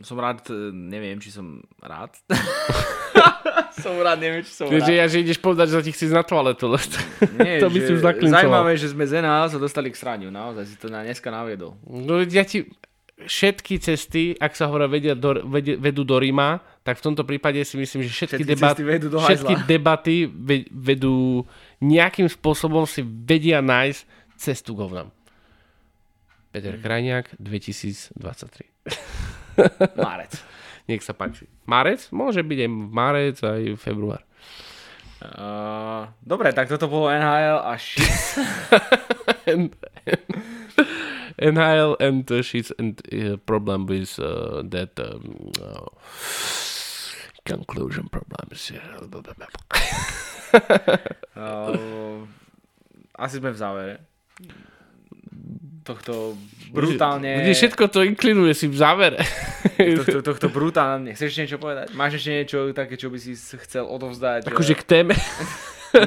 som 0.00 0.16
rád, 0.16 0.48
neviem, 0.72 1.20
či 1.20 1.28
som 1.28 1.60
rád. 1.82 2.16
som 3.82 3.94
rád, 3.96 4.18
neviem, 4.18 4.42
či 4.42 4.52
som 4.52 4.66
Že, 4.66 4.78
rád. 4.78 4.90
ja, 4.90 5.04
že 5.06 5.16
ideš 5.20 5.38
povedať, 5.38 5.66
že 5.70 5.84
ti 5.84 5.92
chci 5.92 6.06
na 6.08 6.22
toaletu. 6.22 6.68
ale 6.68 6.80
to- 6.80 7.00
Nie, 7.38 7.58
to 7.58 7.68
by 7.68 7.78
si 7.78 7.90
že 7.90 7.94
už 7.94 8.00
zaklincoval. 8.02 8.42
Zaujímavé, 8.42 8.72
že 8.74 8.88
sme 8.88 9.04
z 9.04 9.12
NHL 9.18 9.48
sa 9.48 9.58
dostali 9.58 9.88
k 9.88 9.96
sraniu, 9.96 10.28
naozaj 10.28 10.64
si 10.66 10.76
to 10.76 10.86
na 10.86 11.02
dneska 11.02 11.28
naviedol. 11.28 11.74
No 11.84 12.20
ja 12.20 12.42
ti... 12.42 12.66
Všetky 13.14 13.78
cesty, 13.78 14.34
ak 14.34 14.58
sa 14.58 14.66
hovorí, 14.66 14.90
vedia 14.90 15.14
do, 15.14 15.38
vedú 15.78 16.02
do 16.02 16.18
Ríma, 16.18 16.58
tak 16.82 16.98
v 16.98 17.02
tomto 17.06 17.22
prípade 17.22 17.62
si 17.62 17.78
myslím, 17.78 18.02
že 18.02 18.10
všetky, 18.10 18.42
Všetky 18.42 18.50
debat, 18.58 18.74
vedú 18.74 19.06
do 19.06 19.22
všetky 19.22 19.54
debaty 19.70 20.26
ve, 20.26 20.66
vedú 20.68 21.46
nejakým 21.78 22.26
spôsobom 22.26 22.82
si 22.90 23.06
vedia 23.06 23.62
nájsť 23.62 24.00
cestu 24.34 24.74
k 24.74 24.82
hovnám. 24.82 25.08
Peter 26.50 26.74
Krajniak, 26.74 27.30
2023. 27.38 28.18
Márec. 29.94 30.34
Nech 30.84 31.00
sa 31.00 31.16
páči. 31.16 31.48
Marec? 31.64 32.12
Môže 32.12 32.44
byť 32.44 32.58
aj 32.64 32.70
marec, 32.70 33.36
aj 33.40 33.62
február. 33.80 34.20
Uh, 35.24 36.12
dobre, 36.20 36.52
tak 36.52 36.68
toto 36.68 36.84
bolo 36.84 37.08
NHL 37.08 37.64
a 37.64 37.74
shit. 37.80 38.12
NHL 41.40 41.96
and 42.00 42.28
uh, 42.28 42.44
she's 42.44 42.70
and 42.76 43.00
uh, 43.08 43.40
problem 43.48 43.86
with 43.88 44.20
uh, 44.20 44.60
that 44.68 44.92
um, 45.00 45.50
uh, 45.56 45.88
conclusion 47.48 48.08
problems. 48.12 48.72
Uh, 51.34 52.22
asi 53.18 53.42
sme 53.42 53.50
v 53.50 53.58
závere. 53.58 53.94
Tohto 55.84 56.32
brutálne... 56.72 57.44
Kde 57.44 57.52
všetko 57.52 57.84
to 57.92 58.00
inklinuje 58.08 58.56
si 58.56 58.72
v 58.72 58.76
závere. 58.80 59.20
Tohto, 59.76 60.24
tohto 60.24 60.48
brutálne... 60.48 61.12
Chceš 61.12 61.44
niečo 61.44 61.60
povedať? 61.60 61.92
Máš 61.92 62.24
ešte 62.24 62.30
niečo 62.40 62.58
také, 62.72 62.96
čo 62.96 63.12
by 63.12 63.18
si 63.20 63.36
chcel 63.36 63.84
odovzdať? 63.84 64.48
akože 64.48 64.74
k 64.80 64.84
téme. 64.88 65.12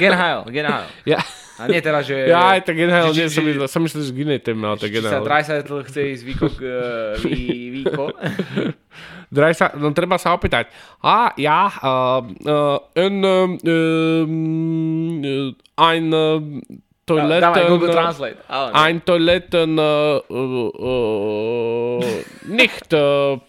Genheil, 0.02 0.50
Genheil. 0.50 0.90
ja, 1.06 1.22
A 1.62 1.70
nie 1.70 1.78
teraz, 1.80 2.10
že... 2.10 2.26
ja 2.26 2.58
aj 2.58 2.66
tak 2.66 2.76
že- 2.76 2.90
nie, 2.90 3.30
som, 3.30 3.44
myslel, 3.46 3.68
som 3.70 3.82
myslel, 3.86 4.02
že 4.04 4.12
k 4.12 4.20
inej 4.26 4.40
téme, 4.42 4.66
ale 4.66 4.78
tak 4.82 4.90
či 4.90 5.00
sa. 5.00 5.22
Dreisaitl 5.22 5.78
chce 5.86 6.02
ísť 6.10 6.24
výko, 6.26 6.48
k, 6.52 6.60
uh, 6.66 7.14
vý, 7.22 7.46
výko. 7.82 8.04
Draj 9.36 9.54
sa, 9.54 9.66
no 9.78 9.94
treba 9.94 10.18
sa 10.18 10.34
opýtať. 10.34 10.74
A 11.06 11.38
ja, 11.38 11.70
uh, 11.70 12.26
uh, 12.26 12.78
en, 12.98 13.16
um, 13.22 13.52
ein 15.78 16.06
uh, 16.10 16.42
toilet, 17.08 17.40
Dávaj 17.42 17.64
Google 17.72 17.90
uh, 17.90 17.96
Translate. 17.96 18.38
Ale, 18.52 18.70
Ein 18.76 18.98
Toiletten 19.00 19.72
uh, 19.80 20.20
uh, 20.28 20.70
uh, 20.76 22.04
nicht 22.52 22.92
uh, 22.94 23.40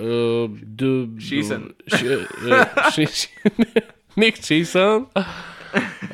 uh, 0.00 0.48
de, 0.48 1.08
Schießen. 1.20 1.74
Sch, 1.84 2.02
uh, 2.02 2.64
schießen. 2.90 3.30
nicht 4.16 4.40
schießen. 4.40 5.06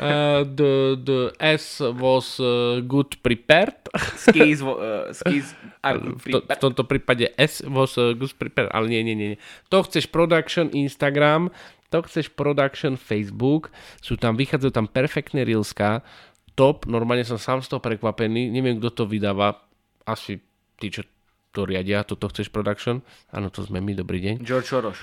Uh, 0.01 0.45
the, 0.57 1.33
S 1.39 1.85
was 1.85 2.41
uh, 2.41 2.81
good 2.81 3.21
prepared. 3.23 3.77
skis, 4.17 4.63
uh, 4.65 5.13
skis 5.13 5.53
are 5.85 6.01
good 6.01 6.17
to, 6.17 6.17
v 6.17 6.23
prepared. 6.33 6.61
tomto 6.65 6.83
prípade 6.89 7.29
S 7.37 7.61
was 7.69 7.95
good 7.95 8.33
prepared. 8.41 8.73
Ale 8.73 8.89
nie, 8.89 9.05
nie. 9.05 9.15
nie. 9.15 9.37
To 9.69 9.85
chceš 9.85 10.09
production 10.09 10.73
Instagram, 10.73 11.53
to 11.91 11.99
chceš 12.07 12.31
production 12.33 12.95
Facebook, 12.95 13.75
sú 13.99 14.15
tam, 14.15 14.39
vychádzajú 14.39 14.73
tam 14.73 14.87
perfektné 14.87 15.43
reelska, 15.43 16.07
top, 16.55 16.87
normálne 16.87 17.27
som 17.27 17.39
sám 17.39 17.61
z 17.61 17.71
toho 17.71 17.83
prekvapený, 17.83 18.51
neviem, 18.51 18.79
kto 18.79 19.03
to 19.03 19.05
vydáva, 19.11 19.59
asi 20.07 20.39
tí, 20.79 20.89
čo 20.89 21.03
to 21.51 21.67
riadia, 21.67 22.07
toto 22.07 22.31
chceš 22.31 22.49
production, 22.49 23.03
áno, 23.35 23.51
to 23.51 23.67
sme 23.67 23.83
my, 23.83 23.93
dobrý 23.99 24.23
deň. 24.23 24.35
George 24.47 24.71
Soros. 24.71 24.99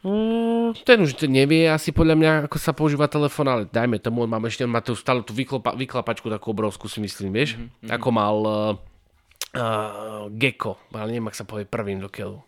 Mm, 0.00 0.72
ten 0.80 0.96
už 1.04 1.16
nevie 1.28 1.68
asi 1.68 1.92
podľa 1.92 2.16
mňa, 2.16 2.30
ako 2.48 2.56
sa 2.56 2.72
používa 2.72 3.04
telefón, 3.04 3.52
ale 3.52 3.68
dajme 3.68 4.00
tomu, 4.00 4.24
on 4.24 4.32
má 4.32 4.40
ešte, 4.48 4.64
on 4.64 4.72
má 4.72 4.80
tu 4.80 4.96
stále 4.96 5.20
tú 5.24 5.36
vyklopa, 5.36 5.76
vyklapačku 5.76 6.28
takú 6.32 6.52
obrovskú 6.56 6.88
si 6.88 7.04
myslím, 7.04 7.32
vieš, 7.36 7.60
mm-hmm. 7.60 7.88
ako 8.00 8.08
mal 8.08 8.36
uh, 8.44 8.54
uh, 9.56 10.24
Gecko, 10.32 10.80
ale 10.92 11.16
neviem, 11.16 11.28
ak 11.28 11.36
sa 11.36 11.44
povie 11.44 11.68
prvým 11.68 12.00
do 12.00 12.08
keľu. 12.08 12.40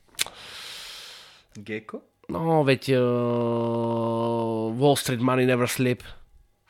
Gecko? 1.57 2.12
No, 2.33 2.65
veď 2.65 2.97
uh, 2.97 4.73
Wall 4.73 4.97
Street 4.97 5.21
Money 5.21 5.45
Never 5.45 5.69
Sleep. 5.69 6.01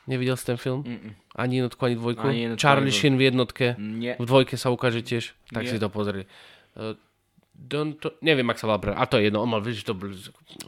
Nevidel 0.03 0.35
si 0.35 0.43
ten 0.43 0.59
film? 0.59 0.83
Mm-mm. 0.83 1.15
Ani 1.39 1.63
jednotku, 1.63 1.79
ani 1.87 1.95
dvojku? 1.95 2.27
Ani 2.27 2.39
jednotku, 2.43 2.61
Charlie 2.61 2.91
ani. 2.91 2.99
Sheen 2.99 3.15
v 3.15 3.23
jednotke. 3.31 3.65
Nie. 3.79 4.19
V 4.19 4.25
dvojke 4.27 4.59
sa 4.59 4.67
ukáže 4.69 4.99
tiež. 4.99 5.31
Tak 5.47 5.63
Nie. 5.63 5.71
si 5.71 5.77
to 5.79 5.87
pozri. 5.87 6.27
Uh, 6.75 6.99
don't, 7.55 7.95
to, 8.03 8.19
neviem, 8.19 8.43
ak 8.51 8.59
sa 8.59 8.67
volá. 8.67 8.83
A 8.99 9.07
to 9.07 9.15
je 9.15 9.31
jedno. 9.31 9.39
On 9.39 9.47
mal, 9.47 9.63
vieš, 9.63 9.87
to, 9.87 9.95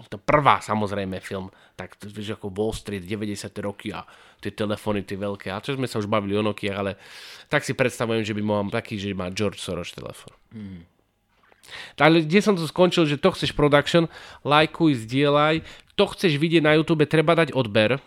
to 0.08 0.18
prvá 0.18 0.64
samozrejme 0.64 1.20
film. 1.20 1.52
Tak 1.76 2.00
vieš, 2.08 2.40
ako 2.40 2.48
Wall 2.56 2.72
Street, 2.72 3.04
90. 3.04 3.52
roky 3.60 3.92
a 3.92 4.08
tie 4.40 4.56
telefóny, 4.56 5.04
tie 5.04 5.20
veľké. 5.20 5.52
A 5.52 5.60
čo 5.60 5.76
sme 5.76 5.92
sa 5.92 6.00
už 6.00 6.08
bavili 6.08 6.40
o 6.40 6.42
Nokia, 6.46 6.80
ale 6.80 6.96
tak 7.52 7.68
si 7.68 7.76
predstavujem, 7.76 8.24
že 8.24 8.32
by 8.32 8.42
mohol 8.42 8.72
taký, 8.72 8.96
že 8.96 9.12
má 9.12 9.28
George 9.36 9.60
Soros 9.60 9.92
telefón. 9.92 10.32
Ale 11.98 12.22
kde 12.24 12.40
som 12.42 12.54
to 12.54 12.66
skončil, 12.66 13.06
že 13.10 13.18
to 13.20 13.34
chceš 13.34 13.56
production, 13.56 14.08
lajkuj, 14.44 15.06
zdieľaj, 15.06 15.64
to 15.96 16.04
chceš 16.12 16.38
vidieť 16.38 16.64
na 16.64 16.76
YouTube, 16.76 17.08
treba 17.08 17.34
dať 17.34 17.56
odber. 17.56 17.98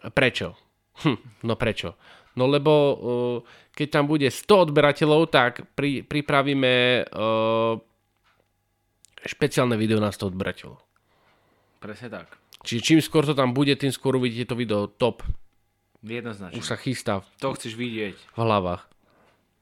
Prečo? 0.00 0.56
Hm, 1.04 1.44
no 1.46 1.54
prečo? 1.56 1.96
No 2.36 2.46
lebo 2.46 2.72
uh, 2.72 2.96
keď 3.72 3.88
tam 4.00 4.04
bude 4.06 4.28
100 4.28 4.70
odberateľov, 4.70 5.30
tak 5.32 5.66
pri, 5.74 6.04
pripravíme 6.04 7.04
uh, 7.10 7.74
špeciálne 9.24 9.76
video 9.76 10.00
na 10.00 10.12
100 10.12 10.30
odberateľov. 10.34 10.78
Presne 11.80 12.08
tak. 12.12 12.28
Čiže 12.60 12.80
čím 12.84 13.00
skôr 13.00 13.24
to 13.24 13.32
tam 13.32 13.56
bude, 13.56 13.72
tým 13.72 13.88
skôr 13.88 14.20
uvidíte 14.20 14.52
to 14.52 14.56
video 14.58 14.84
top. 14.84 15.24
Jednoznačne. 16.04 16.56
Už 16.56 16.64
sa 16.64 16.76
chystá 16.80 17.24
To 17.40 17.52
chceš 17.56 17.76
vidieť. 17.76 18.16
v 18.16 18.38
hlavách. 18.40 18.89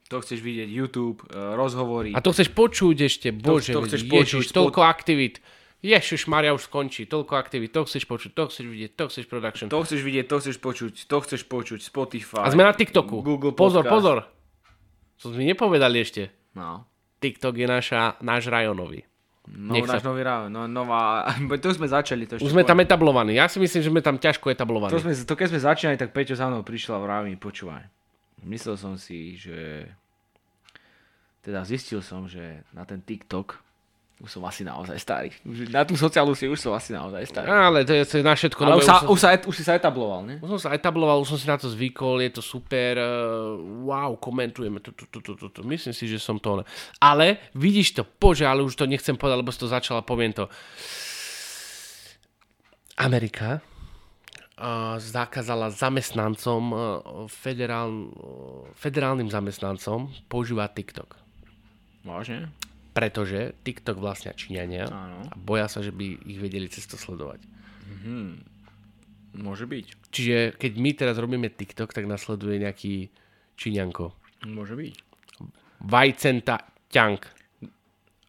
To 0.09 0.25
chceš 0.25 0.41
vidieť 0.41 0.69
YouTube, 0.73 1.21
uh, 1.29 1.53
rozhovory. 1.53 2.17
A 2.17 2.19
to 2.19 2.33
chceš 2.33 2.49
počuť 2.49 2.97
ešte, 3.05 3.29
bože, 3.29 3.77
to 3.77 3.85
chceš 3.85 4.01
ježiš, 4.03 4.09
počuť, 4.09 4.45
toľko 4.57 4.81
aktivít. 4.81 5.37
Ježiš 5.79 6.27
Maria 6.27 6.51
už 6.51 6.67
skončí, 6.67 7.07
toľko 7.07 7.39
aktivít, 7.39 7.71
to 7.71 7.87
chceš 7.87 8.03
počuť, 8.03 8.31
to 8.35 8.43
chceš 8.51 8.65
vidieť, 8.67 8.91
to 8.99 9.05
chceš 9.07 9.25
production. 9.31 9.71
To 9.71 9.79
chceš 9.85 10.01
vidieť, 10.03 10.25
to 10.27 10.37
chceš 10.43 10.57
počuť, 10.59 10.93
to 11.07 11.17
chceš 11.23 11.41
počuť, 11.47 11.79
Spotify. 11.79 12.43
A 12.43 12.51
sme 12.51 12.67
na 12.67 12.75
TikToku. 12.75 13.23
Google 13.23 13.55
pozor, 13.55 13.87
Podcast. 13.87 13.95
pozor. 13.95 14.17
To 15.23 15.25
sme 15.31 15.47
nepovedali 15.47 16.03
ešte. 16.03 16.35
No. 16.51 16.83
TikTok 17.23 17.55
je 17.55 17.67
naša, 17.69 18.19
náš 18.19 18.51
rajonový. 18.51 19.07
No, 19.49 19.73
Nech 19.73 19.87
náš 19.87 20.03
sa- 20.03 20.09
nový 20.11 20.21
rád, 20.21 20.51
no, 20.51 20.67
nová, 20.67 21.25
to 21.63 21.69
sme 21.71 21.87
začali. 21.87 22.27
To 22.27 22.41
Už 22.41 22.51
sme 22.51 22.67
tam 22.67 22.81
etablovaní. 22.83 23.39
Ja 23.39 23.47
si 23.47 23.57
myslím, 23.57 23.81
že 23.81 23.89
sme 23.89 24.01
tam 24.03 24.19
ťažko 24.19 24.51
etablovaní. 24.51 24.91
To, 24.93 24.99
sme, 24.99 25.15
to 25.15 25.33
keď 25.37 25.47
sme 25.53 25.59
začínali, 25.63 25.97
tak 26.01 26.11
Peťo 26.11 26.35
za 26.35 26.51
mnou 26.51 26.61
prišla 26.61 26.97
v 27.01 27.05
rámi, 27.07 27.33
počúvaj. 27.39 27.87
Myslel 28.43 28.75
som 28.75 28.95
si, 28.95 29.35
že... 29.39 29.87
Teda 31.39 31.63
zistil 31.63 32.03
som, 32.03 32.27
že 32.27 32.63
na 32.75 32.83
ten 32.83 32.99
TikTok 32.99 33.69
už 34.19 34.35
som 34.35 34.43
asi 34.43 34.67
naozaj 34.67 34.99
starý. 34.99 35.31
Už 35.47 35.71
na 35.71 35.87
tú 35.87 35.95
sociálnu 35.95 36.35
si 36.35 36.43
už 36.43 36.59
som 36.59 36.75
asi 36.75 36.91
naozaj 36.91 37.23
starý. 37.23 37.47
Ale 37.47 37.87
to 37.87 37.95
je, 37.95 38.03
to 38.03 38.15
je 38.19 38.23
na 38.27 38.35
všetko. 38.35 38.59
Ale 38.67 38.75
nové. 38.75 38.83
už, 38.83 38.87
sa, 38.87 38.95
už, 39.07 39.19
sa, 39.19 39.29
už 39.39 39.55
si 39.55 39.63
sa 39.63 39.79
etabloval, 39.79 40.27
ne? 40.27 40.35
už 40.43 40.59
som 40.59 40.61
sa 40.67 40.75
etabloval, 40.75 41.23
už 41.23 41.31
som 41.31 41.39
si 41.39 41.47
na 41.47 41.55
to 41.55 41.71
zvykol, 41.71 42.19
je 42.19 42.35
to 42.35 42.43
super, 42.43 42.99
uh, 42.99 43.55
wow, 43.87 44.19
komentujeme 44.19 44.83
to, 44.83 44.91
to, 44.91 45.07
to, 45.07 45.23
to, 45.23 45.33
to, 45.39 45.47
to. 45.55 45.59
Myslím 45.63 45.95
si, 45.95 46.11
že 46.11 46.19
som 46.19 46.35
to... 46.35 46.67
Ale 46.99 47.39
vidíš 47.55 47.95
to, 47.95 48.03
bože, 48.03 48.43
ale 48.43 48.59
už 48.59 48.75
to 48.75 48.83
nechcem 48.83 49.15
povedať, 49.15 49.39
lebo 49.39 49.55
si 49.55 49.63
to 49.63 49.71
začala, 49.71 50.03
poviem 50.03 50.35
to. 50.35 50.51
Amerika 52.99 53.63
uh, 54.59 54.99
zakázala 54.99 55.71
zamestnancom, 55.71 56.61
uh, 56.75 56.79
federál, 57.31 57.87
uh, 57.87 58.67
federálnym 58.75 59.31
zamestnancom 59.31 60.11
používať 60.27 60.75
TikTok. 60.75 61.28
Vážne? 62.03 62.51
Pretože 62.95 63.53
TikTok 63.63 64.01
vlastnia 64.01 64.33
Číňania 64.35 64.89
Áno. 64.89 65.23
a 65.29 65.35
boja 65.37 65.69
sa, 65.69 65.79
že 65.79 65.93
by 65.93 66.25
ich 66.25 66.39
vedeli 66.41 66.67
cez 66.67 66.89
to 66.89 66.97
sledovať. 66.97 67.43
Môže 69.35 69.69
byť. 69.69 70.09
Čiže 70.09 70.57
keď 70.57 70.71
my 70.81 70.91
teraz 70.97 71.15
robíme 71.21 71.53
TikTok, 71.53 71.93
tak 71.93 72.09
nasleduje 72.09 72.57
nejaký 72.59 73.13
Číňanko. 73.59 74.15
Môže 74.49 74.73
byť. 74.73 74.95
Vajcenta 75.85 76.65
ťank. 76.89 77.38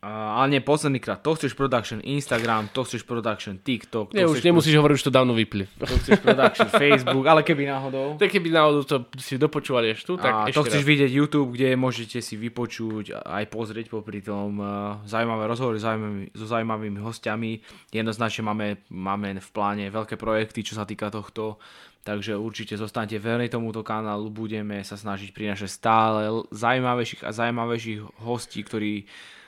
A, 0.01 0.41
ale 0.41 0.57
nie, 0.57 0.65
posledný 0.65 0.97
krát. 0.97 1.21
To 1.21 1.37
chceš 1.37 1.53
production 1.53 2.01
Instagram, 2.01 2.73
to 2.73 2.89
chceš 2.89 3.05
production 3.05 3.61
TikTok, 3.61 4.09
to 4.09 4.17
Nie, 4.17 4.25
už 4.25 4.41
nemusíš 4.41 4.73
hovoriť, 4.81 4.97
už 4.97 5.05
to 5.05 5.13
dávno 5.13 5.37
vypli. 5.37 5.69
pro- 5.77 5.93
to 5.93 6.01
chceš 6.01 6.25
production 6.25 6.69
Facebook, 6.81 7.29
ale 7.29 7.45
keby 7.45 7.69
náhodou. 7.69 8.17
Tak 8.17 8.33
keby 8.33 8.49
náhodou 8.49 8.81
to 8.89 9.05
si 9.21 9.37
dopočúvali 9.37 9.93
až 9.93 10.01
tu, 10.09 10.17
tak 10.17 10.33
a 10.33 10.49
to 10.49 10.65
chceš 10.65 10.81
raz. 10.81 10.89
vidieť 10.89 11.11
YouTube, 11.13 11.53
kde 11.53 11.77
môžete 11.77 12.25
si 12.25 12.41
vypočuť 12.41 13.13
aj 13.13 13.45
pozrieť 13.53 13.93
popri 13.93 14.25
tom 14.25 14.57
uh, 14.57 15.05
zaujímavé 15.05 15.45
rozhovory 15.45 15.77
s 15.77 15.85
zaujímavými, 15.85 16.33
so 16.33 16.49
zaujímavými 16.49 16.99
hostiami. 17.05 17.51
Jednoznačne 17.93 18.41
máme, 18.49 18.81
máme 18.89 19.37
v 19.37 19.49
pláne 19.53 19.85
veľké 19.93 20.17
projekty, 20.17 20.65
čo 20.65 20.81
sa 20.81 20.89
týka 20.89 21.13
tohto, 21.13 21.61
takže 22.09 22.41
určite 22.41 22.81
zostaňte 22.81 23.21
verní 23.21 23.53
tomuto 23.53 23.85
kanálu, 23.85 24.33
budeme 24.33 24.81
sa 24.81 24.97
snažiť 24.97 25.37
prinašať 25.37 25.69
stále 25.69 26.49
zaujímavejších 26.57 27.21
a 27.21 27.37
zaujímavejších 27.37 28.25
hostí, 28.25 28.65
ktorí 28.65 29.05
uh, 29.05 29.39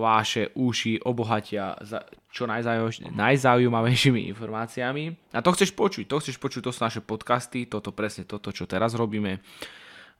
vaše 0.00 0.52
uši 0.52 1.00
obohatia 1.00 1.76
za 1.80 2.04
čo 2.28 2.44
najzaujímav- 2.44 3.14
najzaujímavejšími 3.14 4.28
informáciami. 4.34 5.32
A 5.32 5.40
to 5.40 5.54
chceš 5.54 5.72
počuť, 5.72 6.04
to 6.04 6.20
chceš 6.20 6.36
počuť, 6.36 6.68
to 6.68 6.70
sú 6.74 6.80
naše 6.82 7.00
podcasty, 7.00 7.64
toto 7.64 7.94
presne 7.94 8.28
toto, 8.28 8.52
čo 8.52 8.68
teraz 8.68 8.92
robíme. 8.92 9.40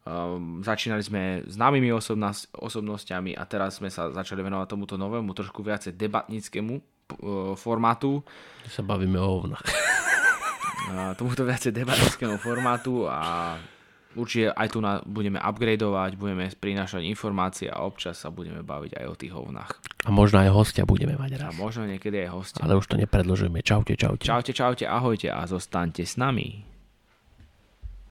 Um, 0.05 0.61
začínali 0.61 1.01
sme 1.01 1.23
známymi 1.49 1.89
osobnás, 1.89 2.45
osobnosťami 2.53 3.37
a 3.37 3.43
teraz 3.49 3.81
sme 3.81 3.89
sa 3.89 4.13
začali 4.13 4.45
venovať 4.45 4.69
tomuto 4.69 5.01
novému, 5.01 5.33
trošku 5.33 5.65
viacej 5.65 5.97
debatníckému 5.97 6.75
uh, 6.77 6.83
formátu, 7.57 8.21
Sa 8.69 8.85
bavíme 8.85 9.17
o 9.17 9.29
hovnách. 9.41 9.65
uh, 10.93 11.13
tomuto 11.17 11.49
viacej 11.49 11.73
debatníckému 11.73 12.37
formátu 12.37 13.09
a 13.09 13.57
určite 14.15 14.51
aj 14.51 14.69
tu 14.69 14.79
na, 14.79 14.99
budeme 15.03 15.37
upgradeovať, 15.37 16.15
budeme 16.15 16.51
prinášať 16.51 17.05
informácie 17.05 17.67
a 17.67 17.83
občas 17.83 18.17
sa 18.17 18.29
budeme 18.29 18.61
baviť 18.61 18.99
aj 18.99 19.07
o 19.07 19.15
tých 19.15 19.33
hovnách. 19.33 19.71
A 20.05 20.11
možno 20.11 20.41
aj 20.41 20.51
hostia 20.51 20.83
budeme 20.83 21.15
mať 21.15 21.39
A 21.39 21.49
raz. 21.49 21.57
možno 21.57 21.87
niekedy 21.87 22.25
aj 22.25 22.31
hostia. 22.31 22.61
Ale 22.61 22.75
už 22.75 22.87
to 22.87 22.97
nepredložujeme. 22.97 23.61
Čaute, 23.61 23.95
čaute. 23.95 24.25
Čaute, 24.25 24.53
čaute, 24.53 24.85
ahojte 24.85 25.29
a 25.29 25.45
zostaňte 25.45 26.03
s 26.03 26.17
nami. 26.17 26.74